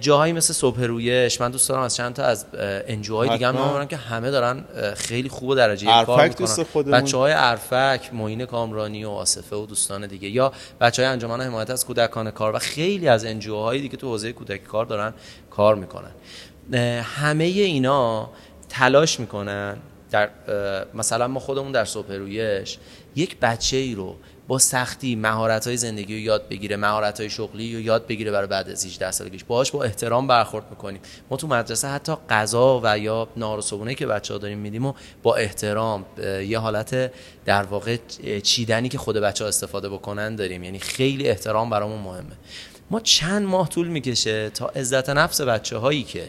جاهایی 0.00 0.32
مثل 0.32 0.52
صبح 0.52 0.82
رویش 0.82 1.40
من 1.40 1.50
دوست 1.50 1.68
دارم 1.68 1.82
از 1.82 1.96
چند 1.96 2.14
تا 2.14 2.22
از 2.22 2.46
انجوهای 2.54 3.28
دیگه 3.28 3.46
هم 3.46 3.86
که 3.86 3.96
همه 3.96 4.30
دارن 4.30 4.64
خیلی 4.96 5.28
خوب 5.28 5.48
و 5.48 5.54
درجه 5.54 5.86
کار 6.04 6.28
می‌کنن. 6.28 6.46
بچه 6.92 7.16
های 7.16 7.32
عرفک 7.32 8.10
معین 8.12 8.46
کامرانی 8.46 9.04
و 9.04 9.10
آصفه 9.10 9.56
و 9.56 9.66
دوستان 9.66 10.06
دیگه 10.06 10.28
یا 10.28 10.52
بچه 10.80 11.02
های 11.02 11.12
انجمن 11.12 11.40
حمایت 11.40 11.70
از 11.70 11.86
کودکان 11.86 12.30
کار 12.30 12.54
و 12.54 12.58
خیلی 12.58 13.08
از 13.08 13.24
انجوهای 13.24 13.80
دیگه 13.80 13.96
تو 13.96 14.08
حوزه 14.08 14.32
کودکی 14.32 14.64
کار 14.64 14.86
دارن 14.86 15.14
کار 15.50 15.74
می‌کنن. 15.74 16.10
همه 17.02 17.44
اینا 17.44 18.30
تلاش 18.68 19.20
می‌کنن 19.20 19.76
در 20.10 20.30
مثلا 20.94 21.28
ما 21.28 21.40
خودمون 21.40 21.72
در 21.72 21.84
صبح 21.84 22.12
رویش 22.12 22.78
یک 23.16 23.36
بچه 23.40 23.76
ای 23.76 23.94
رو 23.94 24.16
با 24.48 24.58
سختی 24.58 25.16
مهارت 25.16 25.66
های 25.66 25.76
زندگی 25.76 26.14
رو 26.14 26.20
یاد 26.20 26.48
بگیره 26.48 26.76
مهارت 26.76 27.20
های 27.20 27.30
شغلی 27.30 27.74
رو 27.74 27.80
یاد 27.80 28.06
بگیره 28.06 28.30
برای 28.30 28.46
بعد 28.46 28.70
از 28.70 28.86
18 28.86 29.10
سالگیش. 29.10 29.44
باهاش 29.44 29.70
با 29.70 29.84
احترام 29.84 30.26
برخورد 30.26 30.64
می‌کنیم. 30.70 31.00
ما 31.30 31.36
تو 31.36 31.46
مدرسه 31.46 31.88
حتی 31.88 32.12
غذا 32.30 32.80
و 32.84 32.98
یا 32.98 33.28
نار 33.36 33.74
و 33.74 33.94
که 33.94 34.06
بچه 34.06 34.34
ها 34.34 34.38
داریم 34.38 34.58
میدیم 34.58 34.86
و 34.86 34.92
با 35.22 35.36
احترام 35.36 36.04
یه 36.46 36.58
حالت 36.58 37.12
در 37.44 37.62
واقع 37.62 37.96
چیدنی 38.42 38.88
که 38.88 38.98
خود 38.98 39.16
بچه 39.16 39.44
ها 39.44 39.48
استفاده 39.48 39.88
بکنن 39.88 40.36
داریم. 40.36 40.64
یعنی 40.64 40.78
خیلی 40.78 41.28
احترام 41.28 41.70
برامون 41.70 42.00
مهمه. 42.00 42.36
ما 42.90 43.00
چند 43.00 43.46
ماه 43.46 43.68
طول 43.68 43.88
می‌کشه 43.88 44.50
تا 44.50 44.66
عزت 44.66 45.10
نفس 45.10 45.40
بچه 45.40 45.76
هایی 45.76 46.02
که 46.02 46.28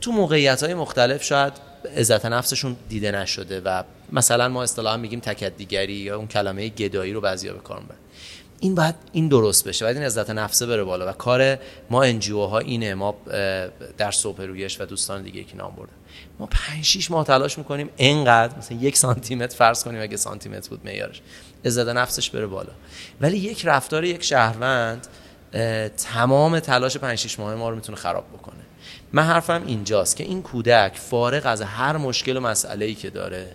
تو 0.00 0.12
موقعیت 0.12 0.62
های 0.62 0.74
مختلف 0.74 1.22
شاید 1.22 1.52
عزت 1.86 2.26
نفسشون 2.26 2.76
دیده 2.88 3.10
نشده 3.10 3.60
و 3.60 3.82
مثلا 4.12 4.48
ما 4.48 4.62
اصطلاحا 4.62 4.96
میگیم 4.96 5.20
تکدیگری 5.20 5.92
یا 5.92 6.16
اون 6.16 6.26
کلمه 6.26 6.68
گدایی 6.68 7.12
رو 7.12 7.20
بعضیا 7.20 7.52
به 7.52 7.58
کار 7.58 7.80
می‌برن. 7.80 7.98
این 8.60 8.74
باید 8.74 8.94
این 9.12 9.28
درست 9.28 9.68
بشه 9.68 9.84
باید 9.84 9.96
این 9.96 10.06
عزت 10.06 10.30
نفسه 10.30 10.66
بره 10.66 10.84
بالا 10.84 11.08
و 11.10 11.12
کار 11.12 11.58
ما 11.90 12.02
انجیو 12.02 12.40
ها 12.40 12.58
اینه 12.58 12.94
ما 12.94 13.14
در 13.98 14.10
صبح 14.10 14.42
رویش 14.42 14.80
و 14.80 14.84
دوستان 14.84 15.22
دیگه 15.22 15.44
که 15.44 15.56
نام 15.56 15.74
بردن. 15.76 15.92
ما 16.38 16.46
5 16.46 16.84
6 16.84 17.10
ماه 17.10 17.24
تلاش 17.26 17.58
می‌کنیم 17.58 17.90
اینقدر 17.96 18.58
مثلا 18.58 18.78
یک 18.78 18.96
سانتی 18.96 19.34
متر 19.34 19.56
فرض 19.56 19.84
کنیم 19.84 20.02
اگه 20.02 20.16
سانتی 20.16 20.48
متر 20.48 20.68
بود 20.68 20.80
معیارش 20.84 21.20
عزت 21.64 21.88
نفسش 21.88 22.30
بره 22.30 22.46
بالا. 22.46 22.72
ولی 23.20 23.38
یک 23.38 23.66
رفتار 23.66 24.04
یک 24.04 24.24
شهروند 24.24 25.06
تمام 25.96 26.60
تلاش 26.60 26.96
5 26.96 27.18
6 27.18 27.38
ماه 27.38 27.54
ما 27.54 27.70
رو 27.70 27.74
می‌تونه 27.76 27.98
خراب 27.98 28.24
بکنه. 28.32 28.65
من 29.16 29.22
حرفم 29.22 29.62
اینجاست 29.66 30.16
که 30.16 30.24
این 30.24 30.42
کودک 30.42 30.92
فارغ 30.96 31.42
از 31.46 31.62
هر 31.62 31.96
مشکل 31.96 32.36
و 32.36 32.40
مسئله 32.40 32.84
ای 32.84 32.94
که 32.94 33.10
داره 33.10 33.46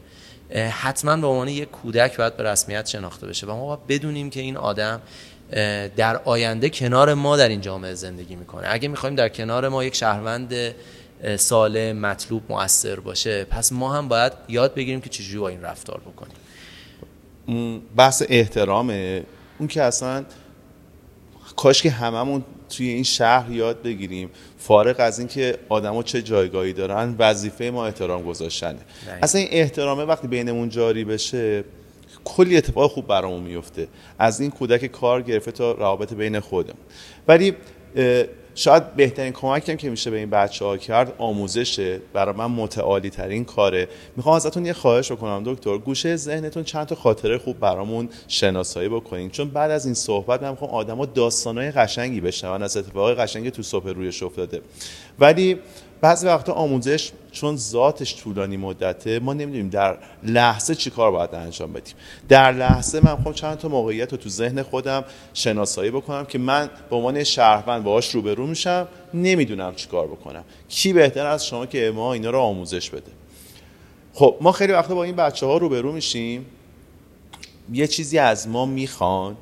حتما 0.56 1.17
به 1.17 1.28
عنوان 1.28 1.47
یک 1.47 1.71
کودک 1.71 2.17
باید 2.17 2.38
به 2.38 2.43
رسمیت 2.43 2.88
شناخته 2.88 3.28
بشه 3.28 3.47
و 3.47 3.56
ما 3.56 3.65
باید 3.65 3.88
بدونیم 3.88 4.30
که 4.30 4.39
این 4.39 4.58
آدم 4.58 5.02
در 5.95 6.21
آینده 6.26 6.69
کنار 6.69 7.13
ما 7.13 7.38
در 7.38 7.50
این 7.50 7.62
جامعه 7.62 7.93
زندگی 7.93 8.36
می‌کنه. 8.36 8.67
اگه 8.69 8.88
می‌خوایم 8.88 9.15
در 9.15 9.30
کنار 9.30 9.69
ما 9.69 9.84
یک 9.84 9.95
شهروند 9.95 10.54
سالم 11.36 11.97
مطلوب 11.97 12.43
مؤثر 12.50 13.00
باشه 13.00 13.43
پس 13.43 13.71
ما 13.71 13.93
هم 13.93 14.08
باید 14.08 14.34
یاد 14.50 14.74
بگیریم 14.74 15.02
که 15.02 15.10
چجوری 15.10 15.39
با 15.39 15.47
این 15.47 15.62
رفتار 15.62 16.02
بکنیم. 16.02 16.36
بحث 17.95 18.24
احترامه. 18.30 19.24
اون 19.60 19.67
که 19.67 19.84
اصلا 19.84 20.26
کاش 21.56 21.82
که 21.82 21.91
هممون 21.91 22.43
توی 22.69 22.88
این 22.88 23.04
شهر 23.04 23.52
یاد 23.52 23.82
بگیریم. 23.82 24.30
فارغ 24.62 24.95
از 25.00 25.19
اینکه 25.19 25.58
آدما 25.69 26.04
چه 26.04 26.21
جایگاهی 26.21 26.74
دارن 26.74 27.15
وظیفه 27.19 27.69
ما 27.69 27.86
احترام 27.86 28.24
گذاشتنه. 28.24 28.80
اصلا 29.21 29.41
این 29.41 29.50
احترامه 29.52 30.04
وقتی 30.04 30.28
بینمون 30.28 30.69
جاری 30.69 31.04
بشه 31.04 31.63
کلی 32.24 32.58
اتفاق 32.58 32.91
خوب 32.91 33.08
برامون 33.08 33.43
میفته 33.43 33.88
از 34.19 34.41
این 34.41 34.52
کودک 34.52 34.86
کار 34.86 35.21
گرفته 35.21 35.52
تا 35.52 35.71
روابط 35.71 36.13
بین 36.13 36.39
خودمون. 36.39 36.82
ولی 37.28 37.56
شاید 38.56 38.96
بهترین 38.96 39.34
کمک 39.34 39.78
که 39.78 39.90
میشه 39.90 40.12
به 40.12 40.18
این 40.18 40.30
بچه 40.30 40.66
ها 40.66 40.78
کرد 40.78 41.14
آموزشه 41.18 42.00
برای 42.14 42.36
من 42.36 42.46
متعالی 42.46 43.10
ترین 43.10 43.46
کاره. 43.46 43.88
می‌خوام 44.16 44.36
ازتون 44.36 44.66
یه 44.66 44.74
خواهش 44.74 45.12
بکنم 45.12 45.44
دکتر. 45.46 45.78
گوشه 45.78 46.16
ذهنتون 46.16 46.64
چند 46.64 46.88
تا 46.88 46.96
خاطره 46.96 47.38
خوب 47.38 47.60
برامون 47.60 48.10
شناسایی 48.28 48.90
بکنین. 48.90 49.30
چون 49.30 49.50
بعد 49.50 49.72
از 49.72 49.86
این 49.86 49.94
صحبت 49.94 50.44
من 50.44 50.50
می‌خوام 50.50 50.72
آدما 50.72 51.06
داستانای 51.06 51.72
قشنگی 51.72 52.22
بشنون 52.22 52.64
از 52.64 52.78
اتفاقای 52.78 53.16
قشنگی 53.16 53.52
تو 53.52 53.64
صبح 53.64 53.90
رویش 53.90 54.24
افتاده. 54.24 54.62
ولی 55.20 55.60
بعضی 56.02 56.28
وقتا 56.28 56.54
آموزش 56.54 57.12
چون 57.32 57.58
ذاتش 57.58 58.16
طولانی 58.24 58.58
مدته 58.58 59.20
ما 59.20 59.34
نمی‌دونیم 59.34 59.70
در 59.70 59.98
لحظه 60.24 60.76
چی 60.76 60.90
کار 60.90 61.12
باید 61.12 61.36
انجام 61.36 61.74
بدیم. 61.74 61.94
در 62.30 62.52
لحظه 62.52 63.00
من 63.04 63.16
خواهم 63.16 63.34
چند 63.34 63.58
تا 63.58 63.68
موقعیت 63.68 64.12
رو 64.12 64.18
تو 64.18 64.30
ذهن 64.30 64.64
خودم 64.64 65.04
شناسایی 65.34 65.92
بکنم 65.92 66.26
که 66.26 66.38
من 66.38 66.70
به 66.90 66.96
عنوان 66.96 67.24
شهروند 67.24 67.84
باهاش 67.84 68.16
روبرو 68.16 68.48
میشم 68.48 68.88
نمی‌دونم 69.14 69.76
چی 69.76 69.88
کار 69.88 70.08
بکنم. 70.08 70.44
کی 70.70 70.94
بهتر 70.94 71.26
از 71.26 71.46
شما 71.46 71.66
که 71.66 71.92
ما 71.96 72.14
اینا 72.14 72.30
رو 72.30 72.40
آموزش 72.40 72.90
بده؟ 72.90 73.12
خب 74.14 74.36
ما 74.42 74.52
خیلی 74.52 74.74
وقتا 74.74 74.96
با 74.96 75.04
این 75.04 75.16
بچه 75.16 75.46
ها 75.46 75.58
روبرو 75.58 75.92
میشیم. 75.92 76.46
یه 77.74 77.88
چیزی 77.88 78.18
از 78.18 78.48
ما 78.48 78.66
می‌خوان. 78.66 79.38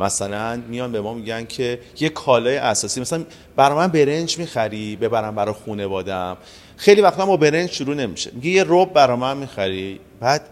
مثلا 0.00 0.62
میان 0.68 0.92
به 0.92 1.00
ما 1.00 1.14
میگن 1.14 1.46
که 1.46 1.80
یه 2.00 2.08
کالای 2.08 2.56
اساسی 2.56 3.00
مثلا 3.00 3.24
برای 3.56 3.76
من 3.76 3.86
برنج 3.86 4.38
می‌خری؟ 4.38 4.96
ببرم 4.96 5.34
برای 5.34 5.54
خانوادم 5.66 6.36
خیلی 6.76 7.00
وقتا 7.00 7.26
با 7.26 7.36
برنج 7.36 7.70
شروع 7.70 7.94
نمیشه. 7.94 8.30
میگه 8.34 8.50
یه 8.50 8.64
رب 8.68 8.92
برای 8.92 9.16
من 9.16 9.36
می‌خری. 9.36 10.00
بعد 10.20 10.42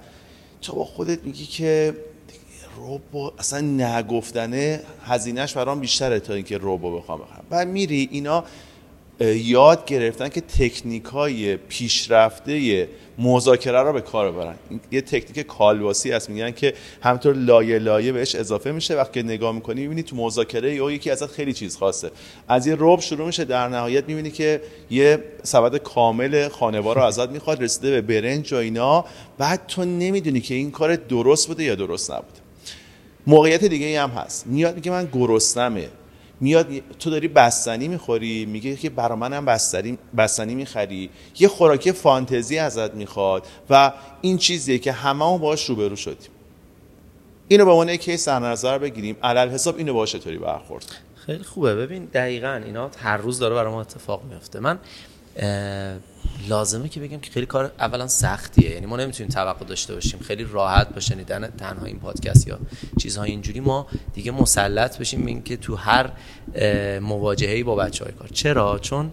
تو 0.63 0.73
با 0.73 0.85
خودت 0.85 1.25
میگی 1.25 1.47
که 1.47 1.95
روبو 2.77 3.31
اصلا 3.39 3.61
نگفتنه 3.61 4.81
هزینهش 5.05 5.53
برام 5.53 5.81
بیشتره 5.81 6.21
تا 6.21 6.35
اینکه 6.35 6.59
روبو 6.59 6.99
بخوام 6.99 7.19
بخرم. 7.19 7.45
بعد 7.51 7.69
میری 7.69 8.09
اینا 8.13 8.45
یاد 9.21 9.85
گرفتن 9.87 10.29
که 10.29 10.41
تکنیک 10.41 11.05
های 11.05 11.57
پیشرفته 11.57 12.89
مذاکره 13.19 13.83
رو 13.83 13.93
به 13.93 14.01
کار 14.01 14.33
ببرن. 14.33 14.55
یه 14.91 15.01
تکنیک 15.01 15.47
کالواسی 15.47 16.11
هست. 16.11 16.31
میگن 16.31 16.51
که 16.51 16.75
همطور 17.03 17.35
لایه 17.35 17.79
لایه 17.79 18.13
بهش 18.13 18.35
اضافه 18.35 18.73
میشه. 18.73 18.97
وقتی 18.97 19.23
نگاه 19.23 19.53
می‌کنی 19.53 19.81
می‌بینی 19.81 20.03
تو 20.03 20.17
مذاکره 20.17 20.75
یا 20.75 20.91
یکی 20.91 21.11
ازت 21.11 21.27
خیلی 21.27 21.53
چیز 21.53 21.77
خواسته. 21.77 22.11
از 22.49 22.67
یه 22.67 22.75
روب 22.75 23.01
شروع 23.01 23.27
میشه. 23.27 23.45
در 23.45 23.69
نهایت 23.69 24.05
می‌بینی 24.09 24.31
که 24.31 24.61
یه 24.91 25.19
سبد 25.43 25.77
کامل 25.77 26.49
خانوار 26.49 26.97
رو 26.97 27.03
ازت 27.03 27.31
می‌خواد 27.31 27.63
رسیده 27.63 27.91
به 27.91 28.21
برنج 28.21 28.53
و 28.53 28.57
اینا. 28.57 29.05
بعد 29.39 29.67
تو 29.69 29.85
نمی‌دونی 29.85 30.41
که 30.41 30.55
این 30.55 30.71
کار 30.71 30.97
درست 30.97 31.47
بوده 31.49 31.65
یا 31.65 31.75
درست 31.75 32.11
نبوده. 32.11 32.39
موقعیت 33.27 33.65
دیگه 33.65 33.87
ای 33.87 33.97
هم 33.97 34.11
هست. 34.11 34.47
میاد 34.47 34.75
میگه 34.75 34.91
من 34.91 35.09
گرسنمه. 35.13 35.89
میاد 36.41 36.67
تو 36.99 37.11
داری 37.11 37.29
بستنی 37.29 37.89
می‌خوری 37.89 38.47
میگه 38.47 38.77
که 38.77 38.91
برا 38.91 39.17
منم 39.17 39.45
بستنی 39.45 39.99
بستنی 40.17 40.55
می‌خری. 40.55 41.11
یه 41.39 41.49
خوراکی 41.49 41.93
فانتزی 41.93 42.59
ازت 42.59 42.95
می‌خواد 42.95 43.47
و 43.71 43.93
این 44.21 44.39
چیزیه 44.39 44.79
که 44.79 44.93
همه 44.93 45.39
باش 45.39 45.65
روبرو 45.65 45.97
شدیم. 45.97 46.31
اینو 47.49 47.65
به 47.65 47.71
عنوان 47.71 47.97
کیس 47.97 48.29
در 48.29 48.39
نظر 48.39 48.79
بگیریم. 48.79 49.17
علل 49.23 49.49
حساب 49.49 49.77
اینو 49.77 49.95
باشه 49.95 50.19
چطوری 50.19 50.39
برخورد؟ 50.39 50.85
خیلی 51.15 51.45
خوبه. 51.45 51.75
ببین 51.75 52.05
دقیقا 52.05 52.63
اینا 52.67 52.91
هر 52.99 53.17
روز 53.17 53.39
داره 53.39 53.55
برای 53.55 53.73
ما 53.73 53.81
اتفاق 53.81 54.23
میفته 54.25 54.61
من 54.61 54.79
لازمه 56.49 56.89
که 56.89 57.01
بگم 57.01 57.21
که 57.21 57.31
خیلی 57.31 57.47
کار 57.47 57.73
اولا 57.79 58.07
سختیه. 58.07 58.71
یعنی 58.71 58.87
ما 58.87 58.97
نمی‌تونیم 58.97 59.33
توقع 59.33 59.65
داشته 59.65 59.95
باشیم. 59.95 60.21
خیلی 60.21 60.45
راحت 60.45 60.95
با 60.95 61.01
شنیدن 61.01 61.51
تنها 61.51 61.87
این 61.87 61.99
پادکست 61.99 62.49
یا 62.49 62.59
چیزهای 63.01 63.31
اینجوری 63.31 63.61
ما 63.61 63.87
دیگه 64.15 64.33
مسلط 64.33 64.99
بشیم 64.99 65.27
این 65.27 65.43
که 65.43 65.57
تو 65.57 65.77
هر 65.77 66.11
مواجهه‌ای 67.01 67.63
با 67.63 67.75
بچه 67.75 68.05
های 68.05 68.13
کار. 68.13 68.29
چرا؟ 68.29 68.79
چون 68.79 69.13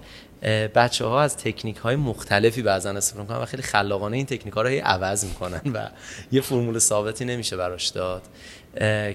بچه 0.75 1.05
ها 1.05 1.21
از 1.21 1.37
تکنیک 1.37 1.77
های 1.77 1.95
مختلفی 1.95 2.61
بعضا 2.61 2.89
استفاده 2.89 3.21
می‌کنن 3.21 3.37
و 3.37 3.45
خیلی 3.45 3.63
خلاقانه 3.63 4.17
این 4.17 4.25
تکنیک 4.25 4.53
ها 4.53 4.61
رو 4.61 4.69
عوض 4.69 5.25
می‌کنن 5.25 5.61
و 5.73 5.89
یه 6.31 6.41
فرمول 6.41 6.79
ثابتی 6.79 7.25
نمیشه 7.25 7.57
براش 7.57 7.87
داد. 7.87 8.21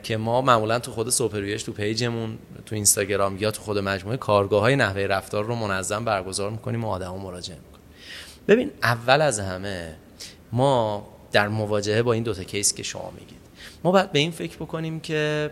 که 0.02 0.16
ما 0.16 0.40
معمولا 0.40 0.78
تو 0.78 0.92
خود 0.92 1.10
سوپرویش 1.10 1.62
تو 1.62 1.72
پیجمون 1.72 2.38
تو 2.66 2.74
اینستاگرام 2.74 3.38
یا 3.38 3.50
تو 3.50 3.62
خود 3.62 3.78
مجموعه 3.78 4.16
کارگاه 4.16 4.60
های 4.60 4.76
نحوه 4.76 5.02
رفتار 5.02 5.44
رو 5.44 5.54
منظم 5.54 6.04
برگزار 6.04 6.50
می‌کنیم 6.50 6.84
و 6.84 6.88
آدم 6.88 7.14
مراجعه 7.14 7.58
ببین. 8.50 8.70
اول 8.82 9.20
از 9.20 9.40
همه 9.40 9.96
ما 10.52 11.08
در 11.32 11.48
مواجهه 11.48 12.02
با 12.02 12.12
این 12.12 12.22
دوتا 12.22 12.44
کیس 12.44 12.74
که 12.74 12.82
شما 12.82 13.12
میگید 13.18 13.40
ما 13.84 13.92
باید 13.92 14.12
به 14.12 14.18
این 14.18 14.30
فکر 14.30 14.56
بکنیم 14.56 15.00
که 15.00 15.50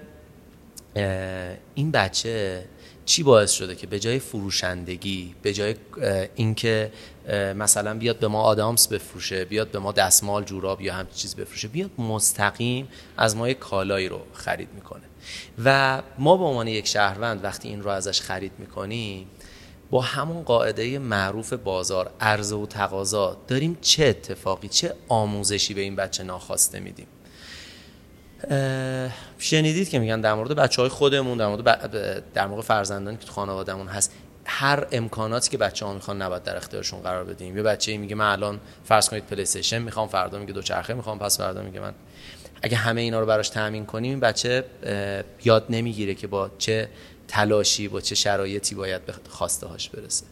این 1.75 1.91
بچه 1.91 2.65
چی 3.05 3.23
باعث 3.23 3.53
شده 3.53 3.75
که 3.75 3.87
به 3.87 4.01
جای 4.01 4.19
فروشندگی 4.19 5.35
به 5.43 5.53
جای 5.53 5.75
اینکه 6.35 6.93
مثلا 7.57 7.99
بیاد 7.99 8.19
به 8.19 8.29
ما 8.29 8.43
آدامس 8.43 8.89
بفروشه 8.89 9.45
بیاد 9.45 9.71
به 9.71 9.79
ما 9.79 9.93
دستمال 9.93 10.45
جوراب 10.45 10.81
یا 10.81 10.95
همچین 10.95 11.15
چیز 11.15 11.37
بفروشه 11.37 11.69
بیاد 11.69 11.91
مستقیم 11.99 12.89
از 13.17 13.37
ما 13.37 13.49
یک 13.49 13.59
کالایی 13.59 14.09
رو 14.09 14.21
خرید 14.33 14.69
می‌کنه. 14.75 15.03
و 15.65 16.03
ما 16.19 16.37
به 16.37 16.45
عنوان 16.45 16.69
یک 16.69 16.87
شهروند 16.87 17.45
وقتی 17.45 17.69
این 17.69 17.83
رو 17.83 17.91
ازش 17.91 18.21
خرید 18.21 18.53
می‌کنیم 18.59 19.27
با 19.91 20.01
همون 20.01 20.43
قاعده 20.43 20.99
معروف 20.99 21.53
بازار 21.53 22.11
عرضه 22.21 22.57
و 22.57 22.67
تقاضا 22.67 23.37
داریم 23.49 23.79
چه 23.81 24.05
اتفاقی 24.05 24.69
چه 24.69 24.95
آموزشی 25.09 25.75
به 25.75 25.81
این 25.81 25.97
بچه 25.97 26.23
ناخواسته 26.23 26.81
میدیم؟ 26.81 27.07
شنیدید 29.39 29.89
که 29.89 29.99
میگن 29.99 30.21
در 30.21 30.35
مورد 30.35 30.53
بچه 30.53 30.83
های 30.83 30.89
خودمون 30.89 31.39
در 31.39 31.47
مورد 31.47 32.33
در 32.33 32.47
موقع 32.47 32.63
فرزندانی 32.63 33.17
که 33.17 33.27
تو 33.27 33.33
خانوادهمون 33.33 33.87
هست 33.87 34.13
هر 34.45 34.87
امکاناتی 34.93 35.51
که 35.51 35.59
بچه 35.59 35.87
ها 35.87 35.95
می‌خوان 35.95 36.23
نباید 36.23 36.43
در 36.43 36.57
اختیارشون 36.57 37.01
قرار 37.01 37.25
بدیم. 37.25 37.57
یه 37.57 37.63
بچه 37.63 37.97
میگه 37.97 38.15
من 38.15 38.33
الان 38.33 38.61
فرض 38.85 39.09
کنید 39.09 39.27
پلی 39.27 39.79
می‌خوام 39.79 40.09
فردا 40.09 40.39
میگه 40.39 40.53
دوچرخه 40.53 40.95
می‌خوام 40.95 41.19
پس 41.19 41.39
فردا 41.39 41.63
میگه 41.63 41.81
من. 41.81 41.93
اگه 42.63 42.77
همه 42.77 43.01
اینا 43.01 43.21
رو 43.21 43.27
براش 43.27 43.49
تامین 43.49 43.87
کنیم 43.87 44.11
این 44.11 44.21
بچه 44.21 44.65
یاد 45.45 45.65
نمی‌گیره 45.71 46.15
که 46.15 46.27
با 46.27 46.51
چه 46.59 46.89
تلاشی 47.29 47.89
با 47.89 48.01
چه 48.01 48.15
شرایطی 48.15 48.75
باید 48.75 49.07
به 49.07 49.15
خواسته 49.29 49.67
هاش 49.67 49.91
برسه. 49.91 50.25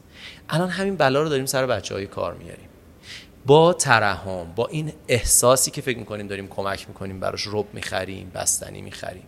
الان 0.49 0.69
همین 0.69 0.97
بلا 0.97 1.23
رو 1.23 1.29
داریم 1.29 1.47
سر 1.47 1.67
بچه 1.67 1.95
های 1.95 2.07
کار 2.07 2.35
میاریم. 2.35 2.69
با 3.47 3.73
ترحم 3.73 4.53
با 4.57 4.67
این 4.67 4.93
احساسی 5.09 5.71
که 5.71 5.81
فکر 5.81 5.99
می‌کنیم 5.99 6.27
داریم 6.27 6.49
کمک 6.49 6.89
می‌کنیم 6.89 7.21
براش 7.21 7.47
رب 7.47 7.67
می‌خریم 7.73 8.31
بستنی 8.35 8.83
می‌خریم. 8.83 9.27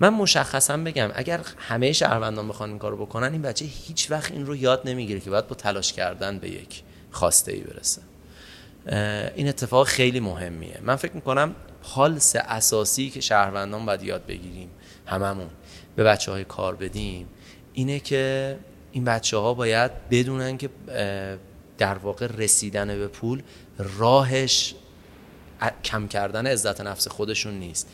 من 0.00 0.08
مشخصا 0.08 0.76
بگم 0.76 1.10
اگر 1.14 1.40
همه 1.58 1.92
شهروندان 1.92 2.48
بخوان 2.48 2.68
این 2.68 2.78
کارو 2.78 3.06
بکنن 3.06 3.32
این 3.32 3.42
بچه 3.42 3.64
هیچ 3.64 4.10
وقت 4.10 4.32
این 4.32 4.46
رو 4.46 4.56
یاد 4.56 4.82
نمی‌گیره 4.84 5.20
که 5.20 5.30
باید 5.30 5.48
با 5.48 5.54
تلاش 5.54 5.92
کردن 5.92 6.38
به 6.38 6.50
یک 6.50 6.82
خواسته 7.10 7.52
ای 7.52 7.60
برسه 7.60 8.02
این 9.36 9.48
اتفاق 9.48 9.86
خیلی 9.86 10.20
مهمیه. 10.20 10.78
من 10.82 10.96
فکر 10.96 11.12
می‌کنم 11.12 11.54
پالس 11.82 12.36
اساسی 12.36 13.10
که 13.10 13.20
شهروندان 13.20 13.86
باید 13.86 14.02
یاد 14.02 14.26
بگیریم. 14.26 14.70
هممون 15.06 15.50
به 15.96 16.04
بچه 16.04 16.32
های 16.32 16.44
کار 16.44 16.76
بدیم 16.76 17.28
اینه 17.72 18.00
که 18.00 18.56
این 18.92 19.04
بچه 19.04 19.36
ها 19.36 19.54
باید 19.54 19.90
بدونن 20.10 20.58
که 20.58 20.70
در 21.78 21.98
واقع 21.98 22.26
رسیدن 22.26 22.86
به 22.86 23.08
پول 23.08 23.42
راهش 23.98 24.74
کم 25.84 26.08
کردن 26.08 26.46
عزت 26.46 26.80
نفس 26.80 27.08
خودشون 27.08 27.54
نیست. 27.54 27.88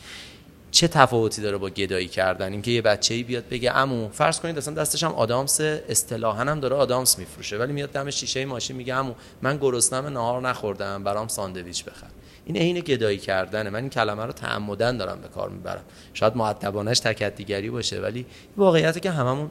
چه 0.70 0.88
تفاوتی 0.88 1.42
داره 1.42 1.56
با 1.56 1.70
گدایی 1.70 2.08
کردن؟ 2.08 2.52
اینکه 2.52 2.70
یه 2.70 2.82
بچه‌ای 2.82 3.22
بیاد 3.22 3.48
بگه 3.48 3.70
عمو 3.70 4.08
فرض 4.08 4.40
کنید 4.40 4.58
اصلا 4.58 4.74
دستش 4.74 5.04
هم 5.04 5.12
آدامس 5.12 5.60
اصطلاحا 5.60 6.44
هم 6.44 6.60
داره 6.60 6.76
آدامس 6.76 7.18
میفروشه 7.18 7.58
ولی 7.58 7.72
میاد 7.72 7.90
دم 7.90 8.10
شیشه 8.10 8.44
ماشین 8.44 8.76
میگه 8.76 8.94
عمو 8.94 9.14
من 9.42 9.56
گرسنم 9.56 10.06
نهار 10.06 10.40
نخوردم 10.42 11.04
برام 11.04 11.28
ساندویچ 11.28 11.84
بخر. 11.84 12.06
این 12.50 12.62
عین 12.62 12.80
گدایی 12.80 13.18
کردنه. 13.18 13.70
من 13.70 13.80
این 13.80 13.90
کلمه 13.90 14.24
رو 14.24 14.32
تعمدن 14.32 14.96
دارم 14.96 15.20
به 15.20 15.28
کار 15.28 15.48
می‌برم. 15.48 15.84
شاید 16.14 16.36
مؤدبانش 16.36 17.00
تکت 17.00 17.34
دیگری 17.34 17.70
باشه 17.70 18.00
ولی 18.00 18.26
واقعیت 18.56 19.02
که 19.02 19.10
هممون 19.10 19.50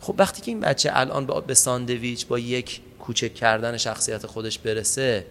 خب 0.00 0.14
وقتی 0.18 0.42
که 0.42 0.50
این 0.50 0.60
بچه 0.60 0.90
الان 0.92 1.26
به 1.46 1.54
ساندویچ 1.54 2.26
با 2.26 2.38
یک 2.38 2.80
کوچک 2.98 3.34
کردن 3.34 3.76
شخصیت 3.76 4.26
خودش 4.26 4.58
برسه 4.58 5.26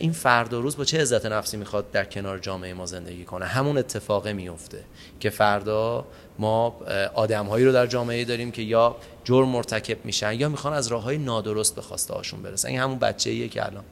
این 0.00 0.12
فردا 0.12 0.60
روز 0.60 0.76
با 0.76 0.84
چه 0.84 1.00
عزت 1.00 1.26
نفسی 1.26 1.56
می‌خواد 1.56 1.90
در 1.90 2.04
کنار 2.04 2.38
جامعه 2.38 2.74
ما 2.74 2.86
زندگی 2.86 3.24
کنه؟ 3.24 3.44
همون 3.44 3.78
اتفاقه 3.78 4.32
میفته 4.32 4.84
که 5.20 5.30
فردا 5.30 6.06
ما 6.38 6.80
آدمهایی 7.14 7.64
رو 7.64 7.72
در 7.72 7.86
جامعه 7.86 8.24
داریم 8.24 8.50
که 8.50 8.62
یا 8.62 8.96
جرم 9.24 9.48
مرتکب 9.48 10.04
میشن 10.04 10.32
یا 10.32 10.48
می‌خوان 10.48 10.72
از 10.72 10.88
راه 10.88 11.02
های 11.02 11.18
نادرست 11.18 11.74
به 11.74 11.82
خواسته 11.82 12.14
هاشون 12.14 12.42
برسن. 12.42 12.68
این 12.68 12.80
همون 12.80 12.98
بچه 12.98 13.48
که 13.48 13.66
الان 13.66 13.84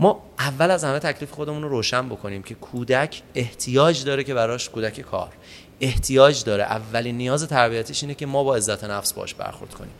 ما 0.00 0.22
اول 0.38 0.70
از 0.70 0.84
همه 0.84 0.98
تکلیف 0.98 1.30
خودمون 1.30 1.62
رو 1.62 1.68
روشن 1.68 2.08
بکنیم 2.08 2.42
که 2.42 2.54
کودک 2.54 3.22
احتیاج 3.34 4.04
داره 4.04 4.24
که 4.24 4.34
براش 4.34 4.68
کودک 4.68 5.00
کار. 5.00 5.32
احتیاج 5.80 6.44
داره. 6.44 6.62
اولین 6.62 7.16
نیاز 7.16 7.48
تربیتیش 7.48 8.02
اینه 8.02 8.14
که 8.14 8.26
ما 8.26 8.44
با 8.44 8.56
عزت 8.56 8.84
نفس 8.84 9.12
باش 9.12 9.34
برخورد 9.34 9.74
کنیم. 9.74 9.92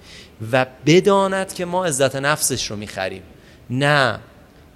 و 0.52 0.66
بداند 0.86 1.54
که 1.54 1.64
ما 1.64 1.84
عزت 1.84 2.16
نفسش 2.16 2.70
رو 2.70 2.76
می‌خریم. 2.76 3.22
نه 3.70 4.18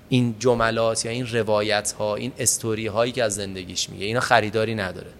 این 0.08 0.36
جملات 0.38 1.04
یا 1.04 1.10
این 1.10 1.26
روایت 1.26 1.94
ها 1.98 2.16
این 2.16 2.32
استوری 2.38 2.86
هایی 2.86 3.12
که 3.12 3.24
از 3.24 3.34
زندگیش 3.34 3.90
میگه. 3.90 4.06
اینا 4.06 4.20
خریداری 4.20 4.74
نداره. 4.74 5.10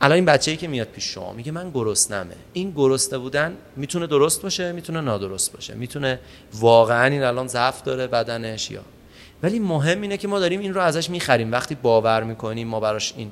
الان 0.00 0.14
این 0.14 0.24
بچه‌ای 0.24 0.56
که 0.56 0.68
میاد 0.68 0.88
پیش 0.88 1.04
شما 1.04 1.32
میگه 1.32 1.52
من 1.52 1.70
گرسنمه. 1.70 2.34
این 2.52 2.70
گرسنه 2.70 3.18
بودن 3.18 3.56
می‌تونه 3.76 4.06
درست 4.06 4.42
باشه 4.42 4.72
می‌تونه 4.72 5.00
نادرست 5.00 5.52
باشه. 5.52 5.74
می‌تونه 5.74 6.20
واقعا 6.54 7.04
این 7.04 7.22
الان 7.22 7.48
ضعف 7.48 7.82
داره 7.82 8.06
بدنش 8.06 8.70
یا 8.70 8.82
ولی 9.42 9.58
مهم 9.58 10.00
اینه 10.00 10.16
که 10.16 10.28
ما 10.28 10.38
داریم 10.38 10.60
این 10.60 10.74
رو 10.74 10.80
ازش 10.80 11.10
می‌خریم. 11.10 11.52
وقتی 11.52 11.74
باور 11.74 12.22
می‌کنیم 12.22 12.68
ما 12.68 12.80
براش 12.80 13.14
این 13.16 13.30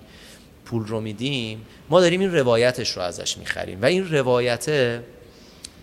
پول 0.65 0.87
رو 0.87 1.01
میدیم 1.01 1.67
ما 1.91 2.01
داریم 2.01 2.21
این 2.21 2.35
روایتش 2.35 2.91
رو 2.91 3.03
ازش 3.03 3.39
می‌خریم. 3.39 3.83
و 3.83 3.85
این 3.85 4.11
روایت 4.11 5.01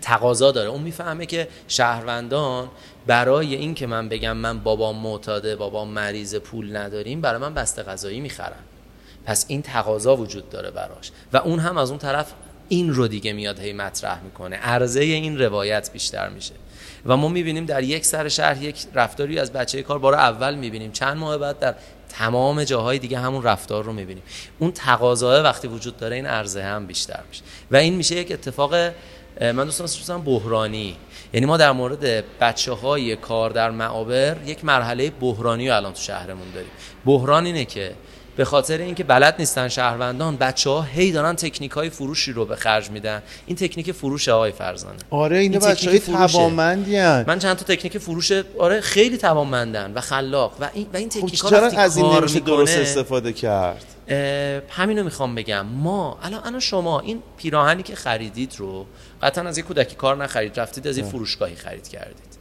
تقاضا 0.02 0.52
داره. 0.52 0.68
اون 0.68 0.82
می‌فهمه 0.82 1.26
که 1.26 1.48
شهروندان 1.68 2.68
برای 3.06 3.54
این 3.54 3.74
که 3.74 3.86
من 3.86 4.08
بگم 4.08 4.36
من 4.36 4.58
بابام 4.58 4.96
معتاده 4.96 5.56
بابام 5.56 5.88
مریض 5.88 6.34
پول 6.34 6.76
نداریم 6.76 7.20
برای 7.20 7.40
من 7.40 7.54
بسته 7.54 7.82
غذایی 7.82 8.20
می‌خرن. 8.20 8.62
پس 9.26 9.44
این 9.48 9.62
تقاضا 9.62 10.16
وجود 10.16 10.50
داره 10.50 10.70
براش. 10.70 11.10
و 11.32 11.36
اون 11.36 11.58
هم 11.58 11.78
از 11.78 11.90
اون 11.90 11.98
طرف 11.98 12.32
این 12.68 12.94
رو 12.94 13.08
دیگه 13.08 13.32
میاد 13.32 13.60
هی 13.60 13.72
مطرح 13.72 14.22
می‌کنه. 14.22 14.56
عرضه 14.56 15.00
این 15.00 15.38
روایت 15.38 15.92
بیشتر 15.92 16.28
میشه. 16.28 16.54
و 17.06 17.16
ما 17.16 17.28
می‌بینیم 17.28 17.66
در 17.66 17.82
یک 17.82 18.04
سر 18.04 18.28
شهر 18.28 18.62
یک 18.62 18.76
رفتاری 18.94 19.38
از 19.38 19.52
بچه 19.52 19.82
کار 19.82 19.98
بار 19.98 20.14
اول 20.14 20.54
می‌بینیم. 20.54 20.92
چند 20.92 21.16
ماه 21.16 21.38
بعد 21.38 21.58
در 21.58 21.74
تمام 22.08 22.64
جاهای 22.64 22.98
دیگه 22.98 23.18
همون 23.18 23.42
رفتار 23.42 23.84
رو 23.84 23.92
می‌بینیم. 23.92 24.22
اون 24.58 24.72
تقاضا 24.72 25.42
وقتی 25.42 25.68
وجود 25.68 25.96
داره 25.96 26.16
این 26.16 26.26
عرضه 26.26 26.62
هم 26.62 26.86
بیشتر 26.86 27.20
میشه. 27.28 27.42
و 27.70 27.76
این 27.76 27.94
میشه 27.94 28.16
یک 28.16 28.32
اتفاق 28.32 28.74
من 29.40 29.64
دوستان 29.64 29.86
دوستان 29.86 30.22
بحرانی. 30.22 30.96
یعنی 31.32 31.46
ما 31.46 31.56
در 31.56 31.72
مورد 31.72 32.24
بچه 32.40 32.72
های 32.72 33.16
کار 33.16 33.50
در 33.50 33.70
معابر 33.70 34.36
یک 34.46 34.64
مرحله 34.64 35.10
بحرانی 35.10 35.68
رو 35.68 35.76
الان 35.76 35.92
تو 35.92 36.00
شهرمون 36.00 36.50
داریم. 36.54 36.70
بحران 37.06 37.46
اینه 37.46 37.64
که 37.64 37.94
به 38.36 38.44
خاطر 38.44 38.78
اینکه 38.78 39.04
بلد 39.04 39.34
نیستن 39.38 39.68
شهروندان 39.68 40.36
بچه 40.36 40.70
ها 40.70 40.82
هی 40.82 41.12
دارن 41.12 41.36
تکنیک 41.36 41.70
های 41.70 41.90
فروشی 41.90 42.32
رو 42.32 42.44
به 42.44 42.56
خرج 42.56 42.90
میدن. 42.90 43.22
این 43.46 43.56
تکنیک 43.56 43.92
فروش 43.92 44.28
آقای 44.28 44.52
فرزانه. 44.52 44.96
آره 45.10 45.38
این 45.38 45.58
بچه 45.58 45.90
های 45.90 45.98
توانمندی 45.98 47.00
من 47.00 47.38
چند 47.38 47.56
تا 47.56 47.74
تکنیک 47.74 47.98
فروش 47.98 48.32
آره 48.58 48.80
خیلی 48.80 49.18
توانمندن 49.18 49.92
و 49.94 50.00
خلاق. 50.00 50.56
و 50.60 50.68
این 50.74 50.86
و 50.94 50.96
این 50.96 51.08
تکنیک 51.08 51.40
ها 51.40 51.50
چرا 51.50 51.66
از 51.66 51.96
این 51.96 52.06
نمیشه 52.06 52.40
درست 52.40 52.78
استفاده 52.78 53.32
کرد؟ 53.32 53.84
همینو 54.68 55.04
می‌خوام 55.04 55.34
بگم. 55.34 55.66
ما 55.66 56.18
الان 56.22 56.40
الان 56.44 56.60
شما 56.60 57.00
این 57.00 57.22
پیراهنی 57.36 57.82
که 57.82 57.94
خریدید 57.94 58.54
رو 58.58 58.86
قطعا 59.22 59.48
از 59.48 59.58
یک 59.58 59.64
کودکی 59.64 59.96
کار 59.96 60.16
نخرید 60.16 60.60
رفتید 60.60 60.86
از 60.86 60.98
یه 60.98 61.04
فروشگاهی 61.04 61.56
خرید 61.56 61.88
کردید 61.88 62.32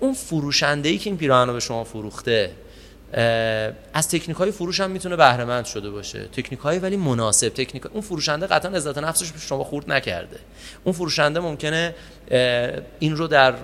اون 0.00 0.14
فروشنده 0.14 0.88
ای 0.88 0.98
که 0.98 1.10
این 1.10 1.16
پیراهن 1.16 1.46
رو 1.48 1.52
به 1.52 1.60
شما 1.60 1.84
فروخته 1.84 2.50
از 3.92 4.08
تکنیک 4.08 4.36
های 4.36 4.50
فروش 4.50 4.80
هم 4.80 4.90
می‌تونه 4.90 5.16
بهره 5.16 5.44
مند 5.44 5.64
شده 5.64 5.90
باشه. 5.90 6.24
تکنیک 6.24 6.60
های 6.60 6.78
ولی 6.78 6.96
مناسب. 6.96 7.48
تکنیک 7.48 7.86
اون 7.86 8.00
فروشنده 8.00 8.46
قطعا 8.46 8.72
عزت 8.72 8.98
نفسش 8.98 9.32
به 9.32 9.38
شما 9.38 9.64
خورد 9.64 9.92
نکرده. 9.92 10.38
اون 10.84 10.94
فروشنده 10.94 11.40
ممکنه 11.40 11.94
این 12.98 13.16
رو 13.16 13.26
در 13.26 13.54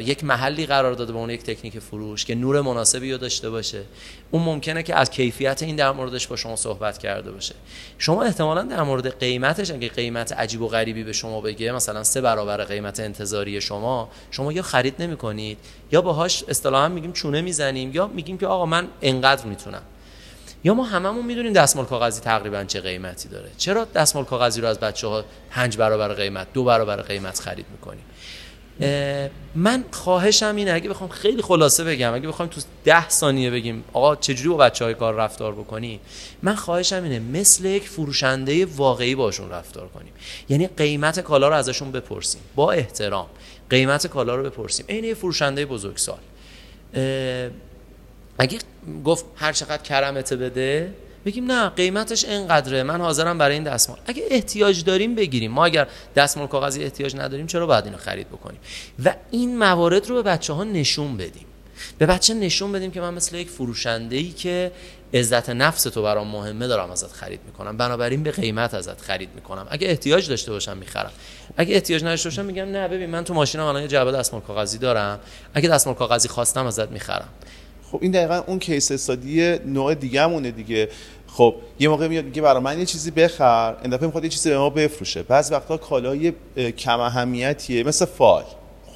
یک 0.00 0.24
محلی 0.24 0.66
قرار 0.66 0.92
داده 0.92 1.12
به 1.12 1.18
اون 1.18 1.30
یک 1.30 1.42
تکنیک 1.42 1.78
فروش 1.78 2.24
که 2.24 2.34
نور 2.34 2.60
مناسبی 2.60 3.12
رو 3.12 3.18
داشته 3.18 3.50
باشه. 3.50 3.82
اون 4.30 4.42
ممکنه 4.42 4.82
که 4.82 4.94
از 4.94 5.10
کیفیت 5.10 5.62
این 5.62 5.76
در 5.76 5.90
موردش 5.90 6.26
با 6.26 6.36
شما 6.36 6.56
صحبت 6.56 6.98
کرده 6.98 7.32
باشه. 7.32 7.54
شما 7.98 8.22
احتمالا 8.22 8.62
در 8.62 8.82
مورد 8.82 9.18
قیمتش 9.18 9.70
اگه 9.70 9.88
قیمت 9.88 10.32
عجیب 10.32 10.62
و 10.62 10.68
غریبی 10.68 11.04
به 11.04 11.12
شما 11.12 11.40
بگه 11.40 11.72
مثلا 11.72 12.04
سه 12.04 12.20
برابر 12.20 12.64
قیمت 12.64 13.00
انتظاری 13.00 13.60
شما 13.60 14.10
شما 14.30 14.52
یا 14.52 14.62
خرید 14.62 14.94
نمی 15.02 15.16
کنید 15.16 15.58
یا 15.92 16.00
باهاش 16.00 16.44
اصطلاحا 16.48 16.88
میگیم 16.88 17.12
چونه 17.12 17.40
می‌زنیم 17.40 17.90
یا 17.94 18.06
میگیم 18.06 18.38
که 18.38 18.46
آقا 18.46 18.66
من 18.66 18.88
انقدر 19.02 19.46
می‌تونم. 19.46 19.82
یا 20.64 20.74
ما 20.74 20.84
هممون 20.84 21.26
می‌دونیم 21.26 21.52
دستمال 21.52 21.86
کاغذی 21.86 22.20
تقریبا 22.20 22.64
چه 22.64 22.80
قیمتی 22.80 23.28
داره. 23.28 23.50
چرا 23.58 23.84
دستمال 23.84 24.24
کاغذی 24.24 24.60
رو 24.60 24.68
از 24.68 24.80
بچه 24.80 25.06
ها 25.06 25.24
پنج 25.50 25.76
برابر 25.76 26.14
قیمت 26.14 26.46
دو 26.52 26.64
برابر 26.64 27.02
قیمت 27.02 27.40
خرید 27.40 27.66
می‌کنیم؟ 27.72 28.04
من 29.54 29.84
خواهشم 29.90 30.56
اینه 30.56 30.72
اگه 30.72 30.88
بخوام 30.88 31.10
خیلی 31.10 31.42
خلاصه 31.42 31.84
بگم 31.84 32.14
اگه 32.14 32.28
بخوام 32.28 32.48
تو 32.48 32.60
ده 32.84 33.08
ثانیه 33.08 33.50
بگیم 33.50 33.84
آقا 33.92 34.16
چجوری 34.16 34.48
با 34.48 34.56
بچه 34.56 34.84
های 34.84 34.94
کار 34.94 35.14
رفتار 35.14 35.52
بکنی؟ 35.52 36.00
من 36.42 36.54
خواهشم 36.54 37.02
اینه 37.02 37.18
مثل 37.18 37.64
یک 37.64 37.88
فروشنده 37.88 38.66
واقعی 38.66 39.14
باشون 39.14 39.50
رفتار 39.50 39.88
کنیم. 39.88 40.12
یعنی 40.48 40.66
قیمت 40.66 41.20
کالا 41.20 41.48
رو 41.48 41.54
ازشون 41.54 41.92
بپرسیم. 41.92 42.40
با 42.54 42.72
احترام 42.72 43.26
قیمت 43.70 44.06
کالا 44.06 44.34
رو 44.34 44.42
بپرسیم. 44.42 44.86
عین 44.88 45.04
یه 45.04 45.14
فروشنده 45.14 45.66
بزرگسال. 45.66 46.18
اگه 48.38 48.58
گفت 49.04 49.24
هر 49.36 49.52
چقدر 49.52 49.82
کرمته 49.82 50.36
بده؟ 50.36 50.94
بگیم 51.26 51.52
نه 51.52 51.68
قیمتش 51.68 52.24
اینقدره. 52.24 52.82
من 52.82 53.00
حاضرم 53.00 53.38
برای 53.38 53.54
این 53.54 53.64
دستمال. 53.64 53.98
اگه 54.06 54.22
احتیاج 54.30 54.84
داریم 54.84 55.14
بگیریم. 55.14 55.50
ما 55.50 55.64
اگر 55.64 55.86
دستمال 56.16 56.46
کاغذی 56.46 56.82
احتیاج 56.84 57.16
نداریم 57.16 57.46
چرا 57.46 57.66
باید 57.66 57.84
اینو 57.84 57.96
خرید 57.96 58.28
بکنیم؟ 58.28 58.60
و 59.04 59.14
این 59.30 59.58
موارد 59.58 60.06
رو 60.06 60.14
به 60.14 60.22
بچه 60.22 60.52
ها 60.52 60.64
نشون 60.64 61.16
بدیم. 61.16 61.46
به 61.98 62.06
بچه 62.06 62.34
نشون 62.34 62.72
بدیم 62.72 62.90
که 62.90 63.00
من 63.00 63.14
مثل 63.14 63.36
یک 63.36 63.50
فروشنده 63.50 64.16
ای 64.16 64.30
که 64.30 64.72
عزت 65.14 65.50
نفس 65.50 65.82
تو 65.82 66.02
برام 66.02 66.28
مهمه 66.28 66.66
دارم 66.66 66.90
ازت 66.90 67.12
خرید 67.12 67.40
می‌کنم. 67.46 67.76
بنابراین 67.76 68.22
به 68.22 68.30
قیمت 68.30 68.74
ازت 68.74 69.00
خرید 69.00 69.28
می‌کنم. 69.34 69.66
اگه 69.70 69.88
احتیاج 69.88 70.28
داشته 70.28 70.52
باشم 70.52 70.76
می‌خرم. 70.76 71.12
اگه 71.56 71.74
احتیاج 71.74 72.04
نداشته 72.04 72.28
باشم 72.28 72.44
میگم 72.44 72.64
نه 72.64 72.88
ببین 72.88 73.10
من 73.10 73.24
تو 73.24 73.34
ماشینم 73.34 73.64
الان 73.64 73.82
یه 73.82 73.88
جعبه 73.88 74.12
دستمال 74.12 74.42
کاغذی 74.42 74.78
دارم. 74.78 75.20
اگه 75.54 75.68
دستمال 75.68 75.96
کاغذی 75.96 76.28
خواستم 76.28 76.66
ازت 76.66 76.88
می‌خرم. 76.90 77.28
خب 77.92 77.98
این 78.02 78.12
دقیقا 78.12 78.42
اون 78.46 78.58
کیس 78.58 78.92
استادی 78.92 79.58
نوع 79.58 79.94
دیگه 79.94 80.26
مونه 80.26 80.50
دیگه. 80.50 80.88
خب 81.26 81.54
یه 81.78 81.88
موقع 81.88 82.08
میاد 82.08 82.24
میگه 82.24 82.42
برای 82.42 82.62
من 82.62 82.78
یه 82.78 82.86
چیزی 82.86 83.10
بخر 83.10 83.76
این 83.82 83.90
دفعه 83.90 84.06
می‌خواد 84.06 84.24
یه 84.24 84.30
چیزی 84.30 84.50
به 84.50 84.58
ما 84.58 84.70
بفروشه. 84.70 85.22
بعض 85.22 85.52
وقتا 85.52 85.76
کالای 85.76 86.32
کم 86.78 87.00
اهمیتیه 87.00 87.84
مثل 87.84 88.04
فال 88.04 88.44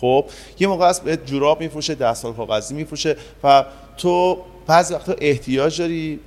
خب 0.01 0.24
یه 0.61 0.68
موقع 0.68 0.87
از 0.87 1.01
جوراب 1.27 1.61
میفروشه 1.61 1.94
دستمال 1.94 2.35
کاغذی 2.35 2.74
میفروشه 2.74 3.16
و 3.44 3.64
تو 3.96 4.38
بعضی 4.66 4.94
وقتا 4.94 5.14
احتیاج 5.18 5.81
داری 5.81 6.20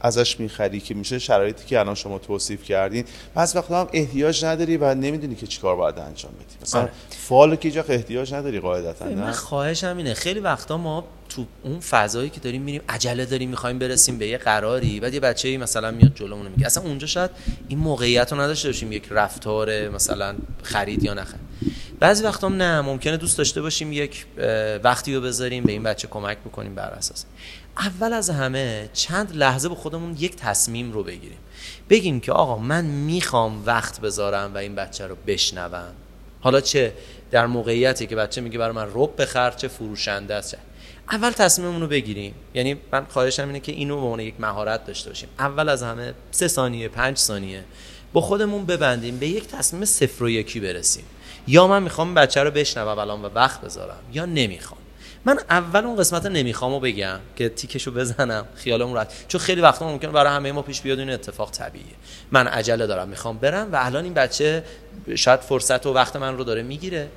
ازش 0.00 0.40
می‌خری 0.40 0.80
که 0.80 0.94
میشه 0.94 1.18
شرایطی 1.18 1.66
که 1.66 1.80
الان 1.80 1.94
شما 1.94 2.18
توصیف 2.18 2.64
کردین. 2.64 3.04
بعضی 3.34 3.58
وقتا 3.58 3.80
هم 3.80 3.88
احتیاج 3.92 4.44
نداری 4.44 4.76
و 4.76 4.94
نمی‌دونی 4.94 5.34
که 5.34 5.46
چیکار 5.46 5.76
باید 5.76 5.98
انجام 5.98 6.32
بدی. 6.32 6.56
مثلا 6.62 6.80
آره. 6.80 6.90
فالو 7.10 7.56
که 7.56 7.84
احتیاج 7.88 8.34
نداری 8.34 8.60
قاعدتا 8.60 9.04
من 9.04 9.32
خواهشم 9.32 9.96
اینه 9.96 10.14
خیلی 10.14 10.40
وقتا 10.40 10.78
ما 10.78 11.04
تو 11.30 11.46
اون 11.62 11.80
فضایی 11.80 12.30
که 12.30 12.40
داریم 12.40 12.62
میریم 12.62 12.82
عجله 12.88 13.26
داریم 13.26 13.50
می‌خوایم 13.50 13.78
برسیم 13.78 14.18
به 14.18 14.26
یه 14.26 14.38
قراری 14.38 15.00
بعد 15.00 15.14
یه 15.14 15.20
بچه‌ای 15.20 15.56
مثلا 15.56 15.90
میاد 15.90 16.14
جلومون 16.14 16.48
میگه. 16.48 16.66
اصلا 16.66 16.82
اونجا 16.82 17.06
شاید 17.06 17.30
این 17.68 17.78
موقعیت 17.78 18.32
رو 18.32 18.40
نداشته 18.40 18.68
باشیم 18.68 18.92
یک 18.92 19.06
رفتار 19.10 19.88
مثلا 19.88 20.34
خرید 20.62 21.04
یا 21.04 21.14
نخرید. 21.14 21.40
بعضی 22.00 22.24
وقتا 22.24 22.48
نه 22.48 22.80
ممکنه 22.80 23.16
دوست 23.16 23.38
داشته 23.38 23.62
باشیم 23.62 23.92
یک 23.92 24.26
وقتی 24.84 25.14
رو 25.14 25.20
بذاریم 25.20 25.64
به 25.64 25.72
این 25.72 25.82
بچه 25.82 26.08
کمک 26.08 26.38
بکنیم 26.38 26.74
بر 26.74 26.90
اساس. 26.90 27.24
اول 27.78 28.12
از 28.12 28.30
همه 28.30 28.88
چند 28.92 29.36
لحظه 29.36 29.68
به 29.68 29.74
خودمون 29.74 30.16
یک 30.18 30.36
تصمیم 30.36 30.92
رو 30.92 31.02
بگیریم. 31.02 31.38
بگیم 31.90 32.20
که 32.20 32.32
آقا 32.32 32.58
من 32.58 32.84
می‌خوام 32.84 33.62
وقت 33.66 34.00
بذارم 34.00 34.54
و 34.54 34.58
این 34.58 34.74
بچه 34.74 35.06
رو 35.06 35.16
بشنوم. 35.26 35.92
حالا 36.40 36.60
چه 36.60 36.92
در 37.30 37.46
موقعیتی 37.46 38.06
که 38.06 38.16
بچه 38.16 38.40
میگه 38.40 38.58
برای 38.58 38.74
من 38.74 38.86
رب 38.94 39.22
بخر 39.22 39.50
چه 39.50 39.68
فروشنده 39.68 40.34
است 40.34 40.56
اول 41.10 41.30
تصمیممون 41.30 41.80
رو 41.80 41.86
بگیریم. 41.86 42.34
یعنی 42.54 42.76
من 42.92 43.06
خواهشم 43.08 43.46
اینه 43.46 43.60
که 43.60 43.72
اینو 43.72 43.96
به 43.96 44.02
عنوان 44.02 44.20
یک 44.20 44.34
مهارت 44.38 44.86
داشته 44.86 45.10
باشیم. 45.10 45.28
اول 45.38 45.68
از 45.68 45.82
همه 45.82 46.14
سه 46.30 46.48
ثانیه 46.48 46.88
پنج 46.88 47.16
ثانیه 47.16 47.64
با 48.12 48.20
خودمون 48.20 48.66
ببندیم 48.66 49.18
به 49.18 49.28
یک 49.28 49.46
تصمیم 49.46 49.84
صفر 49.84 50.24
و 50.24 50.30
یکی 50.30 50.60
برسیم. 50.60 51.04
یا 51.46 51.66
من 51.66 51.82
می‌خوام 51.82 52.14
بچه 52.14 52.42
رو 52.42 52.50
بشنوم 52.50 52.98
الان 52.98 53.22
و 53.22 53.28
وقت 53.34 53.60
بذارم 53.60 54.00
یا 54.12 54.26
نمی‌خوام. 54.26 54.80
من 55.24 55.38
اول 55.50 55.84
اون 55.84 55.96
قسمت 55.96 56.26
نمیخوامو 56.26 56.80
بگم 56.80 57.20
که 57.36 57.48
تیکشو 57.48 57.90
بزنم 57.90 58.46
خیالمون 58.54 58.94
راحت. 58.94 59.24
چون 59.28 59.40
خیلی 59.40 59.60
وقتا 59.60 59.88
ممکنه 59.88 60.10
برای 60.10 60.32
همه 60.32 60.52
ما 60.52 60.62
پیش 60.62 60.80
بیاد 60.80 60.98
این 60.98 61.10
اتفاق 61.10 61.50
طبیعیه. 61.50 61.94
من 62.30 62.46
عجله 62.46 62.86
دارم 62.86 63.08
می‌خوام 63.08 63.38
برم 63.38 63.72
و 63.72 63.76
الان 63.80 64.04
این 64.04 64.14
بچه 64.14 64.64
شاید 65.14 65.40
فرصت 65.40 65.86
و 65.86 65.92
وقت 65.92 66.16
من 66.16 66.36
رو 66.36 66.44
داره 66.44 66.62
می‌گیره. 66.62 67.08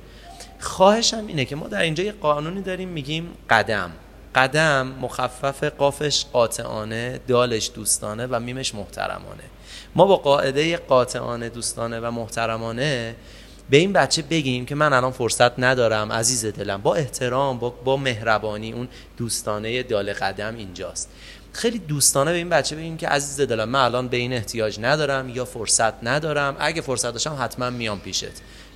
خواهشم 0.64 1.26
اینه 1.26 1.44
که 1.44 1.56
ما 1.56 1.68
در 1.68 1.82
اینجا 1.82 2.04
یه 2.04 2.12
قانونی 2.12 2.62
داریم 2.62 2.88
میگیم 2.88 3.30
قدم. 3.50 3.90
قدم 4.34 4.86
مخفف 5.00 5.64
قافش 5.64 6.24
قاطعانه 6.32 7.20
دالش 7.28 7.70
دوستانه 7.74 8.26
و 8.26 8.40
میمش 8.40 8.74
محترمانه. 8.74 9.42
ما 9.94 10.04
با 10.04 10.16
قاعده 10.16 10.76
قاطعانه 10.76 11.48
دوستانه 11.48 12.00
و 12.00 12.10
محترمانه 12.10 13.16
به 13.70 13.76
این 13.76 13.92
بچه 13.92 14.22
بگیم 14.22 14.66
که 14.66 14.74
من 14.74 14.92
الان 14.92 15.12
فرصت 15.12 15.58
ندارم 15.58 16.12
عزیز 16.12 16.46
دلم. 16.46 16.82
با 16.82 16.94
احترام 16.94 17.58
با, 17.58 17.70
با 17.70 17.96
مهربانی 17.96 18.72
اون 18.72 18.88
دوستانه 19.16 19.82
دال 19.82 20.12
قدم 20.12 20.56
اینجاست. 20.56 21.10
خیلی 21.52 21.78
دوستانه 21.78 22.30
به 22.30 22.36
این 22.36 22.48
بچه 22.48 22.76
بگیم 22.76 22.96
که 22.96 23.08
عزیز 23.08 23.46
دلم 23.46 23.68
من 23.68 23.80
الان 23.80 24.08
به 24.08 24.16
این 24.16 24.32
احتیاج 24.32 24.78
ندارم 24.80 25.28
یا 25.28 25.44
فرصت 25.44 26.04
ندارم. 26.04 26.56
اگه 26.58 26.80
فرصت 26.80 27.12
داشتم 27.12 27.36
حتما 27.40 27.70
میام 27.70 28.00
پیشت. 28.00 28.26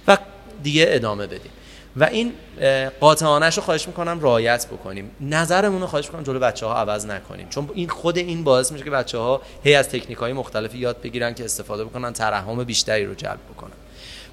و 0.08 0.18
دیگه 0.62 0.86
ادامه 0.88 1.26
بدیم. 1.26 1.50
و 2.00 2.04
این 2.04 2.32
قاطعانش 3.00 3.56
رو 3.56 3.62
خواهش 3.62 3.86
می‌کنم 3.86 4.20
رعایت 4.20 4.66
بکنیم. 4.66 5.10
نظرمون 5.20 5.80
رو 5.80 5.86
خواهش 5.86 6.06
می‌کنم 6.06 6.22
جلو 6.22 6.38
بچه 6.38 6.66
ها 6.66 6.74
عوض 6.74 7.06
نکنیم. 7.06 7.48
چون 7.48 7.70
این 7.74 7.88
خود 7.88 8.18
این 8.18 8.44
باعث 8.44 8.72
میشه 8.72 8.84
که 8.84 8.90
بچه 8.90 9.18
ها 9.18 9.42
هی 9.64 9.74
از 9.74 9.88
تکنیک 9.88 10.18
های 10.18 10.32
مختلفی 10.32 10.78
یاد 10.78 11.00
بگیرن 11.02 11.34
که 11.34 11.44
استفاده 11.44 11.84
بکنن 11.84 12.12
ترحم 12.12 12.64
بیشتری 12.64 13.06
رو 13.06 13.14
جلب 13.14 13.38
بکنن. 13.54 13.72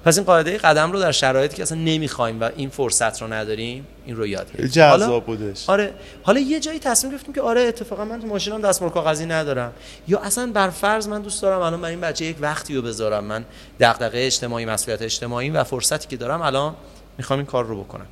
پس 0.04 0.18
این 0.18 0.26
قاعده 0.26 0.58
قدم 0.58 0.92
رو 0.92 1.00
در 1.00 1.12
شرایطی 1.12 1.56
که 1.56 1.62
اصلا 1.62 1.78
نمی‌خوایم 1.78 2.40
و 2.40 2.50
این 2.56 2.68
فرصت 2.68 3.22
رو 3.22 3.32
نداریم 3.32 3.86
این 4.06 4.16
رو 4.16 4.26
یاد 4.26 4.46
گرفتیم. 4.46 4.66
جذاب 4.66 5.24
بودش. 5.26 5.70
آره. 5.70 5.92
حالا 6.22 6.40
یه 6.40 6.60
جایی 6.60 6.78
تصمیم 6.78 7.12
گرفتیم 7.12 7.34
که 7.34 7.40
آره 7.40 7.60
اتفاقا 7.60 8.04
من 8.04 8.20
تو 8.20 8.26
ماشینم 8.26 8.60
دستمال 8.60 8.90
کاغذی 8.90 9.26
ندارم. 9.26 9.72
یا 10.08 10.18
اصلا 10.18 10.50
بر 10.54 10.70
فرض 10.70 11.08
من 11.08 11.22
دوست 11.22 11.42
دارم 11.42 11.60
الان 11.60 11.80
برای 11.80 11.92
این 11.92 12.00
بچه 12.00 12.24
یک 12.24 12.36
وقتی 12.40 12.76
رو 12.76 12.82
بذارم. 12.82 13.24
من 13.24 13.44
دغدغه 13.80 14.26
اجتماعی 14.26 14.64
مسئولیت 14.64 15.02
اجتماعی 15.02 15.50
و 15.50 15.64
فرصتی 15.64 16.08
که 16.08 16.16
دارم 16.16 16.42
الان 16.42 16.74
می‌خوام 17.18 17.38
این 17.38 17.46
کار 17.46 17.64
رو 17.64 17.84
بکنم. 17.84 18.06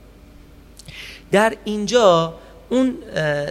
در 1.33 1.57
اینجا 1.65 2.35
اون 2.69 2.97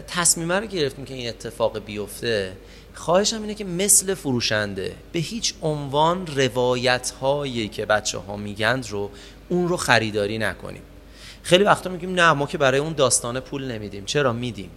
تصمیم 0.07 0.51
رو 0.51 0.65
گرفتیم 0.65 1.05
که 1.05 1.13
این 1.13 1.29
اتفاق 1.29 1.79
بیفته. 1.79 2.57
خواهشم 2.93 3.41
اینه 3.41 3.53
که 3.53 3.63
مثل 3.63 4.13
فروشنده 4.13 4.95
به 5.11 5.19
هیچ 5.19 5.53
عنوان 5.61 6.27
روایت 6.27 7.13
هایی 7.21 7.67
که 7.67 7.85
بچه 7.85 8.17
ها 8.17 8.37
میگند 8.37 8.89
رو 8.89 9.09
اون 9.49 9.67
رو 9.67 9.77
خریداری 9.77 10.37
نکنیم. 10.37 10.81
خیلی 11.43 11.63
وقتا 11.63 11.89
میگیم 11.89 12.13
نه 12.13 12.33
ما 12.33 12.45
که 12.45 12.57
برای 12.57 12.79
اون 12.79 12.93
داستانه 12.93 13.39
پول 13.39 13.71
نمیدیم. 13.71 14.05
چرا؟ 14.05 14.33
میدیم. 14.33 14.69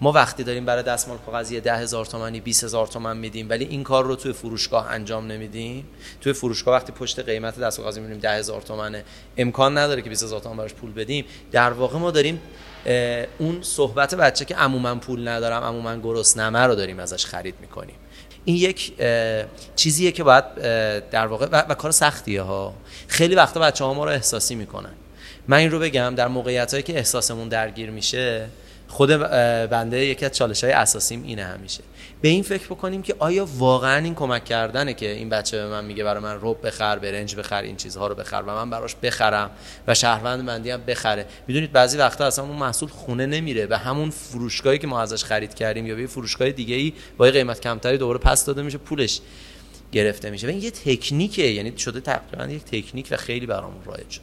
ما 0.00 0.12
وقتی 0.12 0.44
داریم 0.44 0.64
برای 0.64 0.82
دستمال 0.82 1.18
کاغذی 1.26 1.60
ده 1.60 1.76
هزار 1.76 2.06
تومنی 2.06 2.40
20 2.40 2.64
هزار 2.64 2.86
تومن 2.86 3.16
میدیم 3.16 3.50
ولی 3.50 3.64
این 3.64 3.82
کار 3.82 4.04
رو 4.04 4.16
توی 4.16 4.32
فروشگاه 4.32 4.90
انجام 4.90 5.26
نمیدیم. 5.26 5.86
توی 6.20 6.32
فروشگاه 6.32 6.74
وقتی 6.74 6.92
پشت 6.92 7.18
قیمت 7.18 7.58
دستمال 7.58 7.84
کاغذی 7.84 8.00
می‌بینیم 8.00 8.20
ده 8.20 8.30
هزار 8.30 8.62
تومنه. 8.62 9.04
امکان 9.36 9.78
نداره 9.78 10.02
که 10.02 10.08
20 10.08 10.22
هزار 10.22 10.40
تومن 10.40 10.56
براش 10.56 10.74
پول 10.74 10.92
بدیم. 10.92 11.24
در 11.52 11.70
واقع 11.70 11.98
ما 11.98 12.10
داریم 12.10 12.40
اون 13.38 13.62
صحبت 13.62 14.14
بچه 14.14 14.44
که 14.44 14.54
عموما 14.54 14.94
پول 14.94 15.28
ندارم 15.28 15.62
عموما 15.62 15.96
گرسنمه 15.96 16.58
رو 16.58 16.74
داریم 16.74 16.98
ازش 16.98 17.26
خرید 17.26 17.54
می‌کنیم. 17.60 17.96
این 18.44 18.56
یک 18.56 18.92
چیزیه 19.76 20.12
که 20.12 20.24
باید 20.24 20.54
در 21.10 21.26
واقع 21.26 21.46
و, 21.52 21.74
کار 21.74 21.90
سختیه 21.90 22.42
ها. 22.42 22.74
خیلی 23.08 23.34
وقتا 23.34 23.60
بچه 23.60 23.84
ها 23.84 23.94
ما 23.94 24.04
رو 24.04 24.10
احساسی 24.10 24.54
می‌کنن. 24.54 24.92
من 25.48 25.56
این 25.56 25.70
رو 25.70 25.78
بگم 25.78 26.14
در 26.16 26.28
موقعیت 26.28 26.70
هایی 26.70 26.82
که 26.82 26.96
احساسمون 26.96 27.48
درگیر 27.48 27.90
میشه 27.90 28.46
خود 28.94 29.10
بنده 29.70 30.06
یکی 30.06 30.24
از 30.24 30.32
چالش 30.32 30.64
های 30.64 30.72
اساسیم 30.72 31.22
اینه 31.22 31.44
همیشه. 31.44 31.80
به 32.22 32.28
این 32.28 32.42
فکر 32.42 32.66
بکنیم 32.66 33.02
که 33.02 33.14
آیا 33.18 33.48
واقعا 33.58 33.96
این 33.96 34.14
کمک 34.14 34.44
کردنه 34.44 34.94
که 34.94 35.10
این 35.10 35.28
بچه 35.28 35.56
به 35.56 35.66
من 35.66 35.84
میگه 35.84 36.04
برای 36.04 36.22
من 36.22 36.38
رب 36.40 36.66
بخر 36.66 36.98
برنج 36.98 37.36
بخر 37.36 37.62
این 37.62 37.76
چیزها 37.76 38.06
رو 38.06 38.14
بخر 38.14 38.42
و 38.46 38.54
من 38.54 38.70
براش 38.70 38.94
بخرم 39.02 39.50
و 39.86 39.94
شهروند 39.94 40.44
مندی 40.44 40.70
هم 40.70 40.80
بخره. 40.86 41.26
می‌دونید 41.46 41.72
بعضی 41.72 41.98
وقتا 41.98 42.24
اصلا 42.24 42.44
اون 42.44 42.56
محصول 42.56 42.88
خونه 42.88 43.26
نمیره. 43.26 43.66
و 43.70 43.78
همون 43.78 44.10
فروشگاهی 44.10 44.78
که 44.78 44.86
ما 44.86 45.00
ازش 45.00 45.24
خرید 45.24 45.54
کردیم 45.54 45.86
یا 45.86 45.94
به 45.94 46.06
فروشگاه 46.06 46.50
دیگه 46.50 46.74
ای 46.74 46.92
با 47.16 47.26
قیمت 47.26 47.60
کمتری 47.60 47.98
دوباره 47.98 48.18
پس 48.18 48.44
داده 48.44 48.62
میشه 48.62 48.78
پولش 48.78 49.20
گرفته 49.92 50.30
میشه. 50.30 50.46
و 50.46 50.50
این 50.50 50.62
یه 50.62 50.70
تکنیکه. 50.70 51.42
یعنی 51.42 51.78
شده 51.78 52.00
تقریبا 52.00 52.46
یک 52.46 52.64
تکنیک 52.64 53.08
و 53.10 53.16
خیلی 53.16 53.46
برامون 53.46 53.84
رایج 53.84 54.10
شد. 54.10 54.20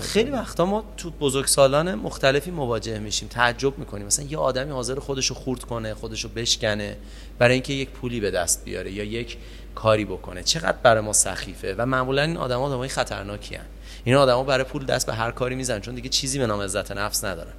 خیلی 0.00 0.30
وقتا 0.30 0.66
ما 0.66 0.84
تو 0.96 1.10
بزرگسالان 1.10 1.94
مختلفی 1.94 2.50
مواجه 2.50 2.98
میشیم 2.98 3.28
تعجب 3.28 3.78
می‌کنیم. 3.78 4.06
مثلا 4.06 4.24
یه 4.24 4.38
آدمی 4.38 4.70
حاضر 4.70 4.98
خودشو 4.98 5.34
خورد 5.34 5.64
کنه 5.64 5.94
خودشو 5.94 6.28
بشکنه 6.28 6.96
برای 7.38 7.54
اینکه 7.54 7.72
یک 7.72 7.88
پولی 7.88 8.20
به 8.20 8.30
دست 8.30 8.64
بیاره 8.64 8.92
یا 8.92 9.04
یک 9.04 9.36
کاری 9.74 10.04
بکنه. 10.04 10.42
چقدر 10.42 10.76
برای 10.82 11.02
ما 11.02 11.12
سخیفه 11.12 11.74
و 11.78 11.86
معمولا 11.86 12.22
این 12.22 12.36
آدما 12.36 12.66
آدمای 12.66 12.88
خطرناکی 12.88 13.54
هن. 13.54 13.64
این 14.04 14.14
آدما 14.14 14.42
برای 14.42 14.64
پول 14.64 14.84
دست 14.84 15.06
به 15.06 15.14
هر 15.14 15.30
کاری 15.30 15.54
می‌زنن 15.54 15.80
چون 15.80 15.94
دیگه 15.94 16.08
چیزی 16.08 16.38
به 16.38 16.46
نام 16.46 16.60
عزت 16.60 16.92
نفس 16.92 17.24
ندارن. 17.24 17.52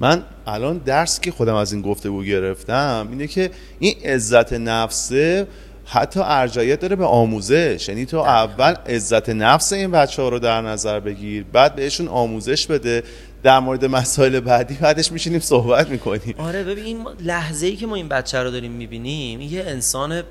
من 0.00 0.24
الان 0.46 0.78
درس 0.78 1.20
که 1.20 1.30
خودم 1.30 1.54
از 1.54 1.72
این 1.72 1.82
گفته 1.82 2.10
بود 2.10 2.26
گرفتم 2.26 3.08
اینه 3.10 3.26
که 3.26 3.50
این 3.78 3.94
عزت 4.04 4.52
نفسه 4.52 5.46
حتی 5.88 6.20
ارجایت 6.24 6.80
داره 6.80 6.96
به 6.96 7.04
آموزش. 7.04 7.88
یعنی 7.88 8.06
تو 8.06 8.16
اول 8.16 8.74
عزت 8.86 9.28
نفس 9.28 9.72
این 9.72 9.90
بچه 9.90 10.22
ها 10.22 10.28
رو 10.28 10.38
در 10.38 10.60
نظر 10.60 11.00
بگیر 11.00 11.44
بعد 11.52 11.74
بهشون 11.74 12.08
آموزش 12.08 12.66
بده. 12.66 13.02
در 13.42 13.58
مورد 13.58 13.84
مسائل 13.84 14.40
بعدی 14.40 14.74
بعدش 14.74 15.12
میشینیم 15.12 15.40
صحبت 15.40 15.88
می‌کنیم. 15.88 16.34
آره 16.38 16.64
ببین 16.64 16.84
این 16.84 17.06
لحظه 17.20 17.66
ای 17.66 17.76
که 17.76 17.86
ما 17.86 17.94
این 17.94 18.08
بچه 18.08 18.42
رو 18.42 18.50
داریم 18.50 18.72
می‌بینیم 18.72 19.40
یه 19.40 19.64
انسان 19.66 20.22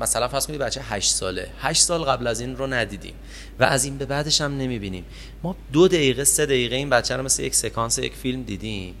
مثلا 0.00 0.28
فرض 0.28 0.46
کنید 0.46 0.60
بچه 0.60 0.80
8 0.84 1.10
ساله. 1.10 1.48
8 1.60 1.82
سال 1.82 2.02
قبل 2.02 2.26
از 2.26 2.40
این 2.40 2.56
رو 2.56 2.66
ندیدیم 2.66 3.14
و 3.60 3.64
از 3.64 3.84
این 3.84 3.98
به 3.98 4.04
بعدش 4.04 4.40
هم 4.40 4.58
نمی‌بینیم. 4.58 5.04
ما 5.42 5.56
دو 5.72 5.88
دقیقه 5.88 6.24
سه 6.24 6.46
دقیقه 6.46 6.76
این 6.76 6.90
بچه 6.90 7.16
رو 7.16 7.22
مثل 7.22 7.42
یک 7.42 7.54
سکانس 7.54 7.98
یک 7.98 8.14
فیلم 8.14 8.42
دیدیم. 8.42 8.94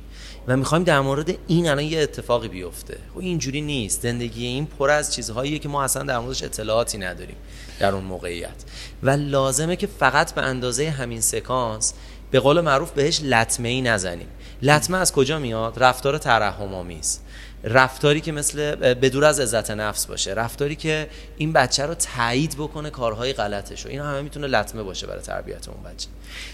و 0.48 0.56
می‌خوایم 0.56 0.84
در 0.84 1.00
مورد 1.00 1.34
این 1.46 1.68
الان 1.68 1.84
یه 1.84 2.00
اتفاقی 2.00 2.48
بیفته. 2.48 2.98
خب 3.14 3.18
اینجوری 3.18 3.60
نیست. 3.60 4.02
زندگی 4.02 4.46
این 4.46 4.66
پر 4.66 4.90
از 4.90 5.14
چیزهاییه 5.14 5.58
که 5.58 5.68
ما 5.68 5.84
اصلا 5.84 6.02
در 6.02 6.18
موردش 6.18 6.42
اطلاعاتی 6.42 6.98
نداریم 6.98 7.36
در 7.78 7.94
اون 7.94 8.04
موقعیت. 8.04 8.64
و 9.02 9.10
لازمه 9.10 9.76
که 9.76 9.86
فقط 9.86 10.34
به 10.34 10.42
اندازه 10.42 10.90
همین 10.90 11.20
سکانس 11.20 11.94
به 12.30 12.40
قول 12.40 12.60
معروف 12.60 12.90
بهش 12.90 13.20
لطمه 13.22 13.68
ای 13.68 13.82
نزنیم. 13.82 14.28
لطمه 14.62 14.98
از 14.98 15.12
کجا 15.12 15.38
میاد؟ 15.38 15.82
رفتار 15.82 16.18
ترحم 16.18 16.74
آمیز 16.74 17.20
رفتاری 17.64 18.20
که 18.20 18.32
مثل 18.32 18.74
بدور 18.94 19.24
از 19.24 19.40
عزت 19.40 19.70
نفس 19.70 20.06
باشه 20.06 20.32
رفتاری 20.32 20.76
که 20.76 21.08
این 21.36 21.52
بچه 21.52 21.86
رو 21.86 21.94
تایید 21.94 22.54
بکنه 22.54 22.90
کارهای 22.90 23.32
غلطش 23.32 23.86
و 23.86 23.88
این 23.88 24.00
همه 24.00 24.22
می‌تونه 24.22 24.46
لطمه 24.46 24.82
باشه 24.82 25.06
برای 25.06 25.22
تربیت 25.22 25.68
اون 25.68 25.82
بچه. 25.82 26.08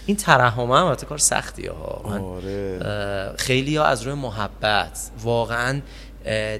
این 0.05 0.17
ترحم 0.17 0.71
هم 0.71 0.95
کار 0.95 1.17
سختیه 1.17 1.71
ها. 1.71 2.01
آره. 2.03 3.33
خیلی 3.37 3.75
ها 3.75 3.85
از 3.85 4.01
روی 4.01 4.13
محبت 4.13 5.09
واقعا 5.23 5.81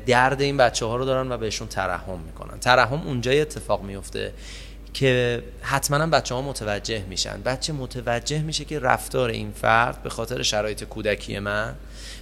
درد 0.05 0.41
این 0.41 0.57
بچه 0.57 0.85
ها 0.85 0.95
رو 0.95 1.05
دارن 1.05 1.31
و 1.31 1.37
بهشون 1.37 1.67
ترحم 1.67 2.19
می‌کنن. 2.19 2.59
ترحم 2.59 3.01
اونجای 3.05 3.41
اتفاق 3.41 3.83
میفته 3.83 4.33
که 4.93 5.43
حتما 5.61 6.07
بچه 6.07 6.35
ها 6.35 6.41
متوجه 6.41 7.03
میشن. 7.09 7.41
بچه 7.41 7.73
متوجه 7.73 8.41
میشه 8.41 8.65
که 8.65 8.79
رفتار 8.79 9.29
این 9.29 9.51
فرد 9.51 10.03
به 10.03 10.09
خاطر 10.09 10.41
شرایط 10.41 10.83
کودکی 10.83 11.39
من 11.39 11.75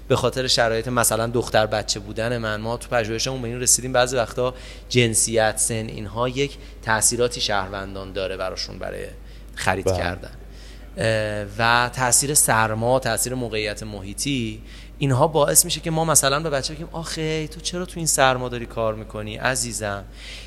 به 0.10 0.16
خاطر 0.16 0.47
شرایط 0.47 0.88
مثلا 0.88 1.28
دختر 1.28 1.66
بچه 1.66 1.99
بودن 1.99 2.38
من 2.38 2.62
ما 2.62 2.78
تو 2.78 2.89
پژوهشمون 2.89 3.41
به 3.41 3.47
این 3.47 3.60
رسیدیم. 3.60 3.93
بعضی 3.93 4.16
وقتا 4.16 4.53
جنسیت 4.89 5.57
سن 5.57 5.74
اینها 5.74 6.30
یک 6.30 6.57
تاثیراتی 6.82 7.41
شهروندان 7.41 8.14
داره 8.14 8.38
براشون 8.38 8.80
برای 8.80 9.05
خرید 9.55 9.86
بله. 9.86 9.97
کردن. 9.97 10.32
و 11.57 11.89
تاثیر 11.93 12.34
سرما 12.34 12.99
تاثیر 12.99 13.34
موقعیت 13.34 13.84
محیطی 13.84 14.62
اینها 14.97 15.28
باعث 15.28 15.66
میشه 15.66 15.80
که 15.80 15.91
ما 15.91 16.05
مثلا 16.05 16.39
به 16.39 16.49
بچه 16.49 16.74
بگیم 16.74 16.89
آخه 16.91 17.47
تو 17.47 17.60
چرا 17.60 17.86
تو 17.86 17.93
این 17.95 18.07
سرما 18.07 18.49
داری 18.49 18.66
کار 18.66 18.95
می‌کنی 18.95 19.38
عزیزم؟ 19.38 20.03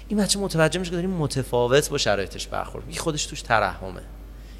این 0.08 0.18
بچه 0.18 0.38
متوجه 0.38 0.78
میشه 0.78 0.90
که 0.90 0.96
داریم 0.96 1.10
متفاوت 1.10 1.90
با 1.90 1.98
شرایطش 1.98 2.46
برخورد 2.46 2.98
خودش 2.98 3.26
توش 3.26 3.42
ترحمه. 3.42 4.02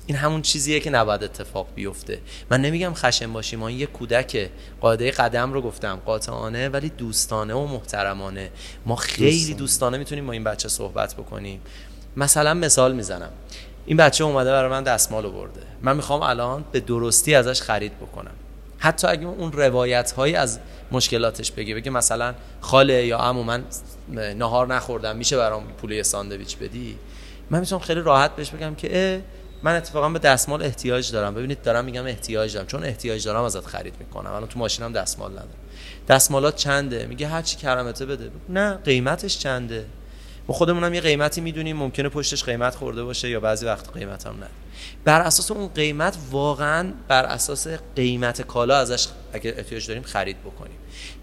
این 0.06 0.16
همون 0.16 0.42
چیزیه 0.42 0.80
که 0.80 0.90
نباید 0.90 1.24
اتفاق 1.24 1.68
بیفته. 1.74 2.20
من 2.50 2.60
نمیگم 2.60 2.94
خشن 2.94 3.32
باشیم 3.32 3.58
ما 3.58 3.70
یه 3.70 3.86
کودک 3.86 4.50
قاعده 4.80 5.10
قدم 5.10 5.52
رو 5.52 5.62
گفتم 5.62 6.00
قاطعانه 6.06 6.68
ولی 6.68 6.88
دوستانه 6.88 7.54
و 7.54 7.66
محترمانه. 7.66 8.50
ما 8.86 8.96
خیلی 8.96 9.30
دوستانه, 9.30 9.58
دوستانه 9.58 9.98
می‌تونیم 9.98 10.26
با 10.26 10.32
این 10.32 10.44
بچه 10.44 10.68
صحبت 10.68 11.14
بکنیم. 11.14 11.60
مثلا 12.16 12.54
مثال 12.54 12.94
می‌زنم. 12.94 13.30
این 13.86 13.96
بچه 13.96 14.24
اومده 14.24 14.50
برای 14.50 14.70
من 14.70 14.82
دستمال 14.82 15.30
برده 15.30 15.60
من 15.82 15.96
می‌خوام 15.96 16.22
الان 16.22 16.64
به 16.72 16.80
درستی 16.80 17.34
ازش 17.34 17.62
خرید 17.62 17.96
بکنم. 17.96 18.34
حتی 18.78 19.06
اگه 19.06 19.26
اون 19.26 19.52
روایت 19.52 20.12
هایی 20.12 20.34
از 20.34 20.58
مشکلاتش 20.92 21.52
بگه 21.52 21.74
بگه 21.74 21.90
مثلا 21.90 22.34
خاله 22.60 23.06
یا 23.06 23.18
عمو 23.18 23.42
من 23.42 23.64
نهار 24.36 24.66
نخوردم 24.66 25.16
میشه 25.16 25.36
برام 25.36 25.64
پول 25.64 26.02
ساندویچ 26.02 26.56
بدی؟ 26.56 26.98
من 27.50 27.60
می‌تونم 27.60 27.80
خیلی 27.80 28.00
راحت 28.00 28.36
بهش 28.36 28.50
بگم 28.50 28.74
که 28.74 29.22
من 29.62 29.76
اتفاقا 29.76 30.08
به 30.08 30.18
دستمال 30.18 30.62
احتیاج 30.62 31.12
دارم. 31.12 31.34
ببینید 31.34 31.62
دارم 31.62 31.84
میگم 31.84 32.06
احتیاج 32.06 32.54
دارم. 32.54 32.66
چون 32.66 32.84
احتیاج 32.84 33.24
دارم 33.24 33.42
ازت 33.42 33.66
خرید 33.66 33.94
می‌کنم. 33.98 34.32
الان 34.32 34.48
تو 34.48 34.58
ماشینم 34.58 34.92
دستمال 34.92 35.30
ندارم. 35.30 35.48
دستمالات 36.08 36.56
چنده؟ 36.56 37.06
میگه 37.06 37.28
هر 37.28 37.42
چی 37.42 37.56
کرامته 37.56 38.06
بده. 38.06 38.30
نه 38.48 38.74
قیمتش 38.74 39.38
چنده؟ 39.38 39.86
ما 40.48 40.54
خودمونم 40.54 40.94
یه 40.94 41.00
قیمتی 41.00 41.40
می‌دونیم. 41.40 41.76
ممکنه 41.76 42.08
پشتش 42.08 42.44
قیمت 42.44 42.74
خورده 42.74 43.04
باشه 43.04 43.28
یا 43.28 43.40
بعضی 43.40 43.66
وقت 43.66 43.92
قیمت 43.92 44.26
هم 44.26 44.34
نه. 44.40 44.46
بر 45.04 45.20
اساس 45.20 45.50
اون 45.50 45.68
قیمت 45.68 46.16
واقعا 46.30 46.92
بر 47.08 47.24
اساس 47.24 47.68
قیمت 47.96 48.42
کالا 48.42 48.76
ازش 48.76 49.06
اگه 49.32 49.54
احتیاج 49.56 49.86
داریم 49.86 50.02
خرید 50.02 50.36
بکنیم. 50.40 50.76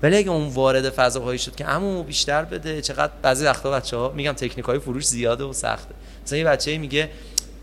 ولی 0.03 0.17
اگه 0.17 0.29
اون 0.29 0.47
وارد 0.47 0.89
فضاهایی 0.89 1.39
شد 1.39 1.55
که 1.55 1.65
عمو 1.65 2.03
بیشتر 2.03 2.43
بده 2.43 2.81
چقدر 2.81 3.13
بعضی 3.21 3.45
وقتا 3.45 3.71
بچه 3.71 3.97
ها 3.97 4.11
میگم 4.15 4.31
تکنیک 4.31 4.65
های 4.65 4.79
فروش 4.79 5.07
زیاده 5.07 5.43
و 5.43 5.53
سخته. 5.53 5.95
مثلا 6.25 6.37
یه 6.39 6.45
بچه 6.45 6.77
میگه 6.77 7.09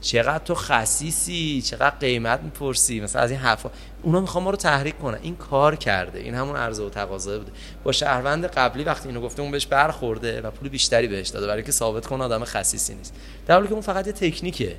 چقدر 0.07 0.45
تو 0.45 0.55
خصیصی 0.55 1.63
چقدر 1.63 1.97
قیمت 2.01 2.41
می‌پرسی؟ 2.41 3.01
مثلا 3.01 3.23
از 3.23 3.31
این 3.31 3.41
حرفا. 3.41 3.71
اونا 4.03 4.21
می‌خوام 4.21 4.45
ما 4.45 4.51
رو 4.51 4.57
تحریک 4.57 4.99
کنه 4.99 5.19
این 5.23 5.37
کار 5.37 5.77
کرده. 5.77 6.19
این 6.19 6.35
همون 6.35 6.57
عرضه 6.57 6.83
و 6.83 6.89
تقاضا 6.89 7.39
بوده. 7.39 7.53
با 7.85 7.93
شهروند 7.93 8.47
قبلی 8.47 8.85
وقتی 8.85 9.09
اینو 9.09 9.21
گفته 9.21 9.43
اون 9.43 9.51
بهش 9.51 9.67
برخورده 9.67 10.41
و 10.41 10.51
پول 10.51 10.69
بیشتری 10.69 11.09
بهش 11.09 11.29
داده. 11.29 11.47
برای 11.47 11.63
که 11.63 11.73
ثابت 11.73 12.07
کنه 12.07 12.25
آدم 12.25 12.45
خصیصی 12.45 12.95
نیست. 12.95 13.15
در 13.47 13.55
حالی 13.55 13.67
که 13.67 13.73
اون 13.73 13.83
فقط 13.83 14.07
یه 14.07 14.13
تکنیکه. 14.13 14.77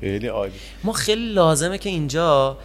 خیلی 0.00 0.26
عالی. 0.26 0.52
ما 0.84 0.92
خیلی 0.92 1.32
لازمه 1.32 1.78
که 1.78 1.88
اینجا 1.88 2.58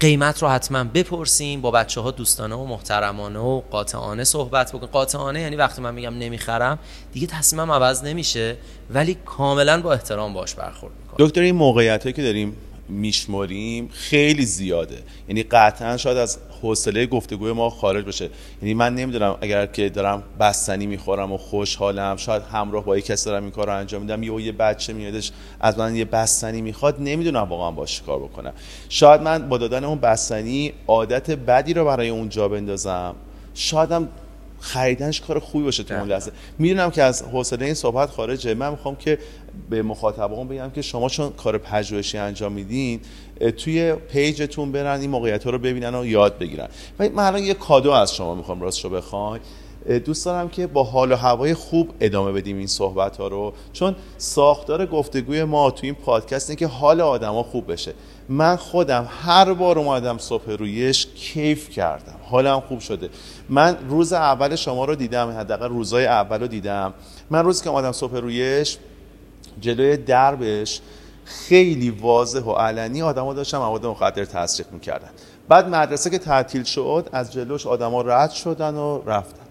قیمت 0.00 0.42
رو 0.42 0.48
حتما 0.48 0.84
بپرسیم 0.84 1.60
با 1.60 1.70
بچه 1.70 2.00
ها 2.00 2.10
دوستانه 2.10 2.54
و 2.54 2.64
محترمانه 2.64 3.38
و 3.38 3.60
قاطعانه 3.70 4.24
صحبت 4.24 4.72
بکنیم. 4.72 4.92
قاطعانه 4.92 5.40
یعنی 5.40 5.56
وقتی 5.56 5.82
من 5.82 5.94
میگم 5.94 6.18
نمی‌خرم 6.18 6.78
دیگه 7.12 7.26
تصمیمم 7.26 7.70
عوض 7.70 8.04
نمیشه 8.04 8.56
ولی 8.90 9.16
کاملا 9.26 9.82
با 9.82 9.92
احترام 9.92 10.32
باش 10.32 10.54
برخورد 10.54 10.92
می‌کنم. 11.02 11.26
دکتر 11.26 11.40
این 11.40 11.54
موقعیت 11.54 12.02
هایی 12.02 12.12
که 12.12 12.22
داریم 12.22 12.56
میشمریم 12.88 13.88
خیلی 13.92 14.44
زیاده. 14.44 14.98
یعنی 15.28 15.42
قطعا 15.42 15.96
شاید 15.96 16.16
از 16.16 16.38
حوصله 16.62 17.06
گفتگوی 17.06 17.52
ما 17.52 17.70
خارج 17.70 18.04
بشه. 18.04 18.30
یعنی 18.62 18.74
من 18.74 18.94
نمی‌دونم 18.94 19.38
اگر 19.40 19.66
که 19.66 19.88
دارم 19.88 20.22
بستنی 20.40 20.86
می‌خورم 20.86 21.32
و 21.32 21.36
خوشحالم 21.36 22.16
شاید 22.16 22.42
همراه 22.42 22.84
با 22.84 22.98
یک 22.98 23.06
کسی 23.06 23.30
دارم 23.30 23.42
این 23.42 23.52
کار 23.52 23.66
رو 23.66 23.76
انجام 23.76 24.02
میدم 24.02 24.22
یه 24.22 24.42
یه 24.42 24.52
بچه 24.52 24.92
میادش 24.92 25.32
از 25.60 25.78
من 25.78 25.96
یه 25.96 26.04
بستنی 26.04 26.62
می‌خواد 26.62 26.96
نمی‌دونم 27.00 27.42
واقعا 27.42 27.70
باش 27.70 28.02
کار 28.02 28.18
بکنم. 28.18 28.52
شاید 28.88 29.22
من 29.22 29.48
با 29.48 29.58
دادن 29.58 29.84
اون 29.84 29.98
بستنی 29.98 30.72
عادت 30.86 31.30
بدی 31.30 31.74
رو 31.74 31.84
برای 31.84 32.08
اون 32.08 32.28
جا 32.28 32.48
بندازم. 32.48 33.14
شایدم 33.54 34.08
خریدنش 34.60 35.20
کار 35.20 35.38
خوبی 35.38 35.64
باشه 35.64 35.82
تو 35.82 35.94
اون 35.94 36.08
لحظه. 36.08 36.32
می‌دونم 36.58 36.90
که 36.90 37.02
از 37.02 37.22
حوصله 37.22 37.64
این 37.64 37.74
صحبت 37.74 38.10
خارجه. 38.10 38.54
من 38.54 38.70
می‌خوام 38.70 38.96
که 38.96 39.18
به 39.70 39.82
مخاطبان 39.82 40.48
بگم 40.48 40.70
که 40.70 40.82
شما 40.82 41.08
چون 41.08 41.30
کار 41.30 41.58
پژوهشی 41.58 42.18
انجام 42.18 42.52
میدین 42.52 43.00
توی 43.56 43.94
پیجتون 43.94 44.72
برن 44.72 45.00
این 45.00 45.10
موقعیت 45.10 45.44
ها 45.44 45.50
رو 45.50 45.58
ببینن 45.58 45.94
و 45.94 46.06
یاد 46.06 46.38
بگیرن. 46.38 46.68
و 46.98 47.08
من 47.08 47.26
الان 47.26 47.42
یه 47.42 47.54
کادو 47.54 47.90
از 47.90 48.14
شما 48.14 48.34
می‌خوام 48.34 48.60
راستشو 48.60 48.88
بخوای. 48.88 49.40
دوست 50.04 50.24
دارم 50.24 50.48
که 50.48 50.66
با 50.66 50.84
حال 50.84 51.12
و 51.12 51.16
هوای 51.16 51.54
خوب 51.54 51.90
ادامه 52.00 52.32
بدیم 52.32 52.58
این 52.58 52.66
صحبت 52.66 53.16
ها 53.16 53.28
رو. 53.28 53.52
چون 53.72 53.96
ساختار 54.18 54.86
گفتگوی 54.86 55.44
ما 55.44 55.70
تو 55.70 55.80
این 55.82 55.94
پادکست 55.94 56.50
اینه 56.50 56.58
که 56.58 56.66
حال 56.66 57.00
آدما 57.00 57.42
خوب 57.42 57.72
بشه. 57.72 57.94
من 58.28 58.56
خودم 58.56 59.08
هر 59.20 59.52
بار 59.52 59.78
اومدم 59.78 60.18
صبح 60.18 60.50
رویش 60.50 61.06
کیف 61.06 61.70
کردم. 61.70 62.16
حالم 62.22 62.60
خوب 62.60 62.80
شده. 62.80 63.10
من 63.48 63.76
روز 63.88 64.12
اول 64.12 64.56
شما 64.56 64.84
رو 64.84 64.94
دیدم 64.94 65.30
حداقل 65.38 65.68
روزای 65.68 66.06
اول 66.06 66.40
رو 66.40 66.46
دیدم. 66.46 66.94
من 67.30 67.44
روزی 67.44 67.64
که 67.64 67.70
اومدم 67.70 67.92
صبح 67.92 68.16
رویش 68.16 68.78
جلوی 69.60 69.96
دربش 69.96 70.80
خیلی 71.24 71.90
واضح 71.90 72.40
و 72.40 72.52
علنی 72.52 73.02
آدما 73.02 73.34
داشتن 73.34 73.58
مواد 73.58 73.86
مخدر 73.86 74.24
تصریح 74.24 74.66
می‌کردن. 74.72 75.08
بعد 75.48 75.68
مدرسه 75.68 76.10
که 76.10 76.18
تعطیل 76.18 76.62
شد 76.62 77.08
از 77.12 77.32
جلوش 77.32 77.66
آدما 77.66 78.02
رد 78.02 78.30
شدن 78.30 78.74
و 78.74 79.02
رفتن. 79.06 79.42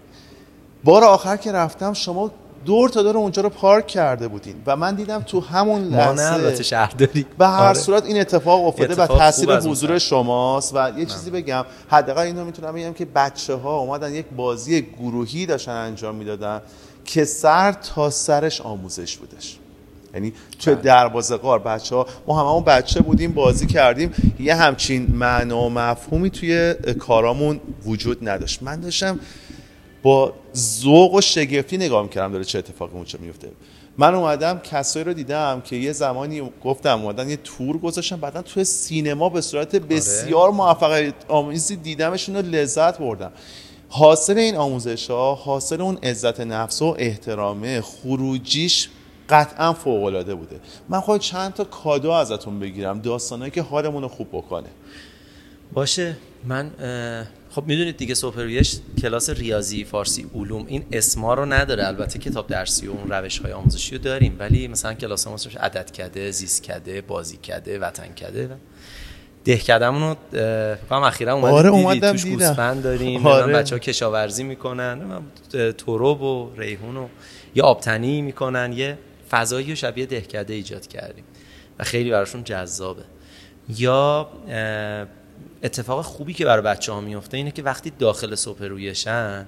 بار 0.84 1.04
آخر 1.04 1.36
که 1.36 1.52
رفتم 1.52 1.92
شما 1.92 2.30
دور 2.64 2.88
تا 2.88 3.02
دور 3.02 3.16
اونجا 3.16 3.42
رو 3.42 3.48
پارک 3.48 3.86
کرده 3.86 4.28
بودین 4.28 4.54
و 4.66 4.76
من 4.76 4.94
دیدم 4.94 5.20
تو 5.20 5.40
همون 5.40 5.82
لحظه 5.82 6.62
شهرداری 6.62 7.26
به 7.38 7.46
هر 7.46 7.62
آره. 7.62 7.78
صورت 7.78 8.04
این 8.04 8.20
اتفاق 8.20 8.66
افتاده 8.66 8.94
و 8.94 9.06
تاثیر 9.06 9.56
حضور 9.56 9.98
شماست 9.98 10.72
و 10.74 10.92
یه 10.98 11.04
چیزی 11.04 11.30
بگم 11.30 11.64
حداقل 11.88 12.22
اینو 12.22 12.44
می‌تونم 12.44 12.72
بگم 12.72 12.92
که 12.92 13.04
بچه 13.04 13.54
ها 13.54 13.78
اومدن 13.78 14.14
یک 14.14 14.26
بازی 14.36 14.82
گروهی 14.82 15.46
داشتن 15.46 15.72
انجام 15.72 16.14
می‌دادن 16.14 16.60
که 17.04 17.24
سر 17.24 17.72
تا 17.72 18.10
سرش 18.10 18.60
آموزش 18.60 19.16
بودش. 19.16 19.58
یعنی 20.14 20.32
چه 20.58 20.74
بله. 20.74 20.82
دروازه 20.82 21.36
قار 21.36 21.58
بچه 21.58 21.96
ها 21.96 22.06
ما 22.26 22.40
هممون 22.40 22.64
بچه 22.64 23.00
بودیم 23.00 23.32
بازی 23.32 23.66
کردیم. 23.66 24.12
یه 24.40 24.54
همچین 24.54 25.06
معنا 25.14 25.60
و 25.60 25.70
مفهومی 25.70 26.30
توی 26.30 26.74
کارامون 26.98 27.60
وجود 27.86 28.28
نداشت. 28.28 28.62
من 28.62 28.80
داشتم 28.80 29.20
با 30.08 30.32
ذوق 30.56 31.14
و 31.14 31.20
شگفتی 31.20 31.76
نگاه 31.76 32.02
می‌کردم 32.02 32.32
داره 32.32 32.44
چه 32.44 32.58
اتفاقی 32.58 32.92
اونجا 32.94 33.18
میفته 33.22 33.48
من 33.98 34.14
اومدم 34.14 34.58
کسایی 34.58 35.04
رو 35.04 35.12
دیدم 35.12 35.62
که 35.64 35.76
یه 35.76 35.92
زمانی 35.92 36.50
گفتم 36.64 37.02
اومدن 37.02 37.30
یه 37.30 37.36
تور 37.36 37.78
گذاشتم 37.78 38.16
بعدا 38.16 38.42
توی 38.42 38.64
سینما 38.64 39.28
به 39.28 39.40
صورت 39.40 39.74
آره. 39.74 39.84
بسیار 39.84 40.50
موفقیت 40.50 41.14
آمیزی 41.28 41.76
دیدمشون 41.76 42.36
رو 42.36 42.42
لذت 42.42 42.98
بردم. 42.98 43.32
حاصل 43.88 44.38
این 44.38 44.56
آموزش 44.56 45.10
ها 45.10 45.34
حاصل 45.34 45.80
اون 45.80 45.96
عزت 46.02 46.40
نفس 46.40 46.82
و 46.82 46.94
احترامه 46.98 47.80
خروجیش 47.80 48.88
قطعا 49.28 49.72
فوق 49.72 50.04
العاده 50.04 50.34
بوده. 50.34 50.60
من 50.88 51.00
خواهد 51.00 51.20
چند 51.20 51.54
تا 51.54 51.64
کادو 51.64 52.10
ازتون 52.10 52.60
بگیرم 52.60 53.00
داستانهایی 53.00 53.50
که 53.50 53.62
حالمون 53.62 54.02
رو 54.02 54.08
خوب 54.08 54.28
بکنه. 54.32 54.68
باشه. 55.72 56.16
من 56.44 56.70
خب 57.50 57.66
می‌دونید 57.66 57.96
دیگه 57.96 58.14
سوپرویش 58.14 58.76
کلاس 59.02 59.30
ریاضی 59.30 59.84
فارسی 59.84 60.26
علوم 60.34 60.66
این 60.66 60.84
اسما 60.92 61.34
رو 61.34 61.46
نداره. 61.46 61.86
البته 61.86 62.18
کتاب 62.18 62.46
درسی 62.46 62.86
و 62.86 62.90
اون 62.90 63.10
روش 63.10 63.38
های 63.38 63.52
آموزشی 63.52 63.96
رو 63.96 64.02
داریم. 64.02 64.36
ولی 64.38 64.68
مثلا 64.68 64.94
کلاس 64.94 65.26
ما 65.26 65.36
عدد 65.60 65.90
کده 65.90 66.30
زیست 66.30 66.62
کده 66.62 67.00
بازی 67.00 67.36
کده 67.36 67.78
وطن 67.78 68.06
کده. 68.06 68.50
دهکدمون 69.44 70.02
رو 70.02 70.16
فکر 70.86 70.94
کنم 70.94 71.02
اخیرا 71.02 71.34
اومدیم 71.34 71.54
آره 71.54 71.68
اومدم 71.68 72.12
توش 72.12 72.26
گوسفند 72.26 72.82
داریم. 72.82 73.26
آره. 73.26 73.52
بچه 73.52 73.74
ها 73.74 73.78
کشاورزی 73.78 74.44
می‌کنن 74.44 75.22
ترب 75.78 76.22
و 76.22 76.52
ریحون 76.56 76.96
و 76.96 77.08
یه 77.54 77.62
آبتنی 77.62 78.22
می‌کنن. 78.22 78.72
یه 78.72 78.98
فضایی 79.30 79.76
شبیه 79.76 80.06
دهکده 80.06 80.54
ایجاد 80.54 80.86
کردیم. 80.86 81.24
و 81.78 81.84
خیلی 81.84 82.10
براشون 82.10 82.44
جذابه. 82.44 83.02
یه 83.76 84.30
اتفاق 85.62 86.04
خوبی 86.04 86.34
که 86.34 86.44
برای 86.44 86.62
بچه 86.62 86.92
ها 86.92 87.00
میفته 87.00 87.36
اینه 87.36 87.50
که 87.50 87.62
وقتی 87.62 87.92
داخل 87.98 88.34
صبح 88.34 88.71
رویشن 88.71 89.46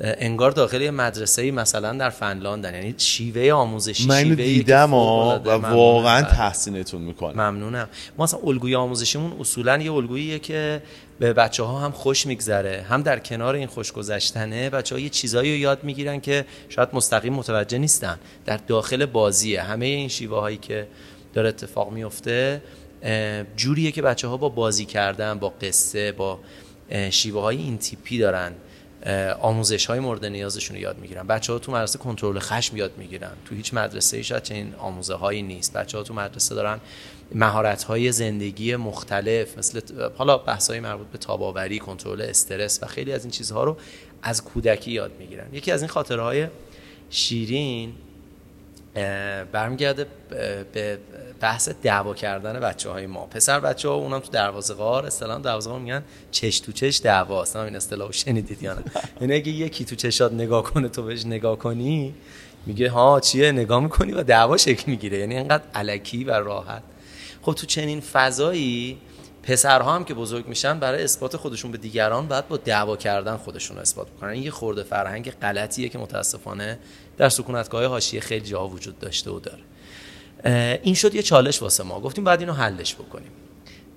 انگار 0.00 0.50
داخل 0.50 0.82
یه 0.82 0.90
مدرسه 0.90 1.50
مثلا 1.50 1.92
در 1.92 2.10
فنلاندن 2.10 2.74
یعنی 2.74 2.94
شیوه 2.98 3.52
آموزشی 3.52 4.06
من 4.06 4.22
شیوهی 4.22 4.54
دیدم 4.54 4.94
و 4.94 4.96
واقعا 4.96 5.58
ممنونم. 5.58 6.22
تحسینتون 6.22 7.02
می‌کنم 7.02 7.48
ممنونم. 7.48 7.88
ما 8.18 8.24
اصلا 8.24 8.40
الگوی 8.44 8.74
آموزشیمون 8.74 9.32
اصولا 9.40 9.76
یه 9.76 9.92
الگوییه 9.92 10.38
که 10.38 10.82
به 11.18 11.32
بچه 11.32 11.62
ها 11.62 11.78
هم 11.80 11.92
خوش 11.92 12.26
میگذره. 12.26 12.86
هم 12.88 13.02
در 13.02 13.18
کنار 13.18 13.54
این 13.54 13.66
خوش 13.66 13.92
گذشتنه 13.92 14.70
بچه 14.70 14.94
ها 14.94 15.00
یه 15.00 15.08
چیزایی 15.08 15.52
رو 15.52 15.58
یاد 15.58 15.84
می‌گیرن 15.84 16.20
که 16.20 16.44
شاید 16.68 16.88
مستقیم 16.92 17.32
متوجه 17.32 17.78
نیستن. 17.78 18.18
در 18.46 18.56
داخل 18.56 19.06
بازیه. 19.06 19.62
همه 19.62 19.86
این 19.86 20.08
شیوه 20.08 20.40
هایی 20.40 20.56
که 20.56 20.86
داره 21.34 21.48
اتفاق 21.48 21.92
میفته 21.92 22.62
جوریه 23.56 23.92
که 23.92 24.02
بچه 24.02 24.28
ها 24.28 24.36
با 24.36 24.48
بازی 24.48 24.84
کردن 24.84 25.38
با 25.38 25.48
قصه 25.48 26.12
با 26.12 26.40
شیوه 27.10 27.40
های 27.40 27.56
این 27.56 27.78
تیپی 27.78 28.18
دارن. 28.18 28.52
آموزش 29.40 29.86
های 29.86 30.00
مورد 30.00 30.24
نیازشون 30.24 30.76
رو 30.76 30.82
یاد 30.82 30.98
می‌گیرن. 30.98 31.26
بچه 31.26 31.52
ها 31.52 31.58
تو 31.58 31.72
مدرسه 31.72 31.98
کنترل 31.98 32.38
خشم 32.38 32.76
یاد 32.76 32.92
می‌گیرن. 32.98 33.30
تو 33.44 33.54
هیچ 33.54 33.74
مدرسه 33.74 34.16
ای 34.16 34.24
شاید 34.24 34.42
چنین 34.42 34.74
آموزه 34.78 35.14
هایی 35.14 35.42
نیست. 35.42 35.72
بچه 35.72 35.98
ها 35.98 36.04
تو 36.04 36.14
مدرسه 36.14 36.54
دارن 36.54 36.80
مهارت 37.34 37.82
های 37.82 38.12
زندگی 38.12 38.76
مختلف 38.76 39.58
مثل 39.58 39.80
حالا 40.16 40.38
بحث 40.38 40.70
های 40.70 40.80
مربوط 40.80 41.06
به 41.06 41.18
تاباوری 41.18 41.78
کنترل 41.78 42.20
استرس 42.20 42.82
و 42.82 42.86
خیلی 42.86 43.12
از 43.12 43.24
این 43.24 43.30
چیزها 43.30 43.64
رو 43.64 43.76
از 44.22 44.44
کودکی 44.44 44.90
یاد 44.90 45.12
می‌گیرن. 45.18 45.46
یکی 45.52 45.72
از 45.72 45.82
این 45.82 45.88
خاطره 45.88 46.22
های 46.22 46.46
شیرین 47.10 47.92
برمیگرده 49.52 50.06
به 50.72 50.98
بحث 51.40 51.68
دعوا 51.68 52.14
کردن 52.14 52.60
بچه 52.60 52.90
های 52.90 53.06
ما. 53.06 53.26
پسر 53.26 53.60
بچه 53.60 53.88
ها 53.88 53.94
اونم 53.94 54.18
تو 54.18 54.30
دروازه 54.30 54.74
غار 54.74 55.06
اصطلاح 55.06 55.40
دروازه 55.40 55.70
غار 55.70 55.80
میگن 55.80 56.02
چش 56.30 56.60
تو 56.60 56.72
چش 56.72 57.00
دعوا 57.04 57.42
اصلا 57.42 57.64
این 57.64 57.76
اصطلاح 57.76 58.06
رو 58.06 58.12
شنیدید 58.12 58.62
یا 58.62 58.74
نه؟ 58.74 58.84
یعنی 59.20 59.34
اگه 59.34 59.52
یکی 59.52 59.84
تو 59.84 59.96
چشات 59.96 60.32
نگاه 60.32 60.62
کنه 60.62 60.88
تو 60.88 61.02
بهش 61.02 61.26
نگاه 61.26 61.58
کنی 61.58 62.14
میگه 62.66 62.90
ها 62.90 63.20
چیه؟ 63.20 63.52
نگاه 63.52 63.80
می‌کنی 63.80 64.12
و 64.12 64.22
دعوا 64.22 64.56
شکل 64.56 64.90
می‌گیره. 64.90 65.18
یعنی 65.18 65.36
اینقدر 65.36 65.62
علکی 65.74 66.24
و 66.24 66.30
راحت. 66.30 66.82
خب 67.42 67.52
تو 67.52 67.66
چنین 67.66 68.00
فضایی 68.00 68.98
پسرها 69.42 69.94
هم 69.94 70.04
که 70.04 70.14
بزرگ 70.14 70.48
میشن 70.48 70.78
برای 70.78 71.04
اثبات 71.04 71.36
خودشون 71.36 71.72
به 71.72 71.78
دیگران 71.78 72.28
باید 72.28 72.48
با 72.48 72.56
دعوا 72.56 72.96
کردن 72.96 73.36
خودشون 73.36 73.76
رو 73.76 73.82
اثبات 73.82 74.08
بکنن. 74.08 74.30
این 74.30 74.42
یه 74.42 74.50
خورده 74.50 74.82
فرهنگ 74.82 75.30
غلطیه 75.30 75.88
که 75.88 75.98
متاسفانه 75.98 76.78
در 77.16 77.28
سکونتگاه 77.28 77.86
حاشیه 77.86 78.20
خیلی 78.20 78.46
جاها 78.46 78.68
وجود 78.68 78.98
داشته 78.98 79.30
و 79.30 79.40
داره. 79.40 79.62
این 80.82 80.94
شد 80.94 81.14
یه 81.14 81.22
چالش 81.22 81.62
واسه 81.62 81.84
ما. 81.84 82.00
گفتیم 82.00 82.24
باید 82.24 82.40
اینو 82.40 82.52
حلش 82.52 82.94
بکنیم. 82.94 83.30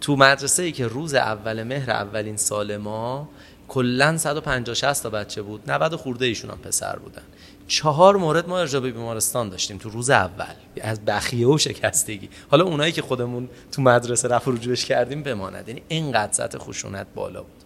تو 0.01 0.15
مدرسه 0.15 0.63
ای 0.63 0.71
که 0.71 0.87
روز 0.87 1.13
اول 1.13 1.63
مهر 1.63 1.91
اولین 1.91 2.37
سال 2.37 2.77
ما 2.77 3.29
کلا 3.67 4.17
150 4.17 4.75
60 4.75 5.03
تا 5.03 5.09
بچه 5.09 5.41
بود. 5.41 5.71
90 5.71 5.95
خورده 5.95 6.25
ایشون 6.25 6.51
هم 6.51 6.57
پسر 6.57 6.95
بودن. 6.95 7.21
چهار 7.67 8.17
مورد 8.17 8.49
ما 8.49 8.59
ارجاع 8.59 8.81
به 8.81 8.91
بیمارستان 8.91 9.49
داشتیم 9.49 9.77
تو 9.77 9.89
روز 9.89 10.09
اول. 10.09 10.53
از 10.81 11.05
بخیه 11.05 11.47
و 11.47 11.57
شکستگی. 11.57 12.29
حالا 12.49 12.65
اونایی 12.65 12.91
که 12.91 13.01
خودمون 13.01 13.49
تو 13.71 13.81
مدرسه 13.81 14.27
رفع 14.27 14.51
رجوعش 14.51 14.85
کردیم 14.85 15.23
بماند. 15.23 15.67
یعنی 15.67 15.81
اینقدر 15.87 16.33
سطح 16.33 16.57
خشونت 16.57 17.07
بالا 17.15 17.43
بود. 17.43 17.63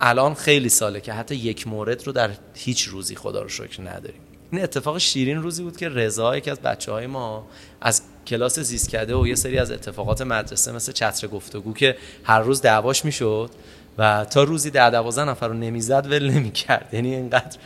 الان 0.00 0.34
خیلی 0.34 0.68
ساله 0.68 1.00
که 1.00 1.12
حتی 1.12 1.34
یک 1.34 1.66
مورد 1.66 2.06
رو 2.06 2.12
در 2.12 2.30
هیچ 2.54 2.82
روزی 2.82 3.16
خدا 3.16 3.42
رو 3.42 3.48
شکر 3.48 3.82
نداریم. 3.82 4.20
این 4.50 4.62
اتفاق 4.62 4.98
شیرین 4.98 5.42
روزی 5.42 5.62
بود 5.62 5.76
که 5.76 5.88
رضا 5.88 6.36
یکی 6.36 6.50
از 6.50 6.60
بچه 6.60 6.92
های 6.92 7.06
ما 7.06 7.46
از 7.80 8.02
کلاس 8.26 8.58
زیستکده 8.58 9.14
و 9.14 9.26
یه 9.26 9.34
سری 9.34 9.58
از 9.58 9.70
اتفاقات 9.70 10.22
مدرسه 10.22 10.72
مثل 10.72 10.92
چتر 10.92 11.26
گفتگو 11.26 11.74
که 11.74 11.96
هر 12.24 12.40
روز 12.40 12.62
دعواش 12.62 13.04
می‌شد 13.04 13.50
و 13.98 14.26
تا 14.30 14.42
روزی 14.42 14.70
ده 14.70 14.90
دوازده 14.90 15.24
نفر 15.24 15.48
رو 15.48 15.54
نمی‌زد 15.54 16.06
ول 16.10 16.30
نمی‌کرد. 16.30 16.88
یعنی 16.92 17.14
اینقدر 17.14 17.58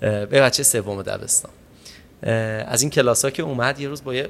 به 0.00 0.24
بچه 0.26 0.62
سوم 0.62 1.02
دبستان. 1.02 1.52
از 2.66 2.82
این 2.82 2.90
کلاس 2.90 3.24
ها 3.24 3.30
که 3.30 3.42
اومد 3.42 3.80
یه 3.80 3.88
روز 3.88 4.04
با 4.04 4.14
یه 4.14 4.28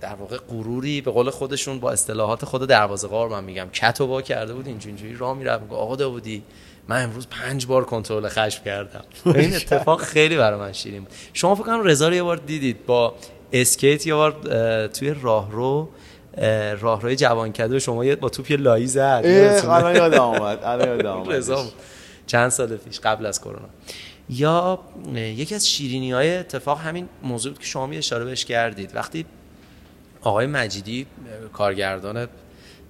در 0.00 0.14
واقع 0.14 0.36
غروری 0.36 1.00
به 1.00 1.10
قول 1.10 1.30
خودشون 1.30 1.80
با 1.80 1.90
اصطلاحات 1.90 2.44
خود 2.44 2.68
دروازه 2.68 3.08
قار 3.08 3.28
من 3.28 3.44
میگم 3.44 3.68
کت 3.72 4.00
و 4.00 4.06
وا 4.06 4.22
کرده 4.22 4.54
بود 4.54 4.66
اینجوری 4.66 5.16
راه 5.16 5.36
می‌رفت 5.36 5.62
میگه 5.62 5.74
آقا 5.74 5.96
داودی 5.96 6.42
من 6.88 7.02
امروز 7.02 7.26
پنج 7.30 7.66
بار 7.66 7.84
کنترل 7.84 8.28
خشم 8.28 8.64
کردم. 8.64 9.04
این 9.26 9.56
اتفاق 9.56 10.02
خیلی 10.02 10.36
برای 10.36 10.60
من 10.60 10.72
شیرین 10.72 11.00
بود. 11.00 11.12
شما 11.32 11.54
فکر 11.54 11.64
کنم 11.64 11.84
رضا 11.84 12.08
رو 12.08 12.14
یه 12.14 12.22
بار 12.22 12.36
دیدید 12.36 12.86
با 12.86 13.14
اسکیت 13.52 14.06
یه 14.06 14.14
بار 14.14 14.32
توی 14.86 15.14
راهرو 15.22 15.88
اه، 16.36 16.74
راهروی 16.74 17.16
جوانکده 17.16 17.78
شما 17.78 18.04
یه 18.04 18.16
با 18.16 18.28
توپ 18.28 18.50
یه 18.50 18.56
لایی 18.56 18.86
زد؟ 18.86 19.22
الان 19.64 19.96
یادم 19.96 20.18
آمد 20.20 20.58
الان 20.64 20.88
یادم 20.88 21.10
آمد 21.10 21.32
رضا. 21.36 21.64
چند 22.26 22.48
سال 22.48 22.76
پیش 22.76 23.00
قبل 23.00 23.26
از 23.26 23.40
کرونا. 23.40 23.68
یا 24.28 24.78
یکی 25.14 25.54
از 25.54 25.68
شیرینی 25.68 26.12
های 26.12 26.36
اتفاق 26.36 26.80
همین 26.80 27.08
موضوع 27.22 27.52
بود 27.52 27.60
که 27.60 27.66
شما 27.66 27.86
می 27.86 27.96
اشاره 27.96 28.24
بهش 28.24 28.44
کردید. 28.44 28.96
وقتی 28.96 29.26
آقای 30.22 30.46
مجیدی 30.46 31.06
کارگردان 31.52 32.28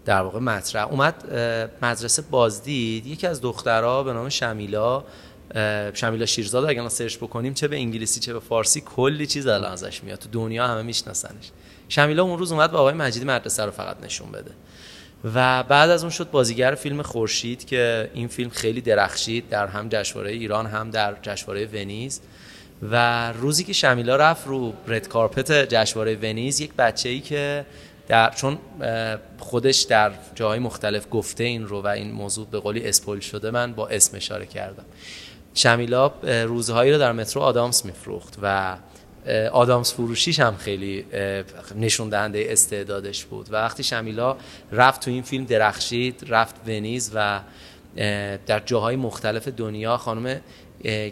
در 0.05 0.23
واقع 0.23 0.39
مطرح. 0.39 0.89
اومد 0.89 1.15
مدرسه 1.83 2.23
بازدید. 2.23 3.07
یکی 3.07 3.27
از 3.27 3.41
دخترها 3.41 4.03
به 4.03 4.13
نام 4.13 4.29
شمیلا 4.29 5.05
شمیلا 5.95 6.27
شیرزاد 6.27 6.65
اگر 6.65 6.89
سرچ 6.89 7.17
بکنیم 7.17 7.55
چه 7.55 7.69
به 7.69 7.77
انگلیسی 7.77 8.21
چه 8.21 8.33
به 8.33 8.41
فارسی 8.41 8.81
کلی 8.81 9.27
چیز 9.27 9.47
الان 9.47 9.73
ازش 9.73 10.05
میاد. 10.05 10.19
تو 10.19 10.29
دنیا 10.33 10.67
همه 10.67 10.83
میشناسنش. 10.83 11.51
شمیلا 11.89 12.23
اون 12.23 12.39
روز 12.39 12.53
اومد 12.53 12.71
به 12.71 12.79
آقای 12.79 12.95
مجیدی 12.95 13.27
مدرسه 13.27 13.65
رو 13.65 13.71
فقط 13.71 13.97
نشون 14.05 14.33
بده. 14.33 14.51
و 15.35 15.63
بعد 15.63 15.91
از 15.91 16.03
اون 16.03 16.11
شد 16.11 16.31
بازیگر 16.31 16.75
فیلم 16.75 17.03
خورشید 17.03 17.65
که 17.65 18.11
این 18.15 18.29
فیلم 18.29 18.51
خیلی 18.51 18.81
درخشید 18.81 19.49
در 19.49 19.67
هم 19.67 19.89
جشنواره 19.89 20.31
ایران 20.33 20.67
هم 20.67 20.91
در 20.91 21.17
جشنواره 21.23 21.67
ونیز. 21.67 22.21
و 22.91 23.33
روزی 23.33 23.65
که 23.65 23.73
شمیلا 23.73 24.17
رفت 24.17 24.47
رو 24.47 24.73
رد 24.89 25.09
کارپت 25.09 25.53
جشنواره 25.53 26.19
ونیز 26.23 26.61
یک 26.61 26.73
بچه 26.75 27.09
ای 27.09 27.21
که 27.21 27.65
در 28.09 28.31
چون 28.31 28.59
خودش 29.39 29.81
در 29.81 30.13
جاهای 30.35 30.59
مختلف 30.59 31.07
گفته 31.11 31.45
این 31.45 31.67
رو 31.67 31.83
و 31.83 31.87
این 31.87 32.13
موضوع 32.13 32.47
به 32.47 32.59
قولی 32.59 32.89
اسپول 32.89 33.21
شده 33.21 33.51
من 33.51 33.73
با 33.73 33.89
اسم 33.89 34.17
اشاره 34.17 34.47
کردم. 34.47 34.85
شمیلا 35.55 36.13
روزهایی 36.23 36.93
رو 36.93 36.99
در 36.99 37.13
مترو 37.13 37.43
آدامس 37.43 37.85
میفروخت 37.85 38.39
و 38.43 38.77
آدامس 39.53 39.95
فروشیش 39.95 40.41
هم 40.41 40.57
خیلی 40.57 41.05
نشون 41.77 42.09
دهنده 42.09 42.47
استعدادش 42.49 43.25
بود. 43.25 43.53
و 43.53 43.55
وقتی 43.55 43.83
شمیلا 43.83 44.37
رفت 44.73 45.01
تو 45.01 45.11
این 45.11 45.23
فیلم 45.23 45.45
درخشید 45.45 46.25
رفت 46.29 46.55
ونیز 46.67 47.11
و 47.15 47.41
در 48.47 48.63
جاهای 48.67 48.97
مختلف 48.97 49.49
دنیا 49.49 49.97
خانم 49.97 50.41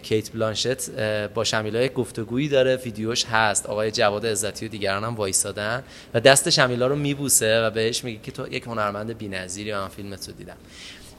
کیت 0.03 0.31
بلانشت 0.31 0.89
با 1.27 1.43
شمیلا 1.43 1.81
یک 1.81 1.93
گفتگویی 1.93 2.49
داره 2.49 2.75
ویدیوش 2.75 3.25
هست. 3.25 3.65
آقای 3.65 3.91
جواد 3.91 4.25
عزتی 4.25 4.65
و 4.65 4.69
دیگران 4.69 5.03
هم 5.03 5.15
وایسادن 5.15 5.83
و 6.13 6.19
دست 6.19 6.49
شمیلا 6.49 6.87
رو 6.87 6.95
میبوسه 6.95 7.61
و 7.61 7.69
بهش 7.69 8.03
میگه 8.03 8.19
که 8.23 8.31
تو 8.31 8.53
یک 8.53 8.63
هنرمند 8.63 9.17
بی‌نظیری 9.17 9.73
من 9.73 9.87
فیلمت 9.87 10.27
رو 10.27 10.33
دیدم. 10.33 10.57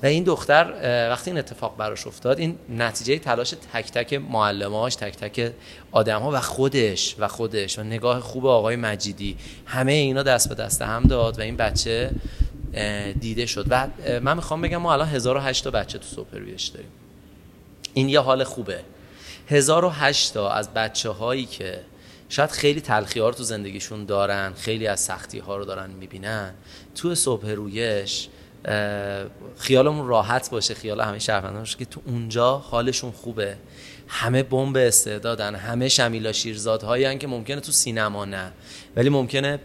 و 0.02 0.06
این 0.06 0.24
دختر 0.24 0.74
وقتی 1.10 1.30
این 1.30 1.38
اتفاق 1.38 1.76
براش 1.76 2.06
افتاد 2.06 2.38
این 2.38 2.58
نتیجه 2.68 3.18
تلاش 3.18 3.54
تک 3.72 3.92
تک 3.92 4.12
معلماش 4.14 4.96
تک 4.96 5.16
تک 5.16 5.52
آدم 5.92 6.20
ها 6.20 6.30
و 6.30 6.40
خودش 6.40 7.16
و 7.18 7.28
خودش 7.28 7.78
و 7.78 7.82
نگاه 7.82 8.20
خوب 8.20 8.46
آقای 8.46 8.76
مجیدی 8.76 9.36
همه 9.66 9.92
اینا 9.92 10.22
دست 10.22 10.48
به 10.48 10.54
دست 10.54 10.82
هم 10.82 11.02
داد 11.02 11.38
و 11.38 11.42
این 11.42 11.56
بچه 11.56 12.10
دیده 13.20 13.46
شد. 13.46 13.66
و 13.70 13.88
من 14.22 14.36
می‌خوام 14.36 14.60
بگم 14.60 14.76
ما 14.76 14.92
الان 14.92 15.08
1008 15.08 15.64
تا 15.64 15.70
بچه 15.70 15.98
تو 15.98 16.04
سوپرویش 16.04 16.66
داریم. 16.66 16.90
این 17.94 18.08
یه 18.08 18.20
حال 18.20 18.44
خوبه. 18.44 18.80
1008 19.48 20.34
تا 20.34 20.50
از 20.50 20.74
بچه 20.74 21.10
هایی 21.10 21.46
که 21.46 21.80
شاید 22.28 22.50
خیلی 22.50 22.80
تلخی 22.80 23.20
ها 23.20 23.28
رو 23.28 23.34
تو 23.34 23.42
زندگیشون 23.42 24.04
دارن 24.04 24.52
خیلی 24.56 24.86
از 24.86 25.00
سختی 25.00 25.38
ها 25.38 25.56
رو 25.56 25.64
دارن 25.64 25.90
می‌بینن 25.90 26.54
تو 26.94 27.14
صبح 27.14 27.50
رویش 27.50 28.28
خیالمون 29.58 30.06
راحت 30.06 30.50
باشه 30.50 30.74
خیال 30.74 31.00
همه 31.00 31.18
شهروندان 31.18 31.58
باشه 31.58 31.78
که 31.78 31.84
تو 31.84 32.00
اونجا 32.06 32.58
حالشون 32.58 33.10
خوبه. 33.10 33.56
همه 34.08 34.42
بمب 34.42 34.76
استعدادن 34.76 35.54
همه 35.54 35.88
شمیلا 35.88 36.32
شیرزادهایی 36.32 37.18
که 37.18 37.26
ممکنه 37.26 37.60
تو 37.60 37.72
سینما 37.72 38.24
نه. 38.24 38.52
ولی 38.96 39.08
ممکنه 39.08 39.60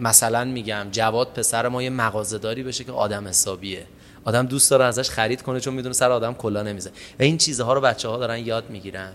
مثلا 0.00 0.44
میگم 0.44 0.86
جواد 0.92 1.32
پسر 1.32 1.68
ما 1.68 1.82
یه 1.82 1.90
مغازه‌داری 1.90 2.62
بشه 2.62 2.84
که 2.84 2.92
آدم 2.92 3.28
حسابیه. 3.28 3.86
آدم 4.28 4.46
دوست 4.46 4.70
داره 4.70 4.84
ازش 4.84 5.10
خرید 5.10 5.42
کنه 5.42 5.60
چون 5.60 5.74
می‌دونه 5.74 5.94
سر 5.94 6.10
آدم 6.12 6.34
کلا 6.34 6.62
نمیزه 6.62 6.90
و 7.20 7.22
این 7.22 7.38
چیزها 7.38 7.72
رو 7.72 7.80
بچه 7.80 8.08
ها 8.08 8.16
دارن 8.16 8.38
یاد 8.38 8.70
می‌گیرن. 8.70 9.12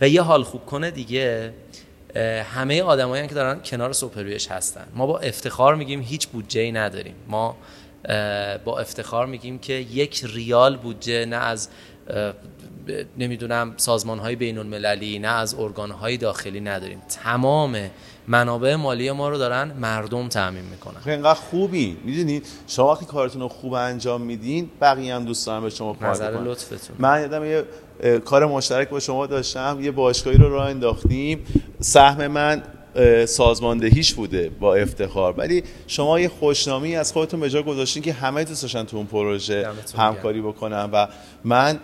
و 0.00 0.08
یه 0.08 0.22
حال 0.22 0.42
خوب 0.42 0.66
کنه 0.66 0.90
دیگه 0.90 1.52
همه 2.54 2.82
آدمایی 2.82 3.28
که 3.28 3.34
دارن 3.34 3.60
کنار 3.60 3.92
سوپرویش 3.92 4.48
هستن. 4.48 4.86
ما 4.94 5.06
با 5.06 5.18
افتخار 5.18 5.74
میگیم 5.74 6.00
هیچ 6.00 6.28
بودجه 6.28 6.60
ای 6.60 6.72
نداریم. 6.72 7.14
ما 7.28 7.56
با 8.64 8.78
افتخار 8.78 9.26
میگیم 9.26 9.58
که 9.58 9.72
یک 9.72 10.24
ریال 10.24 10.76
بودجه 10.76 11.24
نه 11.24 11.36
از 11.36 11.68
نمی‌دونم 13.18 13.74
سازمان 13.76 14.18
های 14.18 14.36
بین 14.36 14.58
المللی 14.58 15.18
نه 15.18 15.28
از 15.28 15.54
ارگان 15.54 15.90
های 15.90 16.16
داخلی 16.16 16.60
نداریم. 16.60 17.02
تمام 17.08 17.90
منابع 18.28 18.74
مالی 18.74 19.10
ما 19.12 19.28
رو 19.28 19.38
دارن 19.38 19.72
مردم 19.80 20.28
تعمین 20.28 20.64
می‌کنن. 20.64 21.00
خب 21.00 21.08
اینقدر 21.08 21.34
خوبی. 21.34 21.96
می‌دونید 22.04 22.46
شما 22.66 22.92
وقتی 22.92 23.04
کارتون 23.04 23.42
رو 23.42 23.48
خوب 23.48 23.72
انجام 23.72 24.22
میدین 24.22 24.70
بقیه 24.80 25.14
هم 25.14 25.24
دوست 25.24 25.46
دارن 25.46 25.62
به 25.62 25.70
شما 25.70 25.92
کار 25.92 26.10
نظر 26.10 26.30
لطفتون. 26.30 26.96
من 26.98 27.20
یادم 27.20 27.44
یه 27.44 27.64
کار 28.24 28.46
مشترک 28.46 28.88
با 28.88 29.00
شما 29.00 29.26
داشتم. 29.26 29.78
یه 29.80 29.90
باشگاهی 29.90 30.36
رو 30.36 30.48
راه 30.48 30.68
انداختیم. 30.68 31.46
سهم 31.80 32.26
من 32.26 32.62
سازماندهیش 33.26 34.14
بوده 34.14 34.50
با 34.60 34.74
افتخار. 34.74 35.34
ولی 35.36 35.62
شما 35.86 36.20
یه 36.20 36.28
خوشنامی 36.28 36.96
از 36.96 37.12
خودتون 37.12 37.40
به 37.40 37.50
جا 37.50 37.62
گذاشتین 37.62 38.02
که 38.02 38.12
همه 38.12 38.44
دوست 38.44 38.62
داشتن 38.62 38.84
تو 38.84 38.96
اون 38.96 39.06
پروژه 39.06 39.68
همکاری 39.98 40.40
بکنن 40.40 40.90
و 40.92 41.06
من 41.44 41.78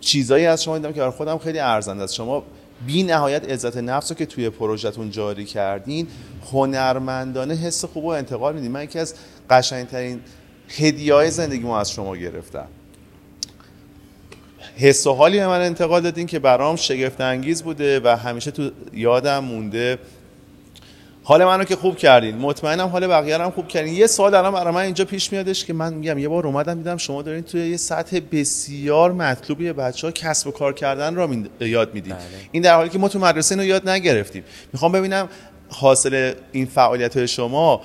چیزایی 0.00 0.46
از 0.46 0.64
شما 0.64 0.78
دیدم 0.78 0.92
که 0.92 1.00
برای 1.00 1.12
خودم 1.12 1.38
خیلی 1.38 1.58
ارزنده 1.58 2.02
است. 2.02 2.14
شما 2.14 2.44
بی 2.86 3.02
نهایت 3.02 3.50
عزت 3.50 3.76
نفس 3.76 4.10
رو 4.10 4.16
که 4.16 4.26
توی 4.26 4.50
پروژهتون 4.50 5.10
جاری 5.10 5.44
کردین 5.44 6.06
هنرمندانه 6.52 7.54
حس 7.54 7.84
خوب 7.84 8.04
و 8.04 8.08
انتقال 8.08 8.54
میدین. 8.54 8.70
من 8.70 8.84
یکی 8.84 8.98
از 8.98 9.14
قشنگترین 9.50 10.20
هدیه 10.68 11.14
های 11.14 11.30
زندگی 11.30 11.62
ما 11.62 11.80
از 11.80 11.90
شما 11.90 12.16
گرفتم 12.16 12.66
حس 14.76 15.06
و 15.06 15.12
حالی 15.12 15.38
به 15.38 15.46
من 15.46 15.60
انتقال 15.60 16.00
دادین 16.00 16.26
که 16.26 16.38
برام 16.38 16.76
شگفت 16.76 17.20
انگیز 17.20 17.62
بوده 17.62 18.00
و 18.00 18.16
همیشه 18.16 18.50
تو 18.50 18.70
یادم 18.92 19.44
مونده 19.44 19.98
حال 21.26 21.44
منو 21.44 21.64
که 21.64 21.76
خوب 21.76 21.96
کردین. 21.96 22.36
مطمئنم 22.36 22.86
حال 22.88 23.06
بقیه 23.06 23.38
هم 23.38 23.50
خوب 23.50 23.68
کردین. 23.68 23.94
یه 23.94 24.06
سوال 24.06 24.34
الان 24.34 24.52
برای 24.52 24.74
من 24.74 24.80
اینجا 24.80 25.04
پیش 25.04 25.32
میادش 25.32 25.64
که 25.64 25.72
من 25.72 25.94
میگم 25.94 26.18
یه 26.18 26.28
بار 26.28 26.46
اومدم 26.46 26.74
دیدم 26.74 26.96
شما 26.96 27.22
دارین 27.22 27.42
توی 27.42 27.70
یه 27.70 27.76
سطح 27.76 28.20
بسیار 28.32 29.12
مطلوبی 29.12 29.72
بچه 29.72 30.06
ها 30.06 30.10
کسب 30.10 30.46
و 30.48 30.50
کار 30.50 30.72
کردن 30.72 31.14
را 31.14 31.26
می- 31.26 31.48
یاد 31.60 31.94
میدین. 31.94 32.12
بله. 32.14 32.22
این 32.52 32.62
در 32.62 32.76
حالی 32.76 32.88
که 32.88 32.98
ما 32.98 33.08
تو 33.08 33.18
مدرسه 33.18 33.54
اینو 33.54 33.64
یاد 33.64 33.88
نگرفتیم. 33.88 34.44
می‌خوام 34.72 34.92
ببینم 34.92 35.28
حاصل 35.68 36.32
این 36.52 36.66
فعالیت 36.66 37.16
های 37.16 37.28
شما 37.28 37.80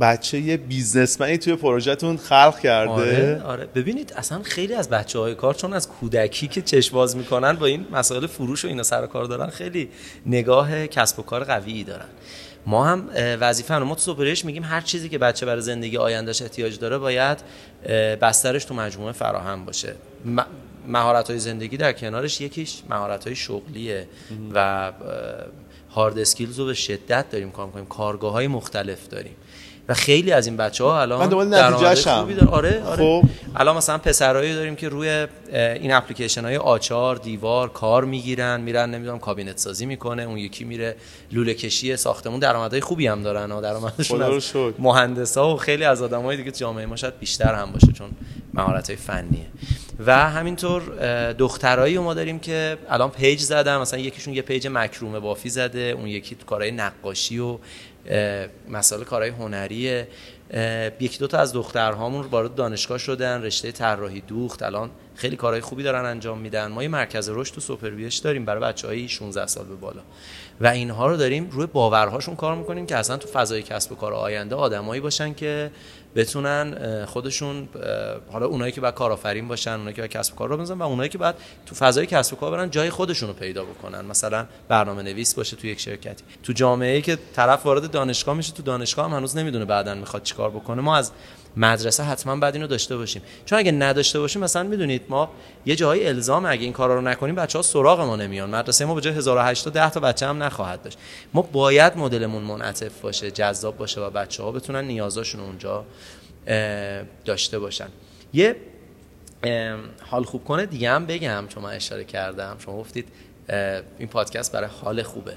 بچه 0.00 0.38
یه 0.38 0.56
بیزنسمنی 0.56 1.38
توی 1.38 1.56
پروژهتون 1.56 2.16
خلق 2.16 2.58
کرده. 2.60 2.92
آره 2.92 3.42
آره. 3.42 3.66
ببینید 3.66 4.12
اصلا 4.16 4.42
خیلی 4.42 4.74
از 4.74 4.88
بچه 4.88 5.18
های 5.18 5.34
کار 5.34 5.54
چون 5.54 5.72
از 5.72 5.88
کودکی 5.88 6.48
که 6.48 6.62
چشم 6.62 6.94
باز 6.94 7.16
می‌کنن 7.16 7.52
با 7.52 7.66
این 7.66 7.86
مسائل 7.92 8.26
فروش 8.26 8.64
و 8.64 8.68
اینا 8.68 8.82
سر 8.82 9.04
و 9.04 9.06
کار 9.06 9.24
دارن 9.24 9.46
خیلی 9.46 9.88
نگاه 10.26 10.86
کسب 10.86 11.18
و 11.18 11.22
کار 11.22 11.44
قوی 11.44 11.84
دارن. 11.84 12.08
ما 12.66 12.84
هم 12.84 13.10
وظیفه 13.40 13.78
ما 13.78 13.94
تو 13.94 14.00
سوپریش 14.00 14.44
میگیم 14.44 14.64
هر 14.64 14.80
چیزی 14.80 15.08
که 15.08 15.18
بچه 15.18 15.46
برای 15.46 15.62
زندگی 15.62 15.96
آیندهش 15.96 16.42
احتیاج 16.42 16.78
داره 16.78 16.98
باید 16.98 17.38
بسترش 18.20 18.64
تو 18.64 18.74
مجموعه 18.74 19.12
فراهم 19.12 19.64
باشه. 19.64 19.94
مهارت 20.88 21.30
های 21.30 21.38
زندگی 21.38 21.76
در 21.76 21.92
کنارش 21.92 22.40
یکیش 22.40 22.82
مهارت 22.90 23.26
های 23.26 23.36
شغلیه 23.36 24.08
و 24.54 24.92
hard 25.90 26.18
skills 26.18 26.58
رو 26.58 26.66
به 26.66 26.74
شدت 26.74 27.30
داریم 27.30 27.50
کار 27.50 27.66
می‌کنیم. 27.66 27.86
کارگاه 27.86 28.32
های 28.32 28.46
مختلف 28.46 29.08
داریم. 29.08 29.34
و 29.88 29.94
خیلی 29.94 30.32
از 30.32 30.46
این 30.46 30.56
بچه 30.56 30.84
ها 30.84 31.00
الان 31.00 31.20
من 31.20 31.28
دنبال. 31.28 31.94
خوبی 31.94 32.34
داره. 32.34 32.48
آره 32.48 32.82
آره 32.82 32.96
خب. 32.96 33.22
الان 33.56 33.76
مثلا 33.76 33.98
پسرایی 33.98 34.54
داریم 34.54 34.76
که 34.76 34.88
روی 34.88 35.26
این 35.52 35.92
اپلیکیشن 35.92 36.44
های 36.44 36.56
آچاره 36.56 37.16
دیوار 37.16 37.68
کار 37.68 38.04
می‌گیرن 38.04 38.60
میرن 38.60 38.90
نمی‌دونم 38.90 39.18
کابینت 39.18 39.58
سازی 39.58 39.86
می‌کنه 39.86 40.22
اون 40.22 40.38
یکی 40.38 40.64
میره 40.64 40.96
لوله 41.32 41.54
کشی 41.54 41.96
ساختمون 41.96 42.40
درآمدهای 42.40 42.80
خوبی 42.80 43.06
هم 43.06 43.22
دارن 43.22 43.50
ها 43.50 43.60
درآمدشون 43.60 44.22
از. 44.22 44.52
مهندسا 44.78 45.54
و 45.54 45.56
خیلی 45.56 45.84
از 45.84 46.02
آدمای 46.02 46.36
دیگه 46.36 46.50
جامعه 46.50 46.86
ما 46.86 46.96
شاید 46.96 47.18
بیشتر 47.18 47.54
هم 47.54 47.72
باشه 47.72 47.92
چون 47.92 48.10
مهارت 48.54 48.86
های 48.86 48.96
فنیه 48.96 49.46
و 50.06 50.30
همینطور 50.30 50.82
دخترایی 51.32 51.98
ما 51.98 52.14
داریم 52.14 52.38
که 52.38 52.78
الان 52.90 53.10
page 53.10 53.40
زدن 53.40 53.78
مثلا 53.78 54.00
یکیشون 54.00 54.34
یه 54.34 54.42
page 54.42 54.68
مکرومه 54.70 55.20
بافی 55.20 55.48
زده 55.48 55.80
اون 55.80 56.06
یکی 56.06 56.34
تو 56.34 56.46
کارهای 56.46 56.70
نقاشی 56.70 57.38
و 57.38 57.58
مسائل 58.68 59.04
کارهای 59.04 59.30
هنریه. 59.30 60.08
اه، 60.50 60.86
یکی 60.86 61.18
دو 61.18 61.26
تا 61.26 61.38
از 61.38 61.52
دخترهامون 61.52 62.26
وارد 62.26 62.54
دانشگاه 62.54 62.98
شدن 62.98 63.42
رشته 63.42 63.72
طراحی 63.72 64.20
دوخت. 64.20 64.62
الان 64.62 64.90
خیلی 65.14 65.36
کارهای 65.36 65.60
خوبی 65.60 65.82
دارن 65.82 66.04
انجام 66.04 66.38
میدن. 66.38 66.66
ما 66.66 66.82
یه 66.82 66.88
مرکز 66.88 67.30
رشد 67.32 67.54
تو 67.54 67.60
صبح 67.60 67.81
رویش 67.81 68.16
داریم 68.16 68.44
برای 68.44 68.62
بچهای 68.62 69.08
16 69.08 69.46
سال 69.46 69.64
به 69.64 69.74
بالا. 69.74 70.02
و 70.60 70.66
اینها 70.66 71.06
رو 71.06 71.16
داریم 71.16 71.50
روی 71.50 71.66
باورهاشون 71.66 72.36
کار 72.36 72.56
می‌کنیم 72.56 72.86
که 72.86 72.96
اصلا 72.96 73.16
تو 73.16 73.28
فضای 73.28 73.62
کسب 73.62 73.92
و 73.92 73.94
کار 73.94 74.12
آینده 74.12 74.54
آدمایی 74.54 75.00
باشن 75.00 75.34
که 75.34 75.70
بتونن 76.16 77.04
خودشون 77.04 77.68
حالا 78.32 78.46
اونایی 78.46 78.72
که 78.72 78.80
بعد 78.80 78.94
کارآفرین 78.94 79.48
باشن 79.48 79.70
اونایی 79.70 79.94
که 79.94 80.02
بعد 80.02 80.10
کسب 80.10 80.36
کار 80.36 80.48
رو 80.48 80.56
بزنن 80.56 80.78
و 80.78 80.82
اونایی 80.82 81.08
که 81.08 81.18
بعد 81.18 81.34
تو 81.66 81.74
فضای 81.74 82.06
کسب 82.06 82.32
و 82.32 82.36
کار 82.36 82.50
برن 82.50 82.70
جای 82.70 82.90
خودشون 82.90 83.28
رو 83.28 83.34
پیدا 83.34 83.64
بکنن. 83.64 84.04
مثلا 84.04 84.46
برنامه 84.68 85.02
نویس 85.02 85.34
باشه 85.34 85.56
تو 85.56 85.66
یک 85.66 85.80
شرکتی. 85.80 86.24
تو 86.42 86.52
جامعه 86.52 86.94
ای 86.94 87.02
که 87.02 87.18
طرف 87.36 87.66
وارد 87.66 87.90
دانشگاه 87.90 88.36
میشه 88.36 88.52
تو 88.52 88.62
دانشگاه 88.62 89.04
هم 89.04 89.16
هنوز 89.16 89.36
نمی‌دونه 89.36 89.64
بعدا 89.64 89.94
می‌خواد 89.94 90.22
چیکار 90.22 90.50
بکنه. 90.50 90.82
ما 90.82 90.96
از 90.96 91.10
مدرسه 91.56 92.02
حتما 92.02 92.36
بعد 92.36 92.54
اینو 92.54 92.66
داشته 92.66 92.96
باشیم. 92.96 93.22
چون 93.46 93.58
اگه 93.58 93.72
نداشته 93.72 94.20
باشیم 94.20 94.42
مثلا 94.42 94.62
می‌دونید 94.62 95.02
ما 95.08 95.30
یه 95.66 95.76
جایی 95.76 96.06
الزام 96.06 96.46
اگه 96.46 96.62
این 96.62 96.72
کارا 96.72 96.94
رو 96.94 97.00
نکنیم 97.00 97.34
بچه 97.34 97.58
ها 97.58 97.62
سراغ 97.62 98.00
ما 98.00 98.16
نمیان. 98.16 98.50
مدرسه 98.50 98.84
ما 98.84 98.94
به 98.94 99.00
جای 99.00 99.14
1008 99.14 99.68
10 99.68 99.90
تا 99.90 100.00
بچه 100.00 100.26
هم 100.26 100.42
نخواهد 100.42 100.82
داشت. 100.82 100.98
ما 101.34 101.42
باید 101.42 101.96
مدلمون 101.96 102.42
منعطف 102.42 103.00
باشه 103.00 103.30
جذاب 103.30 103.76
باشه 103.76 104.00
و 104.00 104.10
بچه 104.10 104.42
ها 104.42 104.52
بتونن 104.52 104.84
نیازاشون 104.84 105.40
اونجا 105.40 105.84
داشته 107.24 107.58
باشن. 107.58 107.88
یه 108.32 108.56
حال 110.10 110.24
خوب 110.24 110.44
کنه 110.44 110.66
دیگه 110.66 110.90
هم 110.90 111.06
بگم 111.06 111.44
چون 111.48 111.62
من 111.62 111.72
اشاره 111.72 112.04
کردم. 112.04 112.56
شما 112.64 112.76
گفتید 112.78 113.08
این 113.98 114.08
پادکست 114.08 114.52
برای 114.52 114.68
حال 114.82 115.02
خوبه. 115.02 115.36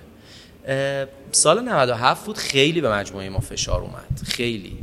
سال 1.31 1.61
97 1.61 2.25
بود 2.25 2.37
خیلی 2.37 2.81
به 2.81 2.91
مجموعه 2.91 3.29
ما 3.29 3.39
فشار 3.39 3.81
اومد. 3.81 4.21
خیلی. 4.25 4.77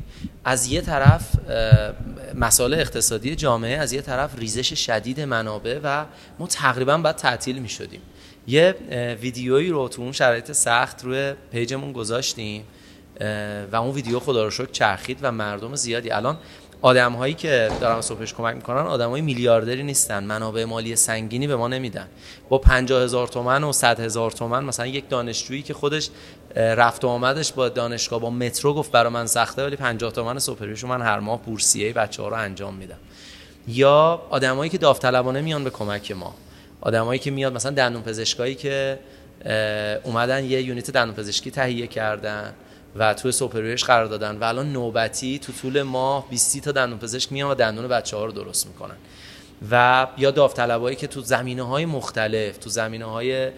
از 0.45 0.66
یه 0.66 0.80
طرف 0.80 1.30
مسائل 2.34 2.74
اقتصادی 2.74 3.36
جامعه 3.36 3.78
از 3.78 3.92
یه 3.92 4.03
طرف 4.03 4.38
ریزش 4.38 4.86
شدید 4.86 5.20
منابع 5.20 5.80
و 5.82 6.05
ما 6.38 6.47
تقریبا 6.47 6.99
باید 6.99 7.16
تعطیل 7.16 7.59
می 7.59 7.68
شدیم 7.68 8.01
یه 8.47 8.74
ویدیویی 9.20 9.70
رو 9.70 9.88
تو 9.88 10.03
اون 10.03 10.12
شرایط 10.12 10.53
سخت 10.53 11.05
روی 11.05 11.34
پیجمون 11.53 11.92
گذاشتیم 11.92 12.64
و 13.72 13.76
اون 13.76 13.95
ویدیو 13.95 14.20
خدا 14.20 14.45
رو 14.45 14.51
شکر 14.51 14.70
چرخید 14.72 15.18
و 15.22 15.32
مردم 15.32 15.74
زیادی. 15.74 16.11
الان 16.11 16.38
آدم 16.85 17.12
هایی 17.12 17.35
که 17.35 17.70
دارن 17.80 18.01
صبحش 18.01 18.35
کمک 18.35 18.57
می‌کنن 18.57 18.76
آدم 18.78 19.11
های 19.11 19.20
میلیاردری 19.20 19.82
نیستن. 19.82 20.24
منابع 20.24 20.64
مالی 20.64 20.97
سنگینی 20.97 21.47
به 21.47 21.57
ما 21.57 21.68
نمیدن. 21.68 22.09
با 22.49 22.59
50 22.59 23.03
هزار 23.03 23.28
تومن 23.28 23.64
و 23.64 23.72
100 23.72 24.01
هزار 24.01 24.30
تومن 24.30 24.64
مثلا 24.64 24.87
یک 24.87 25.09
دانشجویی 25.09 25.62
که 25.62 25.74
خودش 25.74 26.11
رفت 26.57 27.05
و 27.05 27.09
آمدش 27.09 27.53
با 27.53 27.68
دانشگاه 27.68 28.20
با 28.20 28.30
مترو 28.30 28.74
گفت 28.74 28.93
برای 28.93 29.12
من 29.12 29.26
سخته 29.26 29.64
ولی 29.64 29.76
50 29.76 30.12
تومن 30.12 30.39
سوپریشو 30.39 30.87
من 30.87 31.03
هر 31.03 31.20
ماه 31.20 31.43
بورسیه 31.43 31.93
بچه 31.93 32.22
ها 32.22 32.28
رو 32.28 32.37
انجام 32.37 32.74
میدم. 32.74 32.99
یا 33.68 34.22
آدمایی 34.30 34.70
که 34.70 34.78
داوطلبانه 34.78 35.41
میان 35.41 35.64
به 35.64 35.70
کمک 35.70 36.12
ما. 36.12 36.35
آدمایی 36.80 37.20
که 37.20 37.30
میاد 37.30 37.53
مثلا 37.53 37.72
دندون 37.72 38.03
پزشکایی 38.03 38.55
که 38.55 38.99
اومدن 40.05 40.45
یه 40.45 40.62
یونیت 40.62 40.91
دندون 40.91 41.14
پزشکی 41.14 41.51
تهیه 41.51 41.87
کردن. 41.87 42.55
و 42.97 43.14
توی 43.14 43.32
سوپریورش 43.32 43.84
قرار 43.84 44.07
دادن 44.07 44.38
و 44.38 44.45
الان 44.45 44.72
نوبتی 44.72 45.38
تو 45.38 45.53
طول 45.53 45.82
ماه 45.82 46.28
20 46.30 46.59
تا 46.59 46.72
دندون 46.72 46.99
پزشک 46.99 47.32
میان 47.32 47.51
و 47.51 47.55
دندون 47.55 47.88
بچه 47.88 48.16
ها 48.16 48.24
رو 48.24 48.32
درست 48.32 48.66
می‌کنن. 48.66 48.97
و 49.70 50.07
یا 50.18 50.30
داوطلبایی 50.30 50.97
که 50.97 51.07
تو 51.07 51.20
زمینه 51.20 51.62
های 51.62 51.86
مختلف 51.86 52.59
تو 52.59 52.70
زمینه 52.70 53.05
های 53.05 53.51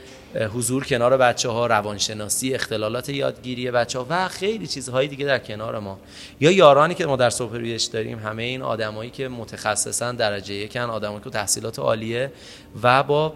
حضور 0.54 0.84
کنار 0.84 1.16
بچه 1.16 1.48
ها 1.48 1.66
روانشناسی 1.66 2.54
اختلالات 2.54 3.08
یادگیری 3.08 3.70
بچه 3.70 3.98
ها 3.98 4.06
و 4.10 4.28
خیلی 4.28 4.66
چیزهای 4.66 5.08
دیگه 5.08 5.26
در 5.26 5.38
کنار 5.38 5.78
ما. 5.78 5.98
یا 6.40 6.50
یارانی 6.50 6.94
که 6.94 7.06
ما 7.06 7.16
در 7.16 7.30
سوپرویش 7.30 7.84
داریم 7.84 8.18
همه 8.18 8.42
این 8.42 8.62
آدمایی 8.62 9.10
که 9.10 9.28
متخصصن 9.28 10.16
درجه 10.16 10.54
یکن 10.54 10.80
آدمایی 10.80 11.20
که 11.20 11.30
تحصیلات 11.30 11.78
عالیه 11.78 12.32
و 12.82 13.02
با 13.02 13.32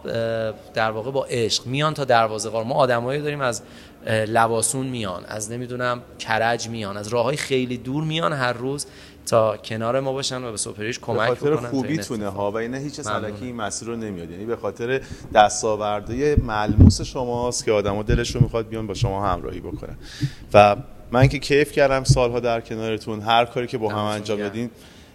در 0.74 0.90
واقع 0.90 1.10
با 1.10 1.24
عشق 1.24 1.66
میان 1.66 1.94
تا 1.94 2.04
دروازه 2.04 2.50
ما 2.50 2.74
آدمایی 2.74 3.20
داریم 3.20 3.40
از 3.40 3.62
لواسون 4.06 4.86
میان 4.86 5.24
از 5.24 5.52
نمی‌دونم 5.52 6.02
کرج 6.18 6.68
میان 6.68 6.96
از 6.96 7.08
راه 7.08 7.24
های 7.24 7.36
خیلی 7.36 7.78
دور 7.78 8.04
میان 8.04 8.32
هر 8.32 8.52
روز 8.52 8.86
تا 9.26 9.56
کنار 9.56 10.00
ما 10.00 10.12
باشن 10.12 10.44
و 10.44 10.50
به 10.50 10.56
سوپریش 10.56 10.98
به 10.98 11.06
کمک 11.06 11.28
خاطر 11.28 11.50
بکنن 11.50 11.56
تا 11.56 11.76
این 11.76 11.82
خوبیتونه 11.82 12.28
ها 12.28 12.50
و 12.50 12.56
اینا 12.56 12.78
هیچ. 12.78 13.00
سلکی 13.00 13.44
این 13.44 13.56
مسیر 13.56 13.88
رو 13.88 13.96
نمیاد 13.96 14.30
یعنی 14.30 14.44
به 14.44 14.56
خاطر 14.56 15.00
دستاوردهای 15.34 16.34
ملموس 16.34 17.00
شماست 17.00 17.64
که 17.64 17.72
آدما 17.72 18.02
دلش 18.02 18.34
رو 18.34 18.40
می‌خواد 18.40 18.68
بیان 18.68 18.86
با 18.86 18.94
شما 18.94 19.26
همراهی 19.26 19.60
بکنن 19.60 19.96
و 20.54 20.76
من 21.10 21.28
که 21.28 21.38
کیف 21.38 21.72
کردم 21.72 22.04
سالها 22.04 22.40
در 22.40 22.60
کنارتون 22.60 23.20
هر 23.20 23.44
کاری 23.44 23.66
که 23.66 23.78
با 23.78 23.88
هم 23.88 24.04
انجام. 24.04 24.38
دادین 24.38 24.70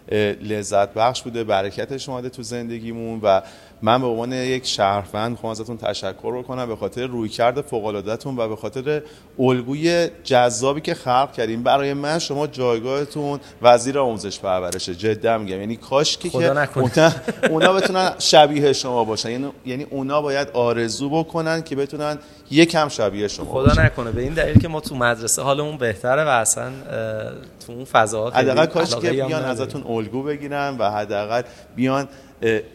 اه، 0.09 0.19
لذت 0.19 0.93
بخش 0.93 1.21
بوده 1.21 1.43
برکتش 1.43 2.09
اومده 2.09 2.29
تو 2.29 2.43
زندگیمون 2.43 3.19
و 3.23 3.41
من 3.85 4.01
به 4.01 4.07
عنوان 4.07 4.33
یک 4.33 4.65
شهروند 4.65 5.31
می‌خوام 5.31 5.51
ازتون 5.51 5.77
تشکر 5.77 6.37
بکنم 6.37 6.67
به 6.67 6.75
خاطر 6.75 7.07
رویکرد 7.07 7.61
فوق 7.61 7.85
العادهتون 7.85 8.37
و 8.37 8.47
به 8.47 8.55
خاطر 8.55 9.01
الگوی 9.39 10.09
جذابی 10.23 10.81
که 10.81 10.93
خلق 10.93 11.31
کردیم 11.31 11.63
برای 11.63 11.93
من 11.93 12.19
شما 12.19 12.47
جایگاهتون 12.47 13.39
وزیر 13.61 13.99
آموزش 13.99 14.39
پرورشه. 14.39 14.95
جدا 14.95 15.37
میگم. 15.37 15.59
یعنی 15.59 15.75
کاش 15.75 16.17
که 16.17 16.29
اونا, 16.33 17.11
اونا 17.49 17.73
بتونن 17.73 18.11
شبیه 18.19 18.73
شما 18.73 19.03
باشن. 19.03 19.29
یعنی 19.31 19.47
یعنی 19.65 19.83
اونا 19.83 20.21
باید 20.21 20.47
آرزو 20.53 21.09
بکنن 21.09 21.61
که 21.61 21.75
بتونن 21.75 22.17
یکم 22.51 22.87
شبیه 22.87 23.27
شما 23.27 23.45
خدا 23.45 23.63
باشن. 23.63 23.81
نکنه. 23.81 24.11
به 24.11 24.21
این 24.21 24.33
دلیل 24.33 24.59
که 24.59 24.67
ما 24.67 24.79
تو 24.79 24.95
مدرسه 24.95 25.41
حالمون 25.41 25.77
بهتره 25.77 26.23
و 26.23 26.27
اصلا 26.27 26.71
تو 27.65 27.73
اون 27.73 27.85
فضاها 27.85 28.29
حداقل 28.29 28.65
کاش 28.65 28.95
که 28.95 29.09
بیان 29.09 29.45
ازتون 29.45 29.83
الگو 29.83 30.23
بگیرن 30.23 30.75
و 30.79 30.91
حداقل 30.91 31.41
بیان 31.75 32.07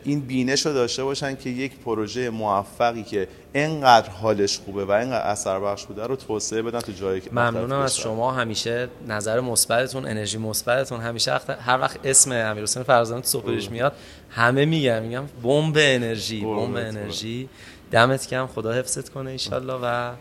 این 0.04 0.20
بینش 0.20 0.66
رو 0.66 0.72
داشته 0.72 1.04
باشن 1.04 1.36
که 1.36 1.50
یک 1.50 1.78
پروژه 1.78 2.30
موفقی 2.30 3.02
که 3.02 3.28
انقدر 3.54 4.10
حالش 4.10 4.58
خوبه 4.58 4.84
و 4.84 4.90
انقدر 4.90 5.26
اثر 5.26 5.60
بخش 5.60 5.84
بوده 5.84 6.06
رو 6.06 6.16
توسعه 6.16 6.62
بدن 6.62 6.80
تو 6.80 6.92
جایی 6.92 7.20
که 7.20 7.30
ممنونم 7.32 7.78
از 7.78 7.96
شما. 7.96 8.32
همیشه 8.32 8.88
نظر 9.08 9.40
مثبتتون 9.40 10.06
انرژی 10.06 10.38
مثبتتون 10.38 11.00
همیشه 11.00 11.40
هر 11.60 11.80
وقت 11.80 11.96
اسم 12.04 12.32
امیرحسین 12.32 12.82
فرزانه 12.82 13.22
تو 13.22 13.42
میاد 13.70 13.92
همه 14.30 14.64
میگم 14.64 15.02
میگم 15.02 15.24
بمب 15.42 15.76
انرژی 15.78 16.40
بمب 16.40 16.76
انرژی. 16.76 17.48
دمت 17.90 18.26
کم 18.26 18.46
خدا 18.46 18.72
حفظت 18.72 19.08
کنه 19.08 19.30
ایشالله 19.30 19.74
و 19.82 20.12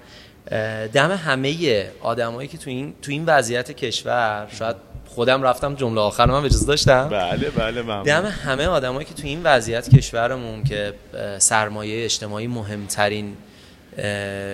دم 0.94 1.12
همه 1.12 1.92
آدمایی 2.02 2.48
که 2.48 2.58
تو 2.58 2.70
این 2.70 2.94
تو 3.02 3.12
این 3.12 3.26
وضعیت 3.26 3.72
کشور 3.72 4.48
شاید 4.60 4.76
خودم 5.16 5.44
رفتم 5.44 5.76
جمله 5.76 6.02
آخر 6.02 6.26
من 6.26 6.46
اجازه 6.46 6.66
داشتم. 6.66 7.10
بله 7.10 7.50
بله 7.50 7.82
ممنون. 7.82 8.04
دم 8.04 8.26
همه 8.26 8.68
آدمایی 8.68 9.06
که 9.06 9.14
تو 9.14 9.28
این 9.28 9.44
وضعیت 9.44 9.96
کشورمون 9.96 10.64
که 10.64 10.94
سرمایه 11.38 12.06
اجتماعی 12.06 12.48
مهمترین 12.48 13.38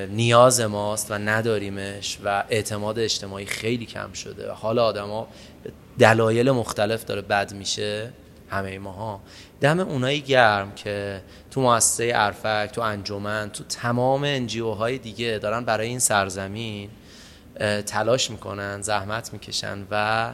نیاز 0.09 0.61
ماست 0.61 1.11
و 1.11 1.13
نداریمش 1.13 2.17
و 2.25 2.43
اعتماد 2.49 2.99
اجتماعی 2.99 3.45
خیلی 3.45 3.85
کم 3.85 4.13
شده. 4.13 4.51
و 4.51 4.53
حال 4.53 4.79
آدما 4.79 5.27
دلایل 5.99 6.51
مختلف 6.51 7.05
داره 7.05 7.21
بد 7.21 7.53
میشه 7.53 8.09
همه 8.49 8.79
ماها. 8.79 9.21
دم 9.61 9.79
اونایی 9.79 10.21
گرم 10.21 10.71
که 10.75 11.21
تو 11.51 11.61
مؤسسه 11.61 12.11
ارفک 12.15 12.69
تو 12.73 12.81
انجمن 12.81 13.49
تو 13.49 13.63
تمام 13.63 14.23
انجیو 14.23 14.71
های 14.71 14.97
دیگه 14.97 15.39
دارن 15.41 15.65
برای 15.65 15.87
این 15.87 15.99
سرزمین 15.99 16.89
تلاش 17.85 18.31
می‌کنن 18.31 18.81
زحمت 18.81 19.33
می‌کشن 19.33 19.87
و 19.91 20.33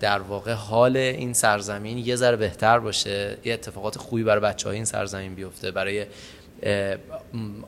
در 0.00 0.18
واقع 0.18 0.52
حال 0.52 0.96
این 0.96 1.32
سرزمین 1.32 1.98
یه 1.98 2.16
ذره 2.16 2.36
بهتر 2.36 2.78
باشه. 2.78 3.36
یه 3.44 3.54
اتفاقات 3.54 3.98
خوبی 3.98 4.24
برای 4.24 4.40
بچه 4.40 4.68
های 4.68 4.76
این 4.76 4.84
سرزمین 4.84 5.34
بیفته. 5.34 5.70
برای 5.70 6.06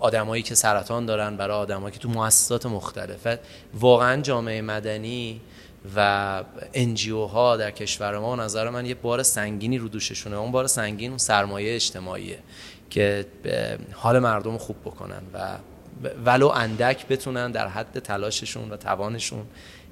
آدمایی 0.01 0.43
که 0.43 0.55
سرطان 0.55 1.07
دارن 1.07 1.37
برای 1.37 1.57
آدمایی 1.57 1.93
که 1.93 1.99
تو 1.99 2.09
مؤسسات 2.09 2.67
مختلفه 2.67 3.39
واقعا 3.75 4.23
جامعه 4.23 4.63
مدنی 4.63 5.41
و 5.97 6.43
NGO 6.75 7.25
ها 7.25 7.57
در 7.57 7.71
کشور 7.71 8.19
ما 8.19 8.37
نظر 8.37 8.71
من 8.71 8.87
یه 8.87 8.95
بار 8.95 9.23
سنگینی 9.23 9.79
رو 9.79 9.89
دوششونه. 9.89 10.37
اون 10.37 10.53
بار 10.53 10.67
سنگین 10.67 11.11
اون 11.11 11.19
سرمایه 11.19 11.75
اجتماعیه 11.75 12.39
که 12.91 13.27
حال 13.93 14.19
مردم 14.19 14.59
خوب 14.59 14.77
بکنن 14.85 15.23
و 15.35 15.57
ولو 16.25 16.49
اندک 16.49 17.09
بتونن 17.09 17.51
در 17.51 17.69
حد 17.69 17.99
تلاششون 17.99 18.71
و 18.71 18.77
توانشون 18.77 19.47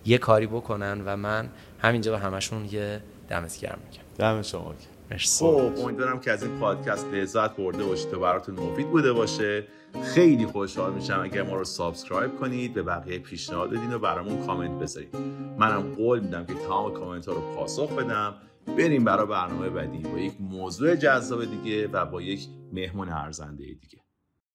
یه 0.04 0.18
کاری 0.18 0.46
بکنن 0.46 1.02
و 1.06 1.16
من 1.16 1.48
همینجا 1.78 2.12
به 2.12 2.18
همشون 2.18 2.68
یه 2.70 3.00
دمت 3.28 3.60
گرم 3.60 3.78
میگم. 3.90 4.02
دم 4.18 4.42
شما 4.42 4.74
مرسی. 5.10 5.44
امیدوارم 5.44 6.20
که 6.20 6.30
از 6.30 6.42
این 6.42 6.58
پادکست 6.58 7.06
لذت 7.06 7.56
برده 7.56 7.84
باشید 7.84 8.14
و 8.14 8.20
براتون 8.20 8.54
مفید 8.54 8.90
بوده 8.90 9.12
باشه. 9.12 9.66
خیلی 10.02 10.46
خوشحال 10.46 10.92
میشم 10.92 11.20
اگر 11.20 11.42
ما 11.42 11.56
رو 11.56 11.64
subscribe 11.64 12.36
کنید 12.40 12.74
به 12.74 12.82
بقیه 12.82 13.18
پیشنهاد 13.18 13.70
بدین 13.70 13.92
و 13.92 13.98
برامون 13.98 14.46
کامنت 14.46 14.82
بذارید. 14.82 15.16
منم 15.58 15.94
قول 15.94 16.20
میدم 16.20 16.46
که 16.46 16.54
تمام 16.54 16.92
کامنت 16.92 17.28
ها 17.28 17.32
رو 17.32 17.54
پاسخ 17.54 17.92
بدم. 17.92 18.34
بریم 18.78 19.04
برای 19.04 19.26
برنامه 19.26 19.70
بعدی 19.70 19.98
با 19.98 20.18
یک 20.18 20.32
موضوع 20.40 20.96
جذاب 20.96 21.44
دیگه 21.44 21.88
و 21.88 22.04
با 22.04 22.22
یک 22.22 22.46
مهمون 22.72 23.08
ارزنده 23.08 23.64
دیگه. 23.64 24.03